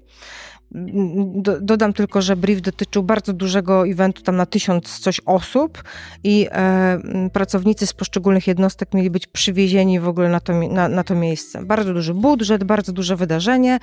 Dodam 1.60 1.92
tylko, 1.92 2.22
że 2.22 2.36
brief 2.36 2.60
dotyczył 2.60 3.02
bardzo 3.02 3.32
dużego 3.32 3.88
eventu, 3.88 4.22
tam 4.22 4.36
na 4.36 4.46
tysiąc 4.46 4.98
coś 4.98 5.20
osób 5.26 5.82
i 6.24 6.46
e, 6.50 6.98
pracownicy 7.32 7.86
z 7.86 7.92
poszczególnych 7.92 8.46
jednostek 8.46 8.94
mieli 8.94 9.10
być 9.10 9.26
przywiezieni 9.26 10.00
w 10.00 10.08
ogóle 10.08 10.28
na 10.28 10.40
to, 10.40 10.52
na, 10.52 10.88
na 10.88 11.04
to 11.04 11.14
miejsce. 11.14 11.64
Bardzo 11.64 11.94
duży 11.94 12.14
budżet, 12.14 12.64
bardzo 12.64 12.92
duże 12.92 13.16
wydarzenie. 13.16 13.78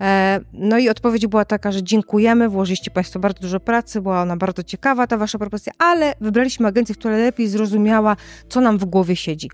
E, 0.00 0.40
no 0.52 0.78
i 0.78 0.88
odpowiedź 0.88 1.26
była 1.26 1.44
taka, 1.44 1.72
że 1.72 1.82
dziękujemy, 1.82 2.48
włożyliście 2.48 2.90
Państwo 2.90 3.20
bardzo 3.20 3.40
dużo 3.40 3.60
pracy, 3.60 4.00
była 4.00 4.22
ona 4.22 4.36
bardzo 4.36 4.62
ciekawa, 4.62 5.06
ta 5.06 5.16
Wasza 5.16 5.38
propozycja, 5.38 5.72
ale 5.78 6.14
wybraliśmy 6.20 6.66
agencję, 6.66 6.94
która 6.94 7.16
lepiej 7.16 7.48
zrozumiała, 7.48 8.16
co 8.48 8.60
nam 8.60 8.78
w 8.78 8.84
głowie 8.84 9.16
siedzi. 9.16 9.50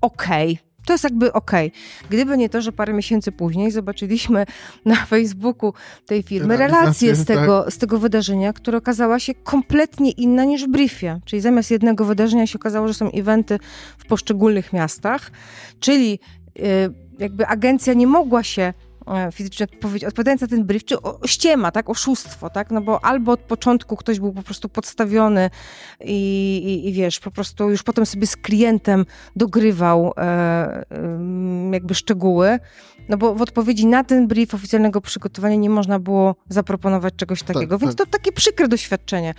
Okej, 0.00 0.52
okay. 0.52 0.66
To 0.86 0.92
jest 0.92 1.04
jakby 1.04 1.32
okej. 1.32 1.68
Okay. 1.68 2.08
Gdyby 2.10 2.38
nie 2.38 2.48
to, 2.48 2.60
że 2.62 2.72
parę 2.72 2.92
miesięcy 2.92 3.32
później 3.32 3.70
zobaczyliśmy 3.70 4.46
na 4.84 4.96
Facebooku 4.96 5.72
tej 6.06 6.22
firmy 6.22 6.56
relację 6.56 7.14
z 7.14 7.24
tego, 7.24 7.62
tak. 7.62 7.74
z 7.74 7.78
tego 7.78 7.98
wydarzenia, 7.98 8.52
która 8.52 8.78
okazała 8.78 9.18
się 9.18 9.34
kompletnie 9.34 10.10
inna 10.10 10.44
niż 10.44 10.64
w 10.64 10.68
briefie. 10.68 11.20
Czyli 11.24 11.42
zamiast 11.42 11.70
jednego 11.70 12.04
wydarzenia 12.04 12.46
się 12.46 12.58
okazało, 12.58 12.88
że 12.88 12.94
są 12.94 13.10
eventy 13.10 13.58
w 13.98 14.06
poszczególnych 14.06 14.72
miastach, 14.72 15.30
czyli 15.80 16.18
yy, 16.56 16.64
jakby 17.18 17.46
agencja 17.46 17.94
nie 17.94 18.06
mogła 18.06 18.42
się 18.42 18.72
E, 19.06 19.32
fizycznie 19.32 19.66
odpowiedź, 19.72 20.04
odpowiadając 20.04 20.40
na 20.40 20.46
ten 20.46 20.64
brief, 20.64 20.84
czy 20.84 21.02
o, 21.02 21.20
ściema, 21.26 21.70
tak, 21.70 21.90
oszustwo, 21.90 22.50
tak, 22.50 22.70
no 22.70 22.80
bo 22.80 23.04
albo 23.04 23.32
od 23.32 23.40
początku 23.40 23.96
ktoś 23.96 24.20
był 24.20 24.32
po 24.32 24.42
prostu 24.42 24.68
podstawiony 24.68 25.50
i, 26.00 26.56
i, 26.56 26.88
i 26.88 26.92
wiesz, 26.92 27.20
po 27.20 27.30
prostu 27.30 27.70
już 27.70 27.82
potem 27.82 28.06
sobie 28.06 28.26
z 28.26 28.36
klientem 28.36 29.06
dogrywał 29.36 30.12
e, 30.16 30.84
jakby 31.72 31.94
szczegóły, 31.94 32.58
no 33.08 33.16
bo 33.16 33.34
w 33.34 33.42
odpowiedzi 33.42 33.86
na 33.86 34.04
ten 34.04 34.28
brief 34.28 34.54
oficjalnego 34.54 35.00
przygotowania 35.00 35.56
nie 35.56 35.70
można 35.70 35.98
było 35.98 36.36
zaproponować 36.48 37.14
czegoś 37.16 37.42
tak, 37.42 37.54
takiego, 37.54 37.74
tak, 37.74 37.80
więc 37.80 37.96
tak. 37.96 38.06
to 38.06 38.12
takie 38.12 38.32
przykre 38.32 38.68
doświadczenie. 38.68 39.34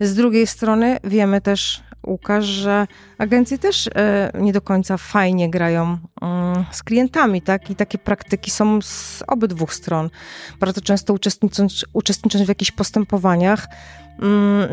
Z 0.00 0.14
drugiej 0.14 0.46
strony 0.46 0.98
wiemy 1.04 1.40
też, 1.40 1.82
Łukasz, 2.06 2.44
że 2.44 2.86
agencje 3.18 3.58
też 3.58 3.86
e, 3.86 4.30
nie 4.34 4.52
do 4.52 4.60
końca 4.60 4.96
fajnie 4.96 5.50
grają 5.50 5.98
mm, 6.22 6.64
z 6.70 6.82
klientami, 6.82 7.42
tak? 7.42 7.70
I 7.70 7.76
takie 7.76 7.98
praktyki 7.98 8.50
są 8.50 8.82
z 8.82 9.22
obydwu 9.26 9.66
stron. 9.66 10.10
Bardzo 10.60 10.80
często 10.80 11.12
uczestnicząc, 11.12 11.84
uczestnicząc 11.92 12.44
w 12.44 12.48
jakichś 12.48 12.70
postępowaniach, 12.70 13.66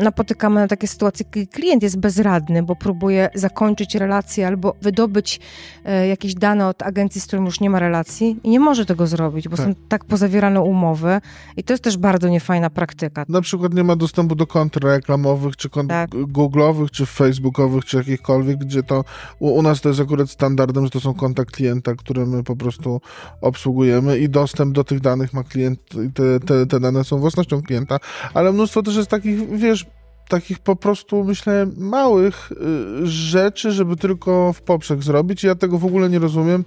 napotykamy 0.02 0.60
na 0.60 0.68
takie 0.68 0.86
sytuacje, 0.86 1.26
kiedy 1.30 1.46
klient 1.46 1.82
jest 1.82 1.98
bezradny, 1.98 2.62
bo 2.62 2.76
próbuje 2.76 3.30
zakończyć 3.34 3.94
relację 3.94 4.46
albo 4.46 4.74
wydobyć 4.82 5.40
e, 5.84 6.08
jakieś 6.08 6.34
dane 6.34 6.68
od 6.68 6.82
agencji, 6.82 7.20
z 7.20 7.26
którą 7.26 7.44
już 7.44 7.60
nie 7.60 7.70
ma 7.70 7.78
relacji 7.78 8.36
i 8.44 8.48
nie 8.48 8.60
może 8.60 8.86
tego 8.86 9.06
zrobić, 9.06 9.48
bo 9.48 9.56
tak. 9.56 9.66
są 9.66 9.74
tak 9.88 10.04
pozawierane 10.04 10.60
umowy 10.60 11.20
i 11.56 11.64
to 11.64 11.72
jest 11.72 11.84
też 11.84 11.96
bardzo 11.96 12.28
niefajna 12.28 12.70
praktyka. 12.70 13.24
Na 13.28 13.40
przykład 13.40 13.74
nie 13.74 13.84
ma 13.84 13.96
dostępu 13.96 14.34
do 14.34 14.46
kont 14.46 14.76
reklamowych, 14.76 15.56
czy 15.56 15.70
kont 15.70 15.88
tak. 15.90 16.10
google'owych, 16.10 16.90
czy 16.90 17.06
facebookowych, 17.06 17.84
czy 17.84 17.96
jakichkolwiek, 17.96 18.58
gdzie 18.58 18.82
to 18.82 19.04
u, 19.38 19.48
u 19.48 19.62
nas 19.62 19.80
to 19.80 19.88
jest 19.88 20.00
akurat 20.00 20.30
standardem, 20.30 20.84
że 20.84 20.90
to 20.90 21.00
są 21.00 21.14
konta 21.14 21.44
klienta, 21.44 21.94
które 21.94 22.26
my 22.26 22.44
po 22.44 22.56
prostu 22.56 23.00
obsługujemy 23.40 24.18
i 24.18 24.28
dostęp 24.28 24.74
do 24.74 24.84
tych 24.84 25.00
danych 25.00 25.32
ma 25.32 25.44
klient, 25.44 25.80
te, 26.14 26.40
te, 26.40 26.66
te 26.66 26.80
dane 26.80 27.04
są 27.04 27.18
własnością 27.18 27.62
klienta, 27.62 27.98
ale 28.34 28.52
mnóstwo 28.52 28.82
też 28.82 28.96
jest 28.96 29.10
takich 29.10 29.27
wiesz, 29.36 29.86
takich 30.28 30.58
po 30.58 30.76
prostu, 30.76 31.24
myślę, 31.24 31.66
małych 31.76 32.52
y, 32.52 33.06
rzeczy, 33.06 33.72
żeby 33.72 33.96
tylko 33.96 34.52
w 34.52 34.62
poprzek 34.62 35.02
zrobić. 35.02 35.44
Ja 35.44 35.54
tego 35.54 35.78
w 35.78 35.84
ogóle 35.84 36.10
nie 36.10 36.18
rozumiem. 36.18 36.64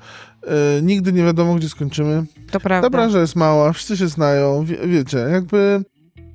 Y, 0.78 0.82
nigdy 0.82 1.14
nie 1.14 1.24
wiadomo, 1.24 1.56
gdzie 1.56 1.70
skończymy. 1.70 2.26
To 2.52 2.60
prawda. 2.60 2.90
Ta 2.90 2.90
branża 2.90 3.20
jest 3.20 3.36
mała, 3.36 3.74
wszyscy 3.74 3.98
się 3.98 4.08
znają, 4.08 4.66
wie, 4.66 4.78
wiecie, 4.88 5.18
jakby 5.18 5.84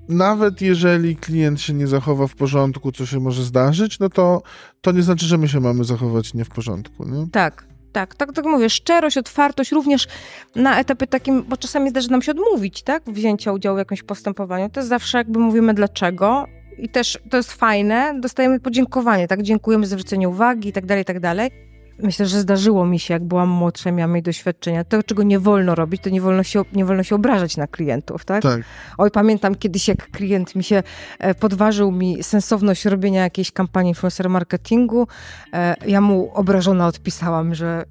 nawet 0.09 0.61
jeżeli 0.61 1.17
klient 1.17 1.61
się 1.61 1.75
nie 1.75 1.87
zachowa 1.87 2.27
w 2.27 2.35
porządku, 2.35 2.93
co 2.93 3.07
się 3.07 3.21
może 3.21 3.43
zdarzyć, 3.43 3.99
no 3.99 4.09
to, 4.09 4.43
to 4.81 4.93
nie 4.93 5.03
znaczy, 5.03 5.27
że 5.27 5.39
my 5.39 5.49
się 5.49 5.61
mamy 5.61 5.85
zachować 5.85 6.35
nie 6.35 6.45
w 6.45 6.49
porządku. 6.49 7.05
Nie? 7.05 7.27
Tak, 7.33 7.67
tak, 7.97 8.15
tak, 8.15 8.33
tak 8.33 8.45
mówię, 8.45 8.71
szczerość, 8.71 9.19
otwartość 9.19 9.73
również 9.73 10.09
na 10.55 10.81
etapie 10.81 11.07
takim, 11.07 11.43
bo 11.43 11.57
czasami 11.57 11.91
zdarzy 11.91 12.11
nam 12.11 12.23
się 12.23 12.33
odmówić, 12.33 12.83
tak, 12.83 13.03
wzięcia 13.07 13.53
udziału 13.53 13.77
w 13.77 13.79
jakimś 13.79 14.03
postępowaniu. 14.03 14.71
To 14.71 14.81
jest 14.81 14.89
zawsze 14.89 15.19
jakby 15.19 15.39
mówimy 15.39 15.75
dlaczego 15.75 16.47
i 16.79 16.89
też 16.89 17.19
to 17.31 17.37
jest 17.37 17.53
fajne, 17.53 18.21
dostajemy 18.21 18.61
podziękowanie, 18.61 19.29
tak, 19.29 19.43
dziękujemy 19.43 19.87
za 19.87 19.91
zwrócenie 19.91 20.29
uwagi 20.29 20.69
i 20.69 20.73
tak 20.73 20.87
dalej, 20.87 21.03
i 21.03 21.05
tak 21.05 21.21
dalej. 21.21 21.51
Myślę, 21.99 22.27
że 22.27 22.41
zdarzyło 22.41 22.87
mi 22.87 22.99
się, 22.99 23.15
jak 23.15 23.25
byłam 23.25 23.49
młodsza, 23.49 23.93
miałam 23.93 24.15
jej 24.15 24.23
doświadczenia. 24.23 24.85
To, 24.85 25.03
czego 25.03 25.23
nie 25.23 25.39
wolno 25.39 25.75
robić, 25.75 26.03
to 26.03 26.11
nie 26.11 26.21
wolno 26.21 26.43
się, 26.43 26.63
nie 26.73 26.85
wolno 26.85 27.03
się 27.03 27.15
obrażać 27.15 27.57
na 27.57 27.67
klientów, 27.67 28.25
tak? 28.25 28.43
tak? 28.43 28.61
Oj, 28.99 29.11
pamiętam 29.11 29.55
kiedyś, 29.55 29.89
jak 29.89 30.11
klient 30.11 30.55
mi 30.55 30.65
się 30.65 30.83
e, 31.19 31.35
podważył 31.35 31.93
mi 31.93 32.23
sensowność 32.23 32.85
robienia 32.85 33.23
jakiejś 33.23 33.53
kampanii 33.53 33.91
influencer 33.91 34.31
marketingu. 34.31 35.09
E, 35.53 35.75
ja 35.87 36.01
mu 36.01 36.31
obrażona 36.35 36.87
odpisałam, 36.87 37.55
że 37.55 37.85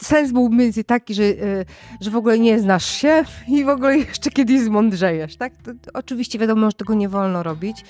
sens 0.00 0.32
był 0.32 0.48
między 0.48 0.84
taki, 0.84 1.14
że, 1.14 1.24
e, 1.24 1.64
że 2.00 2.10
w 2.10 2.16
ogóle 2.16 2.38
nie 2.38 2.60
znasz 2.60 2.86
się 2.86 3.24
i 3.48 3.64
w 3.64 3.68
ogóle 3.68 3.98
jeszcze 3.98 4.30
kiedyś 4.30 4.60
zmądrzejesz, 4.60 5.36
tak? 5.36 5.52
To, 5.56 5.72
to, 5.72 5.90
oczywiście 5.94 6.38
wiadomo, 6.38 6.70
że 6.70 6.76
tego 6.76 6.94
nie 6.94 7.08
wolno 7.08 7.42
robić. 7.42 7.84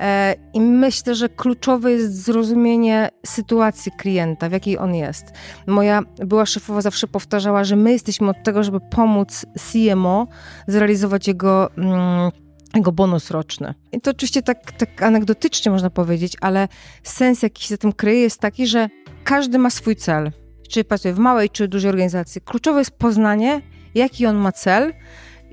E, 0.00 0.34
I 0.52 0.60
myślę, 0.60 1.14
że 1.14 1.28
kluczowe 1.28 1.92
jest 1.92 2.24
zrozumienie 2.24 3.08
sytuacji 3.26 3.92
klienta, 3.92 4.48
w 4.48 4.52
jakiej 4.52 4.78
on 4.78 4.94
jest. 4.94 5.24
Moja 5.66 6.02
była 6.16 6.46
szefowa 6.46 6.80
zawsze 6.80 7.06
powtarzała, 7.06 7.64
że 7.64 7.76
my 7.76 7.92
jesteśmy 7.92 8.28
od 8.28 8.42
tego, 8.42 8.62
żeby 8.62 8.80
pomóc 8.80 9.46
CMO 9.58 10.26
zrealizować 10.66 11.28
jego. 11.28 11.70
Mm, 11.76 12.30
jego 12.74 12.92
bonus 12.92 13.30
roczny. 13.30 13.74
I 13.92 14.00
to 14.00 14.10
oczywiście 14.10 14.42
tak, 14.42 14.72
tak 14.72 15.02
anegdotycznie 15.02 15.72
można 15.72 15.90
powiedzieć, 15.90 16.36
ale 16.40 16.68
sens, 17.02 17.42
jaki 17.42 17.62
się 17.62 17.68
za 17.68 17.78
tym 17.78 17.92
kryje, 17.92 18.20
jest 18.20 18.40
taki, 18.40 18.66
że 18.66 18.88
każdy 19.24 19.58
ma 19.58 19.70
swój 19.70 19.96
cel. 19.96 20.30
Czy 20.68 20.84
pracuje 20.84 21.14
w 21.14 21.18
małej, 21.18 21.50
czy 21.50 21.68
dużej 21.68 21.88
organizacji. 21.88 22.40
Kluczowe 22.40 22.78
jest 22.78 22.90
poznanie, 22.90 23.62
jaki 23.94 24.26
on 24.26 24.36
ma 24.36 24.52
cel, 24.52 24.92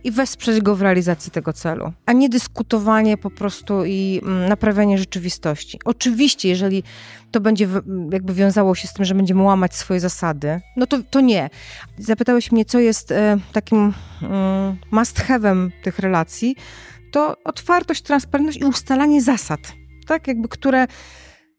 i 0.04 0.12
wesprzeć 0.12 0.62
go 0.62 0.76
w 0.76 0.82
realizacji 0.82 1.32
tego 1.32 1.54
celu, 1.54 1.94
a 2.06 2.14
nie 2.14 2.30
dyskutowanie 2.30 3.18
po 3.18 3.30
prostu 3.30 3.86
i 3.86 4.22
mm, 4.24 4.50
naprawianie 4.50 4.98
rzeczywistości. 4.98 5.80
Oczywiście, 5.86 6.50
jeżeli 6.50 6.84
to 7.32 7.42
będzie 7.42 7.68
jakby 8.12 8.34
wiązało 8.34 8.76
się 8.76 8.88
z 8.88 8.94
tym, 8.94 9.06
że 9.06 9.16
będziemy 9.16 9.42
łamać 9.42 9.76
swoje 9.76 10.00
zasady, 10.00 10.62
no 10.76 10.88
to, 10.88 11.00
to 11.10 11.22
nie. 11.22 11.50
Zapytałeś 11.98 12.52
mnie, 12.52 12.66
co 12.66 12.80
jest 12.80 13.12
e, 13.12 13.38
takim 13.54 13.94
mm, 14.22 14.78
must 14.92 15.20
have'em 15.20 15.70
tych 15.84 16.00
relacji, 16.00 16.56
to 17.12 17.36
otwartość, 17.44 18.02
transparentność 18.02 18.58
i 18.58 18.66
ustalanie 18.66 19.22
zasad, 19.22 19.60
tak, 20.08 20.28
jakby 20.28 20.48
które 20.48 20.88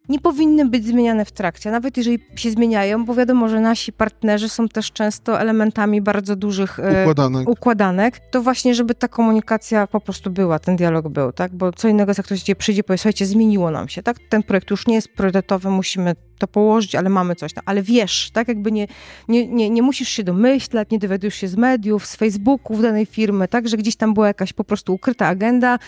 nie 0.09 0.21
powinny 0.21 0.67
być 0.67 0.87
zmieniane 0.87 1.25
w 1.25 1.33
trakcie, 1.33 1.71
nawet 1.71 1.97
jeżeli 1.97 2.19
się 2.37 2.51
zmieniają, 2.51 3.05
bo 3.05 3.15
wiadomo, 3.15 3.49
że 3.49 3.61
nasi 3.61 3.93
partnerzy 3.93 4.49
są 4.49 4.69
też 4.69 4.93
często 4.93 5.41
elementami 5.41 6.03
bardzo 6.03 6.37
dużych 6.37 6.79
e, 6.79 7.03
układanek. 7.03 7.49
układanek. 7.49 8.19
To 8.31 8.43
właśnie, 8.43 8.75
żeby 8.75 8.95
ta 8.95 9.09
komunikacja 9.09 9.87
po 9.87 10.01
prostu 10.01 10.31
była, 10.31 10.59
ten 10.59 10.77
dialog 10.77 11.09
był, 11.09 11.33
tak? 11.33 11.55
Bo 11.55 11.73
co 11.73 11.89
innego, 11.89 12.13
jak 12.17 12.27
ktoś 12.27 12.43
gdzie 12.43 12.57
przyjdzie, 12.57 12.85
powie, 12.85 12.99
słuchajcie, 12.99 13.27
zmieniło 13.27 13.71
nam 13.71 13.89
się, 13.89 14.03
tak? 14.03 14.17
Ten 14.29 14.43
projekt 14.43 14.71
już 14.71 14.87
nie 14.87 14.95
jest 14.95 15.09
priorytetowy, 15.09 15.71
musimy 15.71 16.15
to 16.39 16.49
położyć, 16.49 16.95
ale 16.95 17.09
mamy 17.09 17.35
coś 17.35 17.53
tam. 17.53 17.65
Ale 17.67 17.83
wiesz, 17.83 18.31
tak? 18.31 18.49
Jakby 18.49 18.73
nie, 18.73 18.87
nie, 19.29 19.47
nie, 19.47 19.71
nie 19.71 19.83
musisz 19.83 20.09
się 20.09 20.25
domyślać, 20.25 20.91
nie 20.91 20.99
dowiadujesz 20.99 21.35
się 21.35 21.49
z 21.49 21.57
mediów, 21.57 22.07
z 22.07 22.17
Facebooku 22.17 22.83
danej 22.83 23.07
firmy, 23.07 23.49
tak? 23.49 23.69
Że 23.69 23.77
gdzieś 23.77 23.97
tam 23.97 24.15
była 24.15 24.27
jakaś 24.27 24.53
po 24.53 24.65
prostu 24.65 24.95
ukryta 24.95 25.27
agenda 25.27 25.79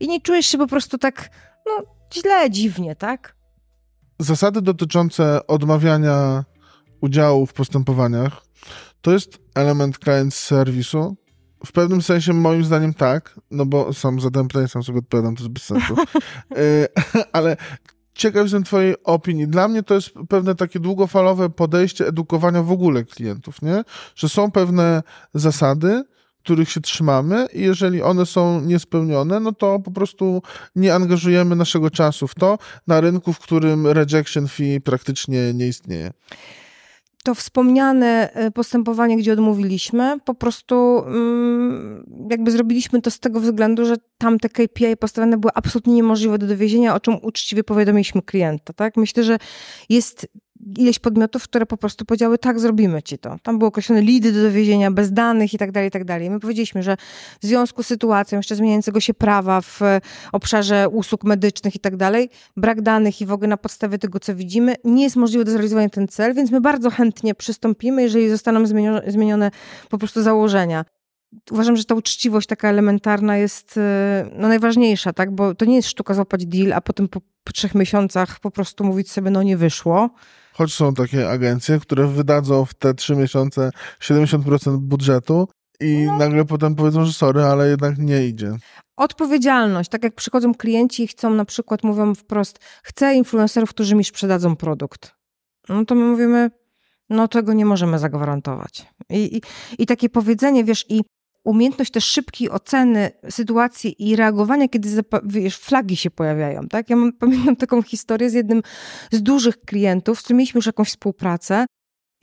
i 0.00 0.08
nie 0.08 0.20
czujesz 0.20 0.46
się 0.46 0.58
po 0.58 0.66
prostu 0.66 0.98
tak, 0.98 1.30
no, 1.66 1.84
źle, 2.14 2.50
dziwnie, 2.50 2.96
tak? 2.96 3.34
Zasady 4.18 4.62
dotyczące 4.62 5.46
odmawiania 5.46 6.44
udziału 7.00 7.46
w 7.46 7.52
postępowaniach 7.52 8.44
to 9.04 9.12
jest 9.12 9.38
element 9.54 9.98
client 9.98 10.34
serwisu. 10.34 11.16
W 11.66 11.72
pewnym 11.72 12.02
sensie 12.02 12.32
moim 12.32 12.64
zdaniem 12.64 12.94
tak, 12.94 13.40
no 13.50 13.66
bo 13.66 13.92
sam 13.92 14.20
zadałem 14.20 14.48
pytanie, 14.48 14.68
sam 14.68 14.82
sobie 14.82 14.98
odpowiadam, 14.98 15.36
to 15.36 15.42
jest 15.42 15.52
bez 15.52 15.62
sensu. 15.62 15.94
Y, 16.56 16.88
ale 17.32 17.56
ciekaw 18.14 18.42
jestem 18.42 18.64
twojej 18.64 18.94
opinii. 19.04 19.48
Dla 19.48 19.68
mnie 19.68 19.82
to 19.82 19.94
jest 19.94 20.10
pewne 20.28 20.54
takie 20.54 20.80
długofalowe 20.80 21.50
podejście 21.50 22.06
edukowania 22.06 22.62
w 22.62 22.72
ogóle 22.72 23.04
klientów, 23.04 23.62
nie? 23.62 23.84
Że 24.14 24.28
są 24.28 24.50
pewne 24.50 25.02
zasady, 25.34 26.04
których 26.44 26.70
się 26.70 26.80
trzymamy 26.80 27.46
i 27.52 27.60
jeżeli 27.60 28.02
one 28.02 28.26
są 28.26 28.60
niespełnione, 28.60 29.40
no 29.40 29.52
to 29.52 29.78
po 29.78 29.90
prostu 29.90 30.42
nie 30.76 30.94
angażujemy 30.94 31.56
naszego 31.56 31.90
czasu 31.90 32.28
w 32.28 32.34
to 32.34 32.58
na 32.86 33.00
rynku, 33.00 33.32
w 33.32 33.38
którym 33.38 33.86
rejection 33.86 34.48
fee 34.48 34.80
praktycznie 34.80 35.54
nie 35.54 35.68
istnieje. 35.68 36.10
To 37.24 37.34
wspomniane 37.34 38.32
e, 38.32 38.50
postępowanie, 38.50 39.16
gdzie 39.16 39.32
odmówiliśmy, 39.32 40.18
po 40.24 40.34
prostu 40.34 41.04
mm, 41.06 42.26
jakby 42.30 42.50
zrobiliśmy 42.50 43.02
to 43.02 43.10
z 43.10 43.20
tego 43.20 43.40
względu, 43.40 43.86
że 43.86 43.96
tam 44.18 44.38
te 44.38 44.48
KPI 44.48 44.96
postawione 45.00 45.36
były 45.36 45.50
absolutnie 45.54 45.94
niemożliwe 45.94 46.38
do 46.38 46.46
dowiezienia, 46.46 46.94
o 46.94 47.00
czym 47.00 47.16
uczciwie 47.22 47.64
powiadomiliśmy 47.64 48.22
klienta. 48.22 48.72
Tak? 48.72 48.96
Myślę, 48.96 49.24
że 49.24 49.38
jest 49.88 50.26
ileś 50.76 50.98
podmiotów, 50.98 51.42
które 51.42 51.66
po 51.66 51.76
prostu 51.76 52.04
powiedziały, 52.04 52.38
tak, 52.38 52.60
zrobimy 52.60 53.02
ci 53.02 53.18
to. 53.18 53.36
Tam 53.42 53.58
były 53.58 53.68
określone 53.68 54.02
lidy 54.02 54.32
do 54.32 54.42
dowiezienia, 54.42 54.90
bez 54.90 55.12
danych 55.12 55.54
i 55.54 55.58
tak 55.58 55.72
dalej, 55.72 55.88
i 55.88 55.90
tak 55.90 56.04
dalej. 56.04 56.30
My 56.30 56.40
powiedzieliśmy, 56.40 56.82
że 56.82 56.96
w 57.42 57.46
związku 57.46 57.82
z 57.82 57.86
sytuacją 57.86 58.38
jeszcze 58.38 58.56
zmieniającego 58.56 59.00
się 59.00 59.14
prawa 59.14 59.60
w 59.60 59.80
obszarze 60.32 60.88
usług 60.88 61.24
medycznych 61.24 61.74
i 61.74 61.78
tak 61.78 61.96
dalej, 61.96 62.30
brak 62.56 62.82
danych 62.82 63.20
i 63.20 63.26
w 63.26 63.32
ogóle 63.32 63.48
na 63.48 63.56
podstawie 63.56 63.98
tego, 63.98 64.20
co 64.20 64.34
widzimy, 64.34 64.74
nie 64.84 65.02
jest 65.02 65.16
możliwe 65.16 65.44
do 65.44 65.50
zrealizowania 65.50 65.88
ten 65.88 66.08
cel, 66.08 66.34
więc 66.34 66.50
my 66.50 66.60
bardzo 66.60 66.90
chętnie 66.90 67.34
przystąpimy, 67.34 68.02
jeżeli 68.02 68.30
zostaną 68.30 68.66
zmienione, 69.06 69.50
po 69.90 69.98
prostu 69.98 70.22
założenia 70.22 70.84
uważam, 71.50 71.76
że 71.76 71.84
ta 71.84 71.94
uczciwość 71.94 72.46
taka 72.46 72.68
elementarna 72.68 73.36
jest 73.36 73.76
e, 73.76 74.30
no, 74.36 74.48
najważniejsza, 74.48 75.12
tak? 75.12 75.30
Bo 75.34 75.54
to 75.54 75.64
nie 75.64 75.76
jest 75.76 75.88
sztuka 75.88 76.14
złapać 76.14 76.46
deal, 76.46 76.72
a 76.72 76.80
potem 76.80 77.08
po, 77.08 77.20
po 77.44 77.52
trzech 77.52 77.74
miesiącach 77.74 78.40
po 78.40 78.50
prostu 78.50 78.84
mówić 78.84 79.10
sobie, 79.10 79.30
no 79.30 79.42
nie 79.42 79.56
wyszło. 79.56 80.10
Choć 80.56 80.72
są 80.72 80.94
takie 80.94 81.30
agencje, 81.30 81.80
które 81.80 82.06
wydadzą 82.06 82.64
w 82.64 82.74
te 82.74 82.94
trzy 82.94 83.16
miesiące 83.16 83.70
70% 84.00 84.78
budżetu 84.78 85.48
i 85.80 86.04
no. 86.06 86.18
nagle 86.18 86.44
potem 86.44 86.74
powiedzą, 86.74 87.04
że 87.04 87.12
sorry, 87.12 87.42
ale 87.42 87.68
jednak 87.68 87.98
nie 87.98 88.26
idzie. 88.26 88.56
Odpowiedzialność. 88.96 89.90
Tak 89.90 90.04
jak 90.04 90.14
przychodzą 90.14 90.54
klienci 90.54 91.02
i 91.02 91.08
chcą 91.08 91.30
na 91.30 91.44
przykład, 91.44 91.84
mówią 91.84 92.14
wprost, 92.14 92.58
chcę 92.82 93.14
influencerów, 93.14 93.70
którzy 93.70 93.94
mi 93.94 94.04
sprzedadzą 94.04 94.56
produkt. 94.56 95.14
No 95.68 95.84
to 95.84 95.94
my 95.94 96.04
mówimy, 96.04 96.50
no 97.10 97.28
tego 97.28 97.52
nie 97.52 97.66
możemy 97.66 97.98
zagwarantować. 97.98 98.86
I, 99.10 99.36
i, 99.36 99.42
i 99.82 99.86
takie 99.86 100.08
powiedzenie, 100.08 100.64
wiesz, 100.64 100.86
i 100.88 101.02
umiejętność 101.44 101.90
też 101.90 102.04
szybkiej 102.04 102.50
oceny 102.50 103.10
sytuacji 103.30 104.10
i 104.10 104.16
reagowania, 104.16 104.68
kiedy 104.68 104.88
wiesz, 105.24 105.56
flagi 105.56 105.96
się 105.96 106.10
pojawiają. 106.10 106.68
Tak? 106.68 106.90
Ja 106.90 106.96
mam, 106.96 107.12
pamiętam 107.20 107.56
taką 107.56 107.82
historię 107.82 108.30
z 108.30 108.34
jednym 108.34 108.62
z 109.10 109.22
dużych 109.22 109.60
klientów, 109.60 110.18
z 110.18 110.22
którym 110.22 110.38
mieliśmy 110.38 110.58
już 110.58 110.66
jakąś 110.66 110.88
współpracę 110.88 111.66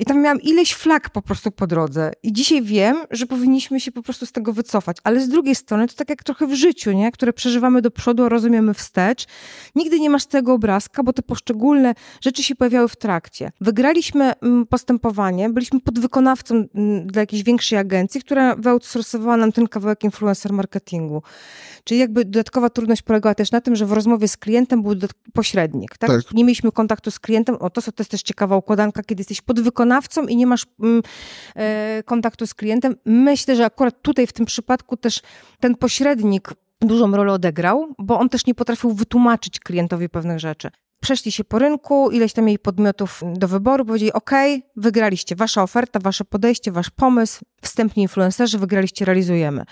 I 0.01 0.05
tam 0.05 0.21
miałam 0.21 0.41
ileś 0.41 0.73
flag 0.73 1.09
po 1.09 1.21
prostu 1.21 1.51
po 1.51 1.67
drodze. 1.67 2.11
I 2.23 2.33
dzisiaj 2.33 2.61
wiem, 2.61 2.97
że 3.11 3.25
powinniśmy 3.25 3.79
się 3.79 3.91
po 3.91 4.03
prostu 4.03 4.25
z 4.25 4.31
tego 4.31 4.53
wycofać. 4.53 4.97
Ale 5.03 5.21
z 5.21 5.29
drugiej 5.29 5.55
strony 5.55 5.87
to 5.87 5.93
tak 5.93 6.09
jak 6.09 6.23
trochę 6.23 6.47
w 6.47 6.53
życiu, 6.53 6.91
nie? 6.91 7.11
które 7.11 7.33
przeżywamy 7.33 7.81
do 7.81 7.91
przodu, 7.91 8.23
a 8.23 8.29
rozumiemy 8.29 8.73
wstecz. 8.73 9.25
Nigdy 9.75 9.99
nie 9.99 10.09
masz 10.09 10.25
tego 10.25 10.53
obrazka, 10.53 11.03
bo 11.03 11.13
te 11.13 11.21
poszczególne 11.21 11.93
rzeczy 12.21 12.43
się 12.43 12.55
pojawiały 12.55 12.87
w 12.87 12.95
trakcie. 12.95 13.51
Wygraliśmy 13.61 14.33
mm, 14.39 14.65
postępowanie, 14.65 15.49
byliśmy 15.49 15.79
podwykonawcą 15.79 16.55
mm, 16.75 17.07
dla 17.07 17.21
jakiejś 17.21 17.43
większej 17.43 17.77
agencji, 17.77 18.21
która 18.21 18.55
wyoutsourcowała 18.55 19.37
nam 19.37 19.51
ten 19.51 19.67
kawałek 19.67 20.03
influencer 20.03 20.53
marketingu. 20.53 21.23
Czyli 21.83 21.99
jakby 21.99 22.25
dodatkowa 22.25 22.69
trudność 22.69 23.01
polegała 23.01 23.35
też 23.35 23.51
na 23.51 23.61
tym, 23.61 23.75
że 23.75 23.85
w 23.85 23.91
rozmowie 23.91 24.27
z 24.27 24.37
klientem 24.37 24.83
był 24.83 24.95
pośrednik. 25.33 25.97
Tak? 25.97 26.09
tak? 26.09 26.33
Nie 26.33 26.43
mieliśmy 26.43 26.71
kontaktu 26.71 27.11
z 27.11 27.19
klientem. 27.19 27.55
O, 27.59 27.69
to, 27.69 27.81
to 27.81 27.91
jest 27.99 28.11
też 28.11 28.21
ciekawa 28.21 28.57
układanka, 28.57 29.03
kiedy 29.03 29.21
jesteś 29.21 29.41
podwykonawcą 29.41 29.90
i 30.27 30.37
nie 30.37 30.47
masz 30.47 30.65
mm, 30.79 31.01
e, 31.55 32.03
kontaktu 32.05 32.47
z 32.47 32.53
klientem. 32.53 32.95
Myślę, 33.05 33.55
że 33.55 33.65
akurat 33.65 34.01
tutaj 34.01 34.27
w 34.27 34.33
tym 34.33 34.45
przypadku 34.45 34.97
też 34.97 35.21
ten 35.59 35.75
pośrednik 35.75 36.49
dużą 36.81 37.11
rolę 37.11 37.33
odegrał, 37.33 37.95
bo 37.99 38.19
on 38.19 38.29
też 38.29 38.45
nie 38.45 38.55
potrafił 38.55 38.93
wytłumaczyć 38.93 39.59
klientowi 39.59 40.09
pewnych 40.09 40.39
rzeczy. 40.39 40.69
Przeszli 41.01 41.31
się 41.31 41.43
po 41.43 41.59
rynku, 41.59 42.11
ileś 42.11 42.33
tam 42.33 42.45
mieli 42.45 42.59
podmiotów 42.59 43.21
do 43.33 43.47
wyboru, 43.47 43.85
powiedzieli: 43.85 44.13
OK, 44.13 44.31
wygraliście, 44.75 45.35
wasza 45.35 45.63
oferta, 45.63 45.99
wasze 45.99 46.25
podejście, 46.25 46.71
wasz 46.71 46.89
pomysł, 46.89 47.45
wstępni 47.61 48.03
influencerzy, 48.03 48.59
wygraliście, 48.59 49.05
realizujemy. 49.05 49.65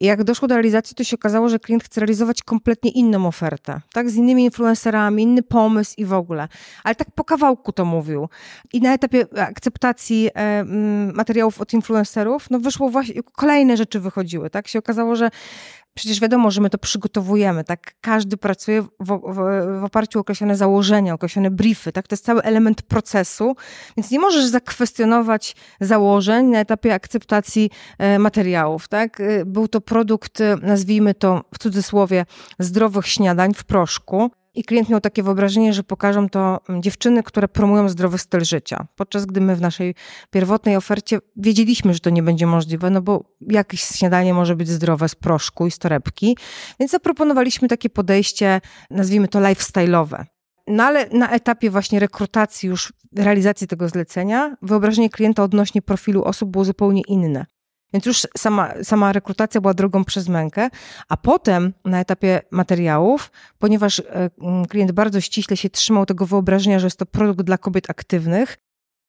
Jak 0.00 0.24
doszło 0.24 0.48
do 0.48 0.54
realizacji, 0.54 0.96
to 0.96 1.04
się 1.04 1.16
okazało, 1.16 1.48
że 1.48 1.58
klient 1.58 1.84
chce 1.84 2.00
realizować 2.00 2.42
kompletnie 2.42 2.90
inną 2.90 3.26
ofertę, 3.26 3.80
tak? 3.92 4.10
Z 4.10 4.16
innymi 4.16 4.44
influencerami, 4.44 5.22
inny 5.22 5.42
pomysł 5.42 5.94
i 5.98 6.04
w 6.04 6.12
ogóle. 6.12 6.48
Ale 6.84 6.94
tak 6.94 7.10
po 7.10 7.24
kawałku 7.24 7.72
to 7.72 7.84
mówił. 7.84 8.28
I 8.72 8.80
na 8.80 8.94
etapie 8.94 9.26
akceptacji 9.38 10.28
e, 10.28 10.30
mm, 10.34 11.14
materiałów 11.14 11.60
od 11.60 11.72
influencerów, 11.72 12.50
no 12.50 12.60
wyszło 12.60 12.90
właśnie, 12.90 13.22
kolejne 13.22 13.76
rzeczy 13.76 14.00
wychodziły, 14.00 14.50
tak? 14.50 14.68
Się 14.68 14.78
okazało, 14.78 15.16
że 15.16 15.30
Przecież 15.94 16.20
wiadomo, 16.20 16.50
że 16.50 16.60
my 16.60 16.70
to 16.70 16.78
przygotowujemy, 16.78 17.64
tak? 17.64 17.94
Każdy 18.00 18.36
pracuje 18.36 18.82
w, 18.82 18.88
w, 19.00 19.34
w, 19.80 19.84
oparciu 19.84 20.18
o 20.18 20.20
określone 20.20 20.56
założenia, 20.56 21.14
określone 21.14 21.50
briefy, 21.50 21.92
tak? 21.92 22.08
To 22.08 22.14
jest 22.14 22.24
cały 22.24 22.42
element 22.42 22.82
procesu, 22.82 23.56
więc 23.96 24.10
nie 24.10 24.18
możesz 24.18 24.44
zakwestionować 24.44 25.56
założeń 25.80 26.46
na 26.46 26.58
etapie 26.58 26.94
akceptacji 26.94 27.70
e, 27.98 28.18
materiałów, 28.18 28.88
tak? 28.88 29.20
E, 29.20 29.44
był 29.44 29.68
to 29.68 29.80
produkt, 29.80 30.40
e, 30.40 30.56
nazwijmy 30.62 31.14
to 31.14 31.44
w 31.54 31.58
cudzysłowie, 31.58 32.26
zdrowych 32.58 33.06
śniadań 33.06 33.54
w 33.54 33.64
proszku. 33.64 34.30
I 34.54 34.64
klient 34.64 34.88
miał 34.88 35.00
takie 35.00 35.22
wyobrażenie, 35.22 35.72
że 35.72 35.82
pokażą 35.82 36.28
to 36.28 36.60
mm, 36.68 36.82
dziewczyny, 36.82 37.22
które 37.22 37.48
promują 37.48 37.88
zdrowy 37.88 38.18
styl 38.18 38.44
życia. 38.44 38.86
Podczas 38.96 39.26
gdy 39.26 39.40
my 39.40 39.56
w 39.56 39.60
naszej 39.60 39.94
pierwotnej 40.30 40.76
ofercie 40.76 41.18
wiedzieliśmy, 41.36 41.94
że 41.94 42.00
to 42.00 42.10
nie 42.10 42.22
będzie 42.22 42.46
możliwe, 42.46 42.90
no 42.90 43.02
bo 43.02 43.24
jakieś 43.40 43.80
śniadanie 43.82 44.34
może 44.34 44.56
być 44.56 44.68
zdrowe 44.68 45.08
z 45.08 45.14
proszku 45.14 45.66
i 45.66 45.70
z 45.70 45.78
torebki. 45.78 46.36
Więc 46.80 46.92
zaproponowaliśmy 46.92 47.68
takie 47.68 47.90
podejście, 47.90 48.60
nazwijmy 48.90 49.28
to 49.28 49.38
lifestyle'owe. 49.38 50.24
No 50.66 50.84
ale 50.84 51.08
na 51.08 51.30
etapie 51.30 51.70
właśnie 51.70 52.00
rekrutacji, 52.00 52.68
już 52.68 52.92
realizacji 53.16 53.66
tego 53.66 53.88
zlecenia, 53.88 54.56
wyobrażenie 54.62 55.10
klienta 55.10 55.42
odnośnie 55.42 55.82
profilu 55.82 56.24
osób 56.24 56.50
było 56.50 56.64
zupełnie 56.64 57.02
inne. 57.08 57.46
Więc 57.92 58.06
już 58.06 58.26
sama, 58.36 58.72
sama 58.82 59.12
rekrutacja 59.12 59.60
była 59.60 59.74
drogą 59.74 60.04
przez 60.04 60.28
mękę, 60.28 60.68
a 61.08 61.16
potem 61.16 61.72
na 61.84 62.00
etapie 62.00 62.40
materiałów, 62.50 63.30
ponieważ 63.58 63.98
e, 63.98 64.30
klient 64.68 64.92
bardzo 64.92 65.20
ściśle 65.20 65.56
się 65.56 65.70
trzymał 65.70 66.06
tego 66.06 66.26
wyobrażenia, 66.26 66.78
że 66.78 66.86
jest 66.86 66.98
to 66.98 67.06
produkt 67.06 67.42
dla 67.42 67.58
kobiet 67.58 67.90
aktywnych, 67.90 68.56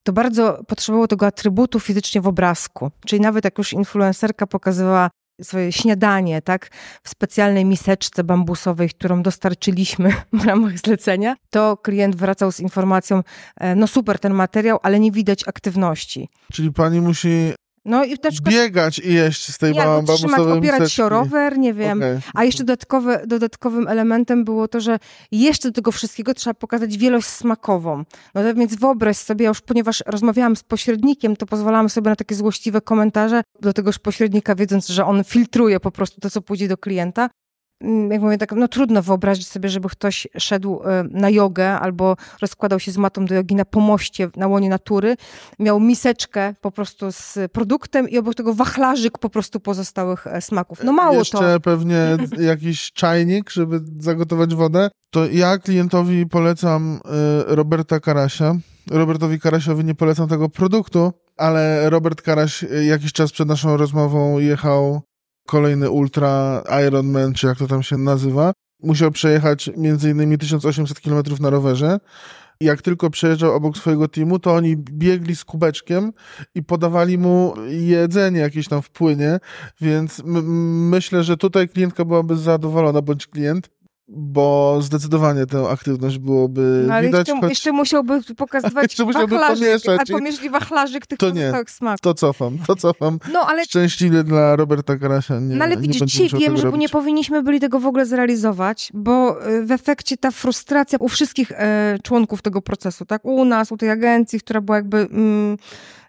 to 0.04 0.12
bardzo 0.12 0.64
potrzebowało 0.66 1.08
tego 1.08 1.26
atrybutu 1.26 1.80
fizycznie 1.80 2.20
w 2.20 2.26
obrazku. 2.26 2.90
Czyli 3.06 3.22
nawet 3.22 3.44
jak 3.44 3.58
już 3.58 3.72
influencerka 3.72 4.46
pokazywała 4.46 5.10
swoje 5.42 5.72
śniadanie, 5.72 6.42
tak, 6.42 6.68
w 7.02 7.08
specjalnej 7.08 7.64
miseczce 7.64 8.24
bambusowej, 8.24 8.88
którą 8.88 9.22
dostarczyliśmy 9.22 10.12
w 10.32 10.44
ramach 10.44 10.78
zlecenia, 10.78 11.36
to 11.50 11.76
klient 11.76 12.16
wracał 12.16 12.52
z 12.52 12.60
informacją, 12.60 13.22
e, 13.56 13.74
no 13.74 13.86
super 13.86 14.18
ten 14.18 14.34
materiał, 14.34 14.78
ale 14.82 15.00
nie 15.00 15.12
widać 15.12 15.48
aktywności. 15.48 16.28
Czyli 16.52 16.72
pani 16.72 17.00
musi 17.00 17.52
no 17.84 18.04
i 18.04 18.10
na 18.10 18.30
przykład... 18.30 18.54
Biegać 18.54 18.98
i 18.98 19.14
jeść 19.14 19.52
z 19.52 19.58
tej 19.58 19.72
nie, 19.72 19.84
bambusowej 19.84 20.58
opierać 20.58 20.92
się 20.92 21.04
o 21.04 21.08
rower, 21.08 21.58
nie 21.58 21.74
wiem. 21.74 21.98
Okay. 21.98 22.20
A 22.34 22.44
jeszcze 22.44 22.64
dodatkowe, 22.64 23.22
dodatkowym 23.26 23.88
elementem 23.88 24.44
było 24.44 24.68
to, 24.68 24.80
że 24.80 24.98
jeszcze 25.32 25.68
do 25.68 25.72
tego 25.72 25.92
wszystkiego 25.92 26.34
trzeba 26.34 26.54
pokazać 26.54 26.98
wielość 26.98 27.26
smakową. 27.26 28.04
No 28.34 28.54
więc 28.54 28.74
wyobraź 28.74 29.16
sobie, 29.16 29.46
już 29.46 29.60
ponieważ 29.60 30.02
rozmawiałam 30.06 30.56
z 30.56 30.62
pośrednikiem, 30.62 31.36
to 31.36 31.46
pozwalałam 31.46 31.88
sobie 31.88 32.10
na 32.10 32.16
takie 32.16 32.34
złośliwe 32.34 32.80
komentarze 32.80 33.42
do 33.60 33.72
tegoż 33.72 33.98
pośrednika, 33.98 34.54
wiedząc, 34.54 34.88
że 34.88 35.04
on 35.06 35.24
filtruje 35.24 35.80
po 35.80 35.90
prostu 35.90 36.20
to, 36.20 36.30
co 36.30 36.42
pójdzie 36.42 36.68
do 36.68 36.76
klienta. 36.76 37.30
Mm, 37.82 38.10
jak 38.10 38.22
mówię, 38.22 38.38
tak, 38.38 38.52
no 38.52 38.68
trudno 38.68 39.02
wyobrazić 39.02 39.48
sobie, 39.48 39.68
żeby 39.68 39.88
ktoś 39.88 40.28
szedł 40.38 40.82
e, 40.82 41.04
na 41.10 41.30
jogę 41.30 41.70
albo 41.70 42.16
rozkładał 42.40 42.80
się 42.80 42.92
z 42.92 42.96
matą 42.96 43.24
do 43.24 43.34
jogi 43.34 43.54
na 43.54 43.64
pomoście 43.64 44.28
na 44.36 44.46
łonie 44.46 44.68
natury, 44.68 45.16
miał 45.58 45.80
miseczkę 45.80 46.54
po 46.60 46.70
prostu 46.70 47.12
z 47.12 47.38
produktem 47.52 48.08
i 48.08 48.18
obok 48.18 48.34
tego 48.34 48.54
wachlarzyk 48.54 49.18
po 49.18 49.28
prostu 49.28 49.60
pozostałych 49.60 50.26
e, 50.26 50.40
smaków. 50.40 50.84
No 50.84 50.92
mało 50.92 51.14
Jeszcze 51.14 51.38
to. 51.38 51.44
Jeszcze 51.44 51.60
pewnie 51.60 52.16
jakiś 52.50 52.92
czajnik, 52.92 53.50
żeby 53.50 53.80
zagotować 53.98 54.54
wodę. 54.54 54.90
To 55.10 55.26
ja 55.26 55.58
klientowi 55.58 56.26
polecam 56.26 57.00
e, 57.04 57.54
Roberta 57.54 58.00
Karasia. 58.00 58.54
Robertowi 58.90 59.40
Karasiowi 59.40 59.84
nie 59.84 59.94
polecam 59.94 60.28
tego 60.28 60.48
produktu, 60.48 61.12
ale 61.36 61.90
Robert 61.90 62.22
Karaś 62.22 62.64
jakiś 62.86 63.12
czas 63.12 63.32
przed 63.32 63.48
naszą 63.48 63.76
rozmową 63.76 64.38
jechał 64.38 65.02
kolejny 65.46 65.90
Ultra 65.90 66.62
Ironman, 66.86 67.32
czy 67.32 67.46
jak 67.46 67.58
to 67.58 67.66
tam 67.66 67.82
się 67.82 67.98
nazywa. 67.98 68.52
Musiał 68.82 69.10
przejechać 69.10 69.70
między 69.76 70.10
innymi 70.10 70.38
1800 70.38 71.00
km 71.00 71.22
na 71.40 71.50
rowerze. 71.50 71.98
Jak 72.60 72.82
tylko 72.82 73.10
przejeżdżał 73.10 73.52
obok 73.52 73.76
swojego 73.76 74.08
teamu, 74.08 74.38
to 74.38 74.54
oni 74.54 74.76
biegli 74.76 75.36
z 75.36 75.44
kubeczkiem 75.44 76.12
i 76.54 76.62
podawali 76.62 77.18
mu 77.18 77.54
jedzenie 77.68 78.40
jakieś 78.40 78.68
tam 78.68 78.82
w 78.82 78.90
płynie, 78.90 79.38
więc 79.80 80.22
myślę, 80.24 81.24
że 81.24 81.36
tutaj 81.36 81.68
klientka 81.68 82.04
byłaby 82.04 82.36
zadowolona, 82.36 83.02
bądź 83.02 83.26
klient, 83.26 83.70
bo 84.16 84.78
zdecydowanie 84.82 85.46
tę 85.46 85.68
aktywność 85.68 86.18
byłoby 86.18 86.84
no, 86.86 86.94
ale 86.94 87.06
widać. 87.06 87.28
Jeszcze, 87.28 87.40
choć... 87.40 87.50
jeszcze 87.50 87.72
musiałby 87.72 88.20
pokazywać 88.36 88.84
jeszcze 88.90 89.04
musiałby 89.04 89.34
wachlarzyk, 89.34 89.82
a 90.00 90.12
pomierzli 90.12 90.50
wachlarzyk 90.50 91.06
tych 91.06 91.18
to 91.18 91.30
nie, 91.30 91.52
smaków. 91.68 92.00
To 92.00 92.14
cofam, 92.14 92.58
to 92.66 92.76
cofam. 92.76 93.18
No, 93.32 93.40
ale... 93.40 93.64
Szczęśliwie 93.64 94.24
dla 94.24 94.56
Roberta 94.56 94.96
Karasia 94.96 95.40
nie 95.40 95.56
No 95.56 95.64
ale 95.64 95.76
widzisz, 95.76 96.02
dzisiaj 96.02 96.40
wiem, 96.40 96.56
że 96.56 96.72
nie 96.72 96.88
powinniśmy 96.88 97.42
byli 97.42 97.60
tego 97.60 97.80
w 97.80 97.86
ogóle 97.86 98.06
zrealizować, 98.06 98.90
bo 98.94 99.42
e, 99.42 99.62
w 99.62 99.70
efekcie 99.70 100.16
ta 100.16 100.30
frustracja 100.30 100.98
u 101.00 101.08
wszystkich 101.08 101.52
e, 101.52 101.98
członków 102.02 102.42
tego 102.42 102.62
procesu, 102.62 103.04
tak, 103.04 103.24
u 103.24 103.44
nas, 103.44 103.72
u 103.72 103.76
tej 103.76 103.90
agencji, 103.90 104.40
która 104.40 104.60
była 104.60 104.76
jakby 104.76 104.98
mm, 104.98 105.56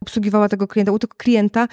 obsługiwała 0.02 0.50
tego 0.50 0.68
klienta, 0.68 0.92
u 0.92 1.00
tego 1.00 1.16
klienta, 1.18 1.68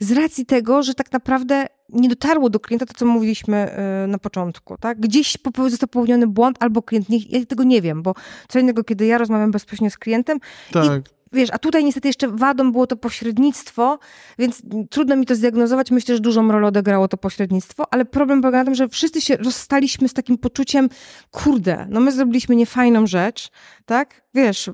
z 0.00 0.12
racji 0.12 0.46
tego, 0.46 0.82
że 0.82 0.94
tak 0.94 1.12
naprawdę 1.12 1.66
nie 1.88 2.08
dotarło 2.08 2.50
do 2.50 2.60
klienta 2.60 2.86
to, 2.86 2.94
co 2.94 3.06
mówiliśmy 3.06 3.56
e, 3.56 4.06
na 4.06 4.18
początku, 4.18 4.76
tak? 4.78 5.00
Gdzieś 5.00 5.38
został 5.68 5.88
popełniony 5.88 6.26
błąd 6.26 6.56
albo 6.60 6.82
klient, 6.82 7.08
nie, 7.08 7.18
ja 7.18 7.46
tego 7.46 7.64
nie 7.64 7.82
wiem, 7.82 8.02
bo 8.02 8.14
co 8.48 8.58
innego, 8.58 8.84
kiedy 8.84 9.06
ja 9.06 9.18
rozmawiam 9.18 9.50
bezpośrednio 9.50 9.90
z 9.90 9.98
klientem 9.98 10.38
tak. 10.72 11.15
Wiesz, 11.32 11.50
a 11.52 11.58
tutaj 11.58 11.84
niestety 11.84 12.08
jeszcze 12.08 12.28
wadą 12.28 12.72
było 12.72 12.86
to 12.86 12.96
pośrednictwo, 12.96 13.98
więc 14.38 14.62
trudno 14.90 15.16
mi 15.16 15.26
to 15.26 15.34
zdiagnozować. 15.34 15.90
Myślę, 15.90 16.14
że 16.14 16.20
dużą 16.20 16.52
rolę 16.52 16.68
odegrało 16.68 17.08
to 17.08 17.16
pośrednictwo, 17.16 17.84
ale 17.90 18.04
problem 18.04 18.42
polega 18.42 18.58
na 18.58 18.64
tym, 18.64 18.74
że 18.74 18.88
wszyscy 18.88 19.20
się 19.20 19.36
rozstaliśmy 19.36 20.08
z 20.08 20.14
takim 20.14 20.38
poczuciem, 20.38 20.88
kurde, 21.30 21.86
no 21.90 22.00
my 22.00 22.12
zrobiliśmy 22.12 22.56
niefajną 22.56 23.06
rzecz, 23.06 23.50
tak? 23.86 24.22
Wiesz, 24.34 24.70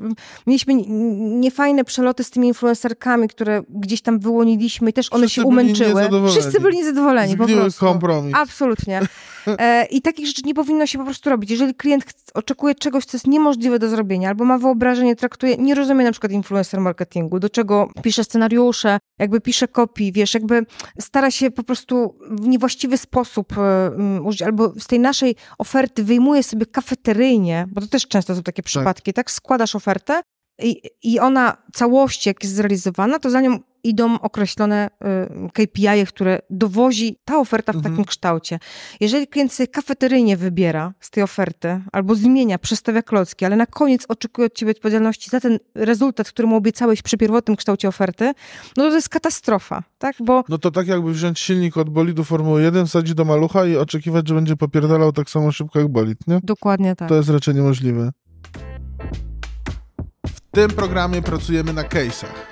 mieliśmy 0.46 0.74
niefajne 1.40 1.84
przeloty 1.84 2.24
z 2.24 2.30
tymi 2.30 2.48
influencerkami, 2.48 3.28
które 3.28 3.62
gdzieś 3.68 4.02
tam 4.02 4.18
wyłoniliśmy 4.18 4.90
i 4.90 4.92
też 4.92 5.12
one 5.12 5.26
Wszyscy 5.26 5.40
się 5.40 5.46
umęczyły. 5.46 6.08
Wszyscy 6.28 6.60
byli 6.60 6.76
niezadowoleni. 6.76 7.36
po 7.36 7.46
prostu. 7.46 7.86
kompromis. 7.86 8.34
Absolutnie. 8.36 9.00
E, 9.46 9.86
I 9.90 10.02
takich 10.02 10.26
rzeczy 10.26 10.42
nie 10.44 10.54
powinno 10.54 10.86
się 10.86 10.98
po 10.98 11.04
prostu 11.04 11.30
robić. 11.30 11.50
Jeżeli 11.50 11.74
klient 11.74 12.04
oczekuje 12.34 12.74
czegoś, 12.74 13.04
co 13.04 13.16
jest 13.16 13.26
niemożliwe 13.26 13.78
do 13.78 13.88
zrobienia, 13.88 14.28
albo 14.28 14.44
ma 14.44 14.58
wyobrażenie, 14.58 15.16
traktuje, 15.16 15.56
nie 15.56 15.74
rozumie 15.74 16.04
na 16.04 16.12
przykład 16.12 16.32
influencer 16.32 16.80
marketingu, 16.80 17.40
do 17.40 17.50
czego 17.50 17.88
pisze 18.02 18.24
scenariusze, 18.24 18.98
jakby 19.18 19.40
pisze 19.40 19.68
kopii, 19.68 20.12
wiesz, 20.12 20.34
jakby 20.34 20.66
stara 20.98 21.30
się 21.30 21.50
po 21.50 21.62
prostu 21.62 22.18
w 22.30 22.48
niewłaściwy 22.48 22.98
sposób 22.98 23.56
um, 23.58 24.26
użyć, 24.26 24.42
albo 24.42 24.72
z 24.78 24.86
tej 24.86 25.00
naszej 25.00 25.36
oferty 25.58 26.04
wyjmuje 26.04 26.42
sobie 26.42 26.66
kafeteryjnie, 26.66 27.66
bo 27.72 27.80
to 27.80 27.86
też 27.86 28.08
często 28.08 28.34
są 28.34 28.42
takie 28.42 28.62
tak. 28.62 28.66
przypadki, 28.66 29.12
tak? 29.12 29.26
tak? 29.26 29.30
Składasz 29.30 29.76
ofertę 29.76 30.22
i, 30.62 30.82
i 31.02 31.20
ona 31.20 31.56
całości, 31.72 32.28
jak 32.28 32.42
jest 32.42 32.54
zrealizowana, 32.54 33.18
to 33.18 33.30
za 33.30 33.40
nią 33.40 33.58
idą 33.84 34.20
określone 34.20 34.90
y, 35.46 35.66
KPI, 35.66 36.06
które 36.08 36.38
dowozi 36.50 37.18
ta 37.24 37.38
oferta 37.38 37.72
w 37.72 37.76
Mhm. 37.76 37.94
takim 37.94 38.04
kształcie. 38.04 38.58
Jeżeli 39.00 39.26
klient 39.26 39.52
sobie 39.52 39.66
kafeteryjnie 39.66 40.36
wybiera 40.36 40.92
z 41.00 41.10
tej 41.10 41.22
oferty, 41.22 41.80
albo 41.92 42.14
zmienia, 42.14 42.58
przestawia 42.58 43.02
klocki, 43.02 43.44
ale 43.44 43.56
na 43.56 43.66
koniec 43.66 44.04
oczekuje 44.08 44.46
od 44.46 44.54
ciebie 44.54 44.70
odpowiedzialności 44.72 45.30
za 45.30 45.40
ten 45.40 45.58
rezultat, 45.74 46.28
który 46.28 46.48
mu 46.48 46.56
obiecałeś 46.56 47.02
przy 47.02 47.16
pierwotnym 47.18 47.56
kształcie 47.56 47.88
oferty, 47.88 48.24
no 48.76 48.84
to 48.84 48.90
to 48.90 48.94
jest 48.96 49.08
katastrofa, 49.08 49.82
tak? 49.98 50.16
Bo 50.20 50.44
No 50.48 50.58
to 50.58 50.70
tak 50.70 50.86
jakby 50.86 51.12
wziąć 51.12 51.40
silnik 51.40 51.76
od 51.76 51.90
bolidu 51.90 52.24
Formuły 52.24 52.62
1, 52.62 52.86
wsadzić 52.86 53.14
do 53.14 53.24
malucha 53.24 53.66
i 53.66 53.76
oczekiwać, 53.76 54.28
że 54.28 54.34
będzie 54.34 54.56
popierdalał 54.56 55.12
tak 55.12 55.30
samo 55.30 55.52
szybko 55.52 55.78
jak 55.78 55.88
bolid, 55.88 56.18
nie? 56.26 56.40
dokładnie 56.42 56.96
tak. 56.96 57.08
To 57.08 57.14
jest 57.14 57.28
raczej 57.28 57.54
niemożliwe. 57.54 58.10
W 60.26 60.40
tym 60.50 60.70
programie 60.70 61.22
pracujemy 61.22 61.72
na 61.72 61.82
case'ach. 61.82 62.51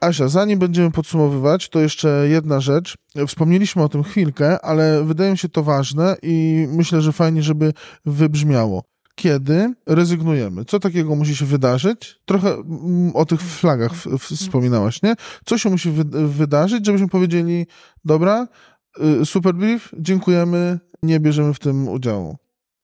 Asia, 0.00 0.28
zanim 0.28 0.58
będziemy 0.58 0.90
podsumowywać, 0.90 1.68
to 1.68 1.80
jeszcze 1.80 2.28
jedna 2.28 2.60
rzecz. 2.60 2.94
Wspomnieliśmy 3.26 3.82
o 3.82 3.88
tym 3.88 4.02
chwilkę, 4.02 4.64
ale 4.64 5.04
wydaje 5.04 5.30
mi 5.30 5.38
się 5.38 5.48
to 5.48 5.62
ważne 5.62 6.16
i 6.22 6.66
myślę, 6.70 7.00
że 7.00 7.12
fajnie, 7.12 7.42
żeby 7.42 7.72
wybrzmiało. 8.04 8.82
Kiedy 9.14 9.74
rezygnujemy? 9.86 10.64
Co 10.64 10.80
takiego 10.80 11.16
musi 11.16 11.36
się 11.36 11.44
wydarzyć? 11.44 12.20
Trochę 12.24 12.54
mm, 12.54 13.16
o 13.16 13.24
tych 13.24 13.40
flagach 13.40 13.92
wspominałaś, 14.18 15.02
nie? 15.02 15.14
Co 15.44 15.58
się 15.58 15.70
musi 15.70 15.90
wy, 15.90 16.04
wydarzyć, 16.28 16.86
żebyśmy 16.86 17.08
powiedzieli, 17.08 17.66
dobra, 18.04 18.48
y, 19.22 19.26
super 19.26 19.54
brief, 19.54 19.94
dziękujemy, 19.98 20.78
nie 21.02 21.20
bierzemy 21.20 21.54
w 21.54 21.58
tym 21.58 21.88
udziału. 21.88 22.36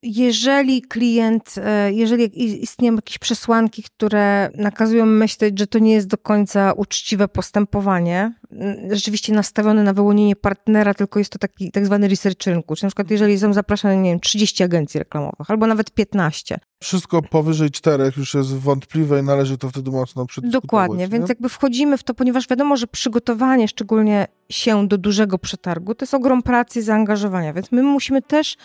Jeżeli 0.03 0.83
klient, 0.83 1.55
e, 1.57 1.93
jeżeli 1.93 2.63
istnieją 2.63 2.95
jakieś 2.95 3.19
przesłanki, 3.19 3.83
które 3.83 4.51
nakazują 4.55 5.07
myśleć, 5.07 5.59
że 5.59 5.67
to 5.67 5.79
nie 5.79 5.93
jest 5.93 6.09
do 6.09 6.19
końca 6.19 6.73
uczciwe 6.73 7.29
postępowanie, 7.29 8.33
m, 8.53 8.77
rzeczywiście 8.91 9.33
nastawione 9.33 9.83
na 9.83 9.93
wyłonienie 9.93 10.37
partnera, 10.37 10.95
tylko 10.95 11.19
jest 11.19 11.33
to 11.33 11.39
taki 11.39 11.73
tak 11.73 11.87
zwany 11.87 12.09
research 12.09 12.47
rynku. 12.47 12.77
Czyli 12.77 12.87
na 12.87 12.91
przykład 12.91 13.11
jeżeli 13.11 13.39
są 13.39 13.53
zapraszane, 13.53 13.97
nie 13.97 14.11
wiem, 14.11 14.21
30 14.21 14.63
agencji 14.63 14.99
reklamowych 14.99 15.51
albo 15.51 15.67
nawet 15.67 15.91
15. 15.91 16.59
Wszystko 16.83 17.23
powyżej 17.23 17.71
czterech 17.71 18.17
już 18.17 18.35
jest 18.35 18.57
wątpliwe 18.57 19.21
i 19.21 19.23
należy 19.23 19.59
to 19.59 19.69
wtedy 19.69 19.91
mocno 19.91 20.27
przedyskutować. 20.27 20.63
Dokładnie, 20.63 21.09
więc 21.09 21.23
nie? 21.23 21.29
jakby 21.29 21.49
wchodzimy 21.49 21.99
w 21.99 22.03
to, 22.03 22.15
ponieważ 22.15 22.49
wiadomo, 22.49 22.77
że 22.77 22.87
przygotowanie 22.87 23.69
szczególnie 23.69 24.27
się 24.51 24.89
do 24.89 24.99
dużego 24.99 25.39
przetargu 25.39 25.95
to 25.95 26.05
jest 26.05 26.15
ogrom 26.15 26.43
pracy 26.43 26.79
i 26.79 26.83
zaangażowania, 26.83 27.53
więc 27.53 27.73
my 27.73 27.83
musimy 27.83 28.23
też 28.23 28.57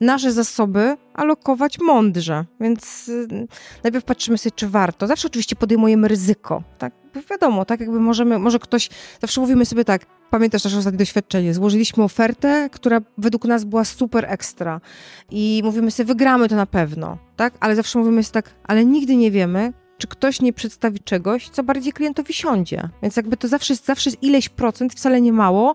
nasze 0.00 0.32
zasoby 0.32 0.96
alokować 1.14 1.78
mądrze, 1.78 2.44
więc 2.60 3.08
y, 3.08 3.46
najpierw 3.84 4.04
patrzymy 4.04 4.38
sobie, 4.38 4.52
czy 4.56 4.68
warto. 4.68 5.06
Zawsze 5.06 5.28
oczywiście 5.28 5.56
podejmujemy 5.56 6.08
ryzyko, 6.08 6.62
tak? 6.78 6.92
Wiadomo, 7.30 7.64
tak 7.64 7.80
jakby 7.80 8.00
możemy, 8.00 8.38
może 8.38 8.58
ktoś, 8.58 8.88
zawsze 9.20 9.40
mówimy 9.40 9.66
sobie 9.66 9.84
tak, 9.84 10.06
pamiętasz 10.30 10.64
nasze 10.64 10.78
ostatnie 10.78 10.98
doświadczenie, 10.98 11.54
złożyliśmy 11.54 12.04
ofertę, 12.04 12.68
która 12.72 13.00
według 13.18 13.44
nas 13.44 13.64
była 13.64 13.84
super 13.84 14.24
ekstra 14.28 14.80
i 15.30 15.60
mówimy 15.64 15.90
sobie, 15.90 16.06
wygramy 16.06 16.48
to 16.48 16.56
na 16.56 16.66
pewno, 16.66 17.18
tak? 17.36 17.54
Ale 17.60 17.76
zawsze 17.76 17.98
mówimy 17.98 18.22
sobie 18.22 18.32
tak, 18.32 18.50
ale 18.64 18.84
nigdy 18.84 19.16
nie 19.16 19.30
wiemy, 19.30 19.72
czy 20.00 20.06
ktoś 20.06 20.40
nie 20.40 20.52
przedstawi 20.52 21.00
czegoś, 21.00 21.48
co 21.48 21.62
bardziej 21.62 21.92
klientowi 21.92 22.34
siądzie. 22.34 22.88
Więc 23.02 23.16
jakby 23.16 23.36
to 23.36 23.48
zawsze 23.48 23.72
jest, 23.72 23.86
zawsze 23.86 24.10
ileś 24.22 24.48
procent, 24.48 24.92
wcale 24.92 25.20
nie 25.20 25.32
mało, 25.32 25.74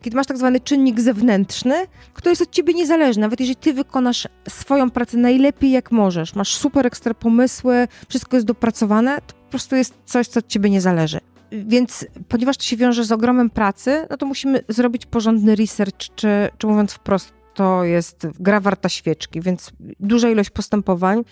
kiedy 0.00 0.16
masz 0.16 0.26
tak 0.26 0.38
zwany 0.38 0.60
czynnik 0.60 1.00
zewnętrzny, 1.00 1.86
który 2.14 2.30
jest 2.30 2.42
od 2.42 2.50
ciebie 2.50 2.74
niezależny. 2.74 3.20
Nawet 3.20 3.40
jeżeli 3.40 3.56
ty 3.56 3.72
wykonasz 3.72 4.28
swoją 4.48 4.90
pracę 4.90 5.16
najlepiej 5.16 5.70
jak 5.70 5.92
możesz, 5.92 6.34
masz 6.34 6.56
super 6.56 6.86
ekstra 6.86 7.14
pomysły, 7.14 7.88
wszystko 8.08 8.36
jest 8.36 8.46
dopracowane, 8.46 9.16
to 9.26 9.34
po 9.34 9.50
prostu 9.50 9.76
jest 9.76 9.94
coś, 10.04 10.26
co 10.26 10.40
od 10.40 10.46
ciebie 10.46 10.70
nie 10.70 10.80
zależy. 10.80 11.20
Więc 11.52 12.06
ponieważ 12.28 12.56
to 12.56 12.62
się 12.62 12.76
wiąże 12.76 13.04
z 13.04 13.12
ogromem 13.12 13.50
pracy, 13.50 14.06
no 14.10 14.16
to 14.16 14.26
musimy 14.26 14.64
zrobić 14.68 15.06
porządny 15.06 15.56
research, 15.56 16.14
czy, 16.14 16.28
czy 16.58 16.66
mówiąc 16.66 16.92
wprost, 16.92 17.32
to 17.54 17.84
jest 17.84 18.26
gra 18.40 18.60
warta 18.60 18.88
świeczki, 18.88 19.40
więc 19.40 19.70
duża 20.00 20.30
ilość 20.30 20.50
postępowań, 20.50 21.22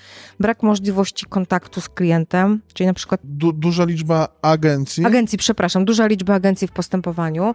brak 0.40 0.62
możliwości 0.62 1.26
kontaktu 1.26 1.80
z 1.80 1.88
klientem, 1.88 2.60
czyli 2.74 2.86
na 2.86 2.94
przykład 2.94 3.20
Du 3.24 3.52
duża 3.52 3.84
liczba 3.84 4.28
agencji. 4.42 5.04
Agencji, 5.06 5.38
przepraszam, 5.38 5.84
duża 5.84 6.06
liczba 6.06 6.34
agencji 6.34 6.68
w 6.68 6.72
postępowaniu. 6.72 7.54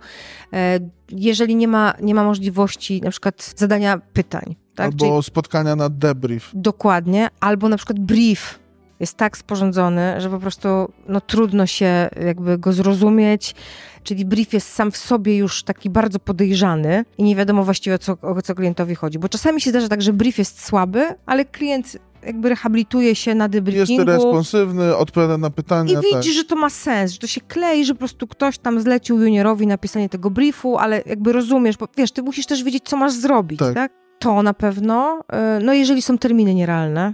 E, 0.53 0.79
Jeżeli 1.11 1.55
nie 1.55 1.67
ma, 1.67 1.93
nie 2.01 2.15
ma 2.15 2.23
możliwości 2.23 3.01
na 3.01 3.11
przykład 3.11 3.53
zadania 3.57 4.01
pytań, 4.13 4.55
tak? 4.75 4.91
Czyli 4.91 5.03
Albo 5.03 5.23
spotkania 5.23 5.75
na 5.75 5.89
debrief. 5.89 6.51
dokładnie, 6.53 7.27
albo 7.39 7.69
na 7.69 7.77
przykład 7.77 7.99
brief 7.99 8.59
jest 8.99 9.17
tak 9.17 9.37
sporządzony, 9.37 10.21
że 10.21 10.29
po 10.29 10.39
prostu 10.39 10.67
no, 11.07 11.21
trudno 11.21 11.65
się 11.65 12.09
jakby 12.25 12.57
go 12.57 12.73
zrozumieć, 12.73 13.55
czyli 14.03 14.25
brief 14.25 14.53
jest 14.53 14.73
sam 14.73 14.91
w 14.91 14.97
sobie 14.97 15.37
już 15.37 15.63
taki 15.63 15.89
bardzo 15.89 16.19
podejrzany 16.19 17.05
i 17.17 17.23
nie 17.23 17.35
wiadomo 17.35 17.63
właściwie 17.63 17.95
o 17.95 17.99
co, 17.99 18.17
o 18.21 18.41
co 18.41 18.55
klientowi 18.55 18.95
chodzi, 18.95 19.19
bo 19.19 19.29
czasami 19.29 19.61
się 19.61 19.69
zdarza 19.69 19.87
tak, 19.87 20.01
że 20.01 20.13
brief 20.13 20.37
jest 20.37 20.65
słaby, 20.65 21.05
ale 21.25 21.45
klient 21.45 21.97
jakby 22.23 22.49
rehabilituje 22.49 23.15
się 23.15 23.35
na 23.35 23.43
Jest 23.45 23.51
debriefingu. 23.53 24.05
responsywny, 24.05 24.95
odpowiada 24.95 25.37
na 25.37 25.49
pytania. 25.49 25.91
I 25.91 25.95
tak. 25.95 26.03
widzisz, 26.03 26.35
że 26.35 26.43
to 26.43 26.55
ma 26.55 26.69
sens, 26.69 27.11
że 27.11 27.17
to 27.19 27.27
się 27.27 27.41
klei, 27.41 27.85
że 27.85 27.93
po 27.93 27.99
prostu 27.99 28.27
ktoś 28.27 28.57
tam 28.57 28.81
zlecił 28.81 29.21
juniorowi 29.21 29.67
napisanie 29.67 30.09
tego 30.09 30.29
briefu, 30.29 30.77
ale 30.77 31.03
jakby 31.05 31.31
rozumiesz, 31.33 31.77
bo 31.77 31.87
wiesz, 31.97 32.11
ty 32.11 32.23
musisz 32.23 32.45
też 32.45 32.63
wiedzieć, 32.63 32.83
co 32.85 32.97
masz 32.97 33.13
zrobić, 33.13 33.59
Tak. 33.59 33.73
tak? 33.73 33.91
To 34.19 34.43
na 34.43 34.53
pewno. 34.53 35.19
y, 35.59 35.63
No 35.63 35.73
jeżeli 35.73 36.01
są 36.01 36.17
terminy 36.17 36.53
nierealne, 36.53 37.13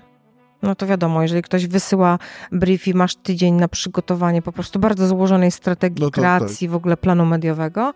no 0.63 0.75
to 0.75 0.87
wiadomo, 0.87 1.21
jeżeli 1.21 1.41
ktoś 1.41 1.67
wysyła 1.67 2.19
brief 2.51 2.87
i 2.87 2.93
masz 2.93 3.15
tydzień 3.15 3.53
na 3.53 3.67
przygotowanie 3.67 4.41
po 4.41 4.51
prostu 4.51 4.79
bardzo 4.79 5.07
złożonej 5.07 5.51
strategii 5.51 6.03
No 6.03 6.11
to 6.11 6.21
kreacji, 6.21 6.67
w 6.69 6.75
ogóle 6.75 6.97
planu 6.97 7.25
mediowego, 7.25 7.93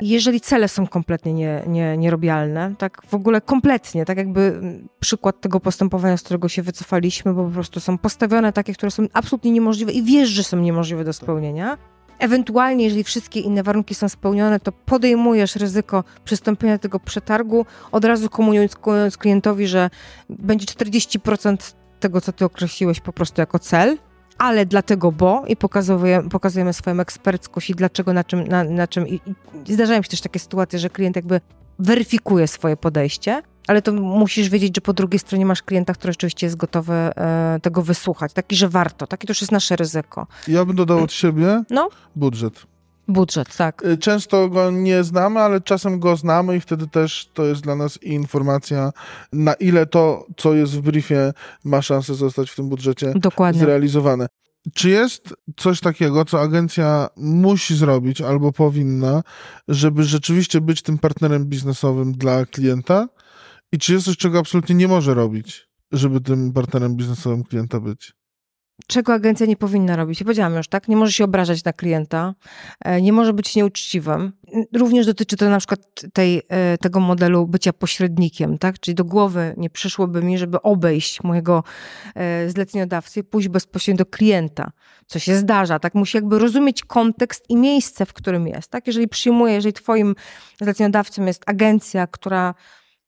jeżeli 0.00 0.40
cele 0.40 0.68
są 0.68 0.86
kompletnie 0.86 1.32
nie, 1.32 1.62
nie, 1.66 1.96
nierobialne, 1.96 2.74
tak 2.78 3.02
w 3.06 3.14
ogóle 3.14 3.40
kompletnie, 3.40 4.04
tak 4.04 4.18
jakby 4.18 4.40
mm, 4.40 4.88
przykład 5.00 5.40
tego 5.40 5.60
postępowania, 5.60 6.16
z 6.16 6.22
którego 6.22 6.48
się 6.48 6.62
wycofaliśmy, 6.62 7.34
bo 7.34 7.44
po 7.44 7.50
prostu 7.50 7.80
są 7.80 7.98
postawione 7.98 8.52
takie, 8.52 8.74
które 8.74 8.90
są 8.90 9.06
absolutnie 9.12 9.50
niemożliwe 9.50 9.92
i 9.92 10.02
wiesz, 10.02 10.28
że 10.28 10.44
są 10.44 10.56
niemożliwe 10.56 11.04
do 11.04 11.12
spełnienia. 11.12 11.78
Ewentualnie, 12.18 12.84
jeżeli 12.84 13.04
wszystkie 13.04 13.40
inne 13.40 13.62
warunki 13.62 13.94
są 13.94 14.08
spełnione, 14.08 14.60
to 14.60 14.72
podejmujesz 14.72 15.56
ryzyko 15.56 16.04
przystąpienia 16.24 16.74
do 16.74 16.78
tego 16.78 17.00
przetargu, 17.00 17.66
od 17.92 18.04
razu 18.04 18.30
komunikując 18.30 19.16
klientowi, 19.16 19.66
że 19.66 19.90
będzie 20.30 20.66
40% 20.66 21.74
tego, 22.02 22.20
co 22.20 22.32
ty 22.32 22.44
określiłeś 22.44 23.00
po 23.00 23.12
prostu 23.12 23.40
jako 23.40 23.58
cel, 23.58 23.98
ale 24.38 24.66
dlatego, 24.66 25.12
bo 25.12 25.44
i 25.48 25.56
pokazujemy, 25.56 26.28
pokazujemy 26.28 26.72
swoją 26.72 27.00
eksperckość 27.00 27.70
i 27.70 27.74
dlaczego, 27.74 28.12
na 28.12 28.24
czym, 28.24 28.48
na, 28.48 28.64
na 28.64 28.86
czym. 28.88 29.08
I, 29.08 29.20
i 29.66 29.74
zdarzają 29.74 30.02
się 30.02 30.08
też 30.08 30.20
takie 30.20 30.38
sytuacje, 30.38 30.78
że 30.78 30.90
klient 30.90 31.16
jakby 31.16 31.40
weryfikuje 31.78 32.48
swoje 32.48 32.76
podejście, 32.76 33.42
ale 33.68 33.82
to 33.82 33.92
musisz 33.92 34.48
wiedzieć, 34.48 34.76
że 34.76 34.80
po 34.80 34.92
drugiej 34.92 35.18
stronie 35.18 35.46
masz 35.46 35.62
klienta, 35.62 35.94
który 35.94 36.12
rzeczywiście 36.12 36.46
jest 36.46 36.56
gotowy 36.56 36.92
e, 36.92 37.58
tego 37.62 37.82
wysłuchać, 37.82 38.32
taki, 38.32 38.56
że 38.56 38.68
warto, 38.68 39.06
taki 39.06 39.26
to 39.26 39.30
już 39.30 39.40
jest 39.40 39.52
nasze 39.52 39.76
ryzyko. 39.76 40.26
Ja 40.48 40.64
bym 40.64 40.76
dodał 40.76 41.02
od 41.02 41.12
siebie 41.12 41.62
No. 41.70 41.88
budżet. 42.16 42.66
Budżet, 43.08 43.56
tak. 43.56 43.84
Y, 43.84 43.98
Często 43.98 44.48
go 44.48 44.70
nie 44.70 45.04
znamy, 45.04 45.40
ale 45.40 45.60
czasem 45.60 46.00
go 46.00 46.16
znamy 46.16 46.56
i 46.56 46.60
wtedy 46.60 46.86
też 46.86 47.30
to 47.34 47.44
jest 47.44 47.60
dla 47.60 47.76
nas 47.76 48.02
informacja, 48.02 48.92
na 49.32 49.54
ile 49.54 49.86
to, 49.86 50.26
co 50.36 50.54
jest 50.54 50.72
w 50.72 50.80
briefie, 50.80 51.32
ma 51.64 51.82
szansę 51.82 52.14
zostać 52.14 52.50
w 52.50 52.56
tym 52.56 52.68
budżecie 52.68 53.12
Dokładnie. 53.16 53.60
zrealizowane. 53.60 54.26
Czy 54.74 54.90
jest 54.90 55.34
coś 55.56 55.80
takiego, 55.80 56.24
co 56.24 56.40
agencja 56.40 57.08
musi 57.16 57.76
zrobić 57.76 58.20
albo 58.20 58.52
powinna, 58.52 59.22
żeby 59.68 60.04
rzeczywiście 60.04 60.60
być 60.60 60.82
tym 60.82 60.98
partnerem 60.98 61.44
biznesowym 61.44 62.12
dla 62.12 62.46
klienta? 62.46 63.08
I 63.72 63.78
czy 63.78 63.92
jest 63.92 64.06
coś, 64.06 64.16
czego 64.16 64.38
absolutnie 64.38 64.74
nie 64.74 64.88
może 64.88 65.14
robić, 65.14 65.68
żeby 65.92 66.20
tym 66.20 66.52
partnerem 66.52 66.96
biznesowym 66.96 67.44
klienta 67.44 67.80
być? 67.80 68.12
Czego 68.86 69.14
agencja 69.14 69.46
nie 69.46 69.56
powinna 69.56 69.96
robić. 69.96 70.20
Ja 70.20 70.24
powiedziałam 70.24 70.54
już, 70.54 70.68
tak? 70.68 70.88
Nie 70.88 70.96
może 70.96 71.12
się 71.12 71.24
obrażać 71.24 71.64
na 71.64 71.72
klienta, 71.72 72.34
e, 72.84 73.02
nie 73.02 73.12
może 73.12 73.32
być 73.32 73.56
nieuczciwym. 73.56 74.32
Również 74.76 75.06
dotyczy 75.06 75.36
to 75.36 75.50
na 75.50 75.58
przykład 75.58 75.80
tej, 76.12 76.42
e, 76.48 76.78
tego 76.78 77.00
modelu 77.00 77.46
bycia 77.46 77.72
pośrednikiem, 77.72 78.58
tak? 78.58 78.80
Czyli 78.80 78.94
do 78.94 79.04
głowy 79.04 79.54
nie 79.56 79.70
przyszłoby 79.70 80.22
mi, 80.22 80.38
żeby 80.38 80.62
obejść 80.62 81.22
mojego 81.22 81.64
e, 82.14 82.50
zleceniodawcy 82.50 83.20
i 83.20 83.24
pójść 83.24 83.48
bezpośrednio 83.48 83.98
do 83.98 84.10
klienta, 84.10 84.72
co 85.06 85.18
się 85.18 85.36
zdarza, 85.36 85.78
tak? 85.78 85.94
Musi 85.94 86.16
jakby 86.16 86.38
rozumieć 86.38 86.84
kontekst 86.84 87.50
i 87.50 87.56
miejsce, 87.56 88.06
w 88.06 88.12
którym 88.12 88.46
jest, 88.46 88.70
tak? 88.70 88.86
Jeżeli 88.86 89.08
przyjmuje, 89.08 89.54
jeżeli 89.54 89.72
twoim 89.72 90.14
zleceniodawcą 90.58 91.26
jest 91.26 91.42
agencja, 91.46 92.06
która 92.06 92.54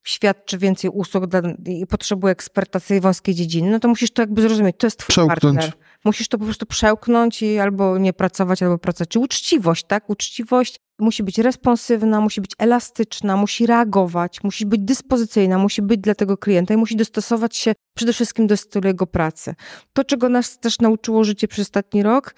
świadczy 0.05 0.59
więcej 0.59 0.91
usług 0.91 1.27
dla, 1.27 1.41
i 1.67 1.87
potrzebuje 1.87 2.33
eksperta 2.33 2.81
z 2.81 2.87
tej 2.87 3.01
wąskiej 3.01 3.35
dziedziny, 3.35 3.71
no 3.71 3.81
to 3.81 3.89
musisz 3.89 4.11
to 4.11 4.23
jakby 4.23 4.43
zrozumieć. 4.43 4.77
To 4.79 4.87
jest 4.87 4.99
twój 4.99 5.13
Przełknąć. 5.13 5.57
partner. 5.57 5.73
Musisz 6.05 6.29
to 6.29 6.39
po 6.39 6.45
prostu 6.45 6.67
przełknąć 6.67 7.43
i 7.43 7.59
albo 7.59 7.99
nie 7.99 8.13
pracować, 8.13 8.63
albo 8.63 8.79
pracować. 8.79 9.09
Czy 9.09 9.19
uczciwość, 9.19 9.85
tak? 9.87 10.11
Uczciwość 10.11 10.81
musi 10.99 11.23
być 11.23 11.39
responsywna, 11.39 12.21
musi 12.21 12.41
być 12.41 12.51
elastyczna, 12.59 13.37
musi 13.37 13.67
reagować, 13.67 14.45
musi 14.45 14.67
być 14.67 14.81
dyspozycyjna, 14.81 15.59
musi 15.59 15.83
być 15.83 16.01
dla 16.01 16.15
tego 16.15 16.37
klienta 16.37 16.75
i 16.75 16.77
musi 16.77 16.97
dostosować 16.97 17.57
się 17.57 17.73
przede 17.97 18.13
wszystkim 18.13 18.47
do 18.47 18.57
stylu 18.57 18.87
jego 18.87 19.07
pracy. 19.07 19.55
To, 19.93 20.05
czego 20.05 20.29
nas 20.29 20.59
też 20.59 20.79
nauczyło 20.79 21.25
życie 21.25 21.49
przez 21.49 21.67
ostatni 21.67 22.03
rok, 22.03 22.35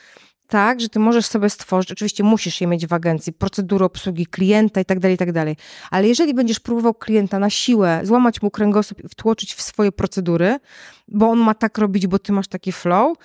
tak, 0.49 0.81
że 0.81 0.89
ty 0.89 0.99
możesz 0.99 1.27
sobie 1.27 1.51
stworzyć, 1.51 1.93
oczywiście 1.93 2.25
musisz 2.25 2.61
je 2.61 2.67
mieć 2.67 2.87
w 2.87 2.93
agencji, 2.93 3.33
procedury 3.33 3.85
obsługi 3.85 4.27
klienta 4.27 4.81
i 4.81 4.85
tak 4.85 5.01
dalej, 5.01 5.15
i 5.15 5.19
tak 5.19 5.33
dalej. 5.33 5.57
Ale 5.91 6.09
jeżeli 6.09 6.35
będziesz 6.35 6.61
próbował 6.61 6.95
klienta 6.95 7.39
na 7.39 7.51
siłę 7.51 8.01
złamać 8.03 8.43
mu 8.43 8.51
kręgosłup 8.51 9.05
i 9.05 9.09
wtłoczyć 9.09 9.55
w 9.55 9.63
swoje 9.63 9.93
procedury, 9.93 10.59
bo 11.09 11.31
on 11.31 11.39
ma 11.39 11.55
tak 11.55 11.79
robić, 11.79 12.07
bo 12.07 12.19
ty 12.19 12.33
masz 12.33 12.49
taki 12.49 12.73
flow, 12.73 13.17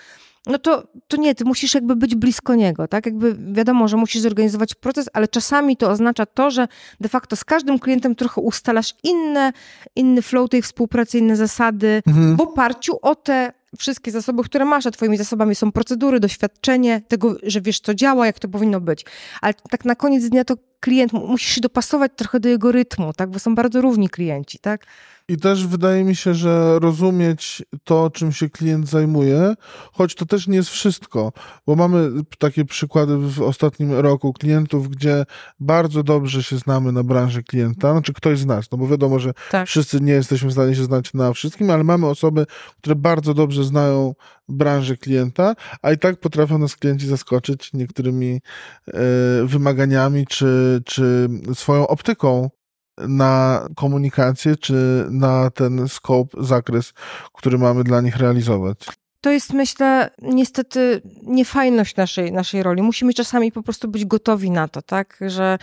no 0.47 0.57
to, 0.57 0.87
to 1.07 1.17
nie, 1.17 1.35
ty 1.35 1.45
musisz 1.45 1.73
jakby 1.73 1.95
być 1.95 2.15
blisko 2.15 2.55
niego, 2.55 2.87
tak? 2.87 3.05
Jakby 3.05 3.35
wiadomo, 3.53 3.87
że 3.87 3.97
musisz 3.97 4.21
zorganizować 4.21 4.75
proces, 4.75 5.09
ale 5.13 5.27
czasami 5.27 5.77
to 5.77 5.89
oznacza 5.89 6.25
to, 6.25 6.51
że 6.51 6.67
de 7.01 7.09
facto 7.09 7.35
z 7.35 7.43
każdym 7.43 7.79
klientem 7.79 8.15
trochę 8.15 8.41
ustalasz 8.41 8.93
inne, 9.03 9.53
inny 9.95 10.21
flow 10.21 10.49
tej 10.49 10.61
współpracy, 10.61 11.17
inne 11.17 11.35
zasady 11.35 12.01
mhm. 12.07 12.35
w 12.35 12.41
oparciu 12.41 12.97
o 13.01 13.15
te 13.15 13.53
wszystkie 13.77 14.11
zasoby, 14.11 14.43
które 14.43 14.65
masz, 14.65 14.85
a 14.85 14.91
twoimi 14.91 15.17
zasobami 15.17 15.55
są 15.55 15.71
procedury, 15.71 16.19
doświadczenie 16.19 17.01
tego, 17.07 17.35
że 17.43 17.61
wiesz, 17.61 17.79
co 17.79 17.93
działa, 17.93 18.25
jak 18.25 18.39
to 18.39 18.47
powinno 18.47 18.81
być. 18.81 19.05
Ale 19.41 19.53
tak 19.69 19.85
na 19.85 19.95
koniec 19.95 20.29
dnia 20.29 20.45
to 20.45 20.55
klient, 20.79 21.13
musisz 21.13 21.55
się 21.55 21.61
dopasować 21.61 22.11
trochę 22.15 22.39
do 22.39 22.49
jego 22.49 22.71
rytmu, 22.71 23.13
tak? 23.13 23.29
Bo 23.29 23.39
są 23.39 23.55
bardzo 23.55 23.81
równi 23.81 24.09
klienci, 24.09 24.59
tak? 24.59 24.85
I 25.31 25.37
też 25.37 25.67
wydaje 25.67 26.03
mi 26.03 26.15
się, 26.15 26.33
że 26.33 26.79
rozumieć 26.79 27.63
to, 27.83 28.09
czym 28.09 28.31
się 28.31 28.49
klient 28.49 28.89
zajmuje, 28.89 29.53
choć 29.93 30.15
to 30.15 30.25
też 30.25 30.47
nie 30.47 30.55
jest 30.55 30.69
wszystko, 30.69 31.33
bo 31.67 31.75
mamy 31.75 32.09
takie 32.39 32.65
przykłady 32.65 33.17
w 33.17 33.41
ostatnim 33.41 33.93
roku 33.93 34.33
klientów, 34.33 34.89
gdzie 34.89 35.25
bardzo 35.59 36.03
dobrze 36.03 36.43
się 36.43 36.57
znamy 36.57 36.91
na 36.91 37.03
branży 37.03 37.43
klienta, 37.43 37.91
znaczy 37.91 38.13
ktoś 38.13 38.39
z 38.39 38.45
nas, 38.45 38.71
no 38.71 38.77
bo 38.77 38.87
wiadomo, 38.87 39.19
że 39.19 39.33
tak. 39.51 39.67
wszyscy 39.67 40.01
nie 40.01 40.13
jesteśmy 40.13 40.49
w 40.49 40.53
stanie 40.53 40.75
się 40.75 40.83
znać 40.83 41.13
na 41.13 41.33
wszystkim, 41.33 41.69
ale 41.69 41.83
mamy 41.83 42.07
osoby, 42.07 42.45
które 42.77 42.95
bardzo 42.95 43.33
dobrze 43.33 43.63
znają 43.63 44.13
branżę 44.49 44.97
klienta, 44.97 45.55
a 45.81 45.91
i 45.91 45.97
tak 45.97 46.19
potrafią 46.19 46.57
nas 46.57 46.75
klienci 46.75 47.07
zaskoczyć 47.07 47.73
niektórymi 47.73 48.41
e, 48.87 49.01
wymaganiami 49.43 50.25
czy, 50.27 50.81
czy 50.85 51.29
swoją 51.53 51.87
optyką 51.87 52.49
na 52.97 53.65
komunikację, 53.75 54.55
czy 54.55 55.07
na 55.09 55.49
ten 55.49 55.87
scope, 55.87 56.43
zakres, 56.43 56.93
który 57.33 57.57
mamy 57.57 57.83
dla 57.83 58.01
nich 58.01 58.17
realizować? 58.17 58.77
To 59.21 59.31
jest, 59.31 59.53
myślę, 59.53 60.09
niestety 60.21 61.01
niefajność 61.23 61.95
naszej, 61.95 62.31
naszej 62.31 62.63
roli. 62.63 62.81
Musimy 62.81 63.13
czasami 63.13 63.51
po 63.51 63.63
prostu 63.63 63.87
być 63.87 64.05
gotowi 64.05 64.51
na 64.51 64.67
to, 64.67 64.81
tak? 64.81 65.19
Że 65.27 65.57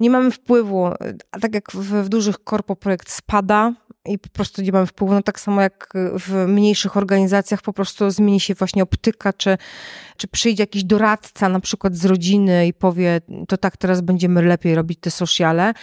nie 0.00 0.10
mamy 0.10 0.30
wpływu. 0.30 0.86
A 1.32 1.38
tak 1.40 1.54
jak 1.54 1.72
w, 1.72 2.04
w 2.04 2.08
dużych 2.08 2.38
korpo 2.38 2.76
projekt 2.76 3.10
spada, 3.10 3.72
i 4.08 4.18
po 4.18 4.28
prostu 4.28 4.62
nie 4.62 4.72
mamy 4.72 4.86
wpływu. 4.86 5.14
No 5.14 5.22
tak 5.22 5.40
samo 5.40 5.62
jak 5.62 5.92
w 5.94 6.46
mniejszych 6.48 6.96
organizacjach 6.96 7.62
po 7.62 7.72
prostu 7.72 8.10
zmieni 8.10 8.40
się 8.40 8.54
właśnie 8.54 8.82
optyka, 8.82 9.32
czy, 9.32 9.58
czy 10.16 10.28
przyjdzie 10.28 10.62
jakiś 10.62 10.84
doradca 10.84 11.48
na 11.48 11.60
przykład 11.60 11.96
z 11.96 12.04
rodziny 12.04 12.66
i 12.66 12.72
powie, 12.72 13.20
to 13.48 13.56
tak, 13.56 13.76
teraz 13.76 14.00
będziemy 14.00 14.42
lepiej 14.42 14.74
robić 14.74 14.98
te 15.00 15.10
sociale. 15.10 15.74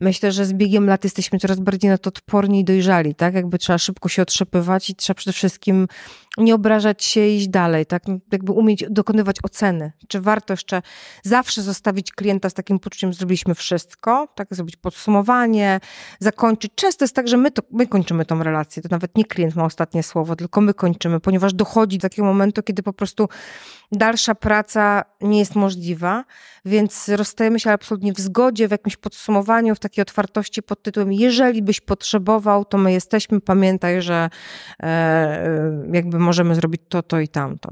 Myślę, 0.00 0.32
że 0.32 0.46
z 0.46 0.52
biegiem 0.52 0.86
lat 0.86 1.04
jesteśmy 1.04 1.38
coraz 1.38 1.60
bardziej 1.60 1.90
na 1.90 1.98
to 1.98 2.08
odporni 2.08 2.60
i 2.60 2.64
dojrzali, 2.64 3.14
tak? 3.14 3.34
Jakby 3.34 3.58
trzeba 3.58 3.78
szybko 3.78 4.08
się 4.08 4.22
otrzepywać 4.22 4.90
i 4.90 4.94
trzeba 4.94 5.14
przede 5.14 5.32
wszystkim 5.32 5.88
nie 6.38 6.54
obrażać 6.54 7.04
się 7.04 7.26
i 7.26 7.36
iść 7.36 7.48
dalej, 7.48 7.86
tak? 7.86 8.02
Jakby 8.32 8.52
umieć 8.52 8.84
dokonywać 8.90 9.36
oceny. 9.42 9.92
Czy 10.08 10.20
warto 10.20 10.52
jeszcze 10.52 10.82
zawsze 11.22 11.62
zostawić 11.62 12.12
klienta 12.12 12.50
z 12.50 12.54
takim 12.54 12.78
poczuciem, 12.78 13.14
zrobiliśmy 13.14 13.54
wszystko, 13.54 14.28
tak? 14.34 14.48
Zrobić 14.50 14.76
podsumowanie, 14.76 15.80
zakończyć. 16.20 16.72
Często 16.74 17.04
jest 17.04 17.14
tak, 17.14 17.28
że 17.28 17.36
my, 17.36 17.50
to, 17.50 17.62
my 17.70 17.86
kończymy 17.86 18.24
tą 18.24 18.42
relację. 18.42 18.82
To 18.82 18.88
nawet 18.90 19.16
nie 19.16 19.24
klient 19.24 19.56
ma 19.56 19.64
ostatnie 19.64 20.02
słowo, 20.02 20.36
tylko 20.36 20.60
my 20.60 20.74
kończymy, 20.74 21.20
ponieważ 21.20 21.54
dochodzi 21.54 21.98
do 21.98 22.02
takiego 22.02 22.26
momentu, 22.26 22.62
kiedy 22.62 22.82
po 22.82 22.92
prostu 22.92 23.28
dalsza 23.92 24.34
praca 24.34 25.04
nie 25.20 25.38
jest 25.38 25.54
możliwa, 25.54 26.24
więc 26.64 27.08
rozstajemy 27.08 27.60
się 27.60 27.70
absolutnie 27.70 28.12
w 28.12 28.18
zgodzie, 28.18 28.68
w 28.68 28.70
jakimś 28.70 28.96
podsumowaniu, 28.96 29.74
w 29.74 29.78
takiej 29.78 30.02
otwartości 30.02 30.62
pod 30.62 30.82
tytułem 30.82 31.12
jeżeli 31.12 31.62
byś 31.62 31.80
potrzebował, 31.80 32.64
to 32.64 32.78
my 32.78 32.92
jesteśmy, 32.92 33.40
pamiętaj, 33.40 34.02
że 34.02 34.30
e, 34.82 34.86
e 34.86 35.86
jakby 35.92 36.18
możemy 36.18 36.54
zrobić 36.54 36.82
to, 36.88 37.02
to 37.02 37.20
i 37.20 37.28
tamto. 37.28 37.70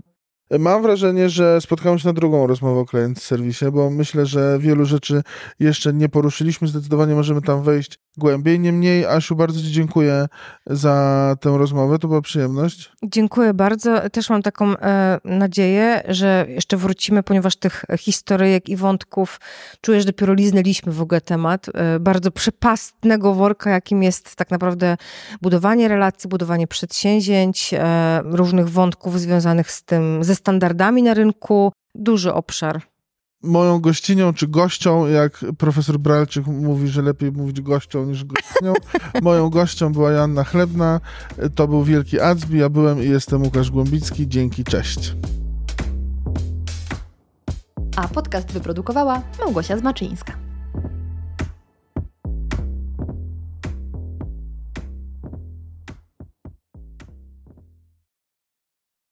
Mam 0.58 0.82
wrażenie, 0.82 1.28
że 1.28 1.60
spotkamy 1.60 1.98
się 1.98 2.08
na 2.08 2.12
drugą 2.12 2.46
rozmowę 2.46 2.80
o 2.80 2.84
klient 2.84 3.22
serwisie, 3.22 3.64
bo 3.72 3.90
myślę, 3.90 4.26
że 4.26 4.58
wielu 4.60 4.84
rzeczy 4.84 5.22
jeszcze 5.60 5.92
nie 5.92 6.08
poruszyliśmy. 6.08 6.68
Zdecydowanie 6.68 7.14
możemy 7.14 7.42
tam 7.42 7.62
wejść 7.62 7.98
głębiej. 8.18 8.60
Niemniej, 8.60 9.06
Asiu, 9.06 9.36
bardzo 9.36 9.60
Ci 9.60 9.72
dziękuję 9.72 10.26
za 10.66 11.36
tę 11.40 11.58
rozmowę. 11.58 11.98
To 11.98 12.08
była 12.08 12.20
przyjemność. 12.20 12.92
Dziękuję 13.02 13.54
bardzo. 13.54 14.10
Też 14.10 14.30
mam 14.30 14.42
taką 14.42 14.76
e, 14.76 15.18
nadzieję, 15.24 16.02
że 16.08 16.46
jeszcze 16.48 16.76
wrócimy, 16.76 17.22
ponieważ 17.22 17.56
tych 17.56 17.84
historyjek 17.98 18.68
i 18.68 18.76
wątków 18.76 19.40
czuję, 19.80 20.00
że 20.00 20.06
dopiero 20.06 20.34
liznęliśmy 20.34 20.92
w 20.92 21.00
ogóle 21.00 21.20
temat 21.20 21.66
e, 21.74 22.00
bardzo 22.00 22.30
przepastnego 22.30 23.34
worka, 23.34 23.70
jakim 23.70 24.02
jest 24.02 24.36
tak 24.36 24.50
naprawdę 24.50 24.96
budowanie 25.42 25.88
relacji, 25.88 26.28
budowanie 26.28 26.66
przedsięwzięć, 26.66 27.74
e, 27.74 28.22
różnych 28.24 28.68
wątków 28.68 29.20
związanych 29.20 29.70
z 29.70 29.82
tym, 29.82 30.24
ze 30.24 30.34
standardami 30.34 31.02
na 31.02 31.14
rynku. 31.14 31.72
Duży 31.94 32.32
obszar 32.32 32.93
moją 33.44 33.80
gościnią 33.80 34.32
czy 34.32 34.48
gością, 34.48 35.06
jak 35.06 35.44
profesor 35.58 35.98
Bralczyk 35.98 36.46
mówi, 36.46 36.88
że 36.88 37.02
lepiej 37.02 37.32
mówić 37.32 37.60
gością 37.60 38.04
niż 38.04 38.24
gościnią. 38.24 38.74
Moją 39.22 39.50
gością 39.50 39.92
była 39.92 40.10
Joanna 40.10 40.44
Chlebna, 40.44 41.00
to 41.54 41.68
był 41.68 41.84
Wielki 41.84 42.20
Acbi, 42.20 42.58
ja 42.58 42.68
byłem 42.68 43.02
i 43.02 43.08
jestem 43.08 43.42
Łukasz 43.42 43.70
Głębicki. 43.70 44.28
Dzięki, 44.28 44.64
cześć. 44.64 45.14
A 47.96 48.08
podcast 48.08 48.52
wyprodukowała 48.52 49.22
Małgosia 49.38 49.78
Zmaczyńska. 49.78 50.43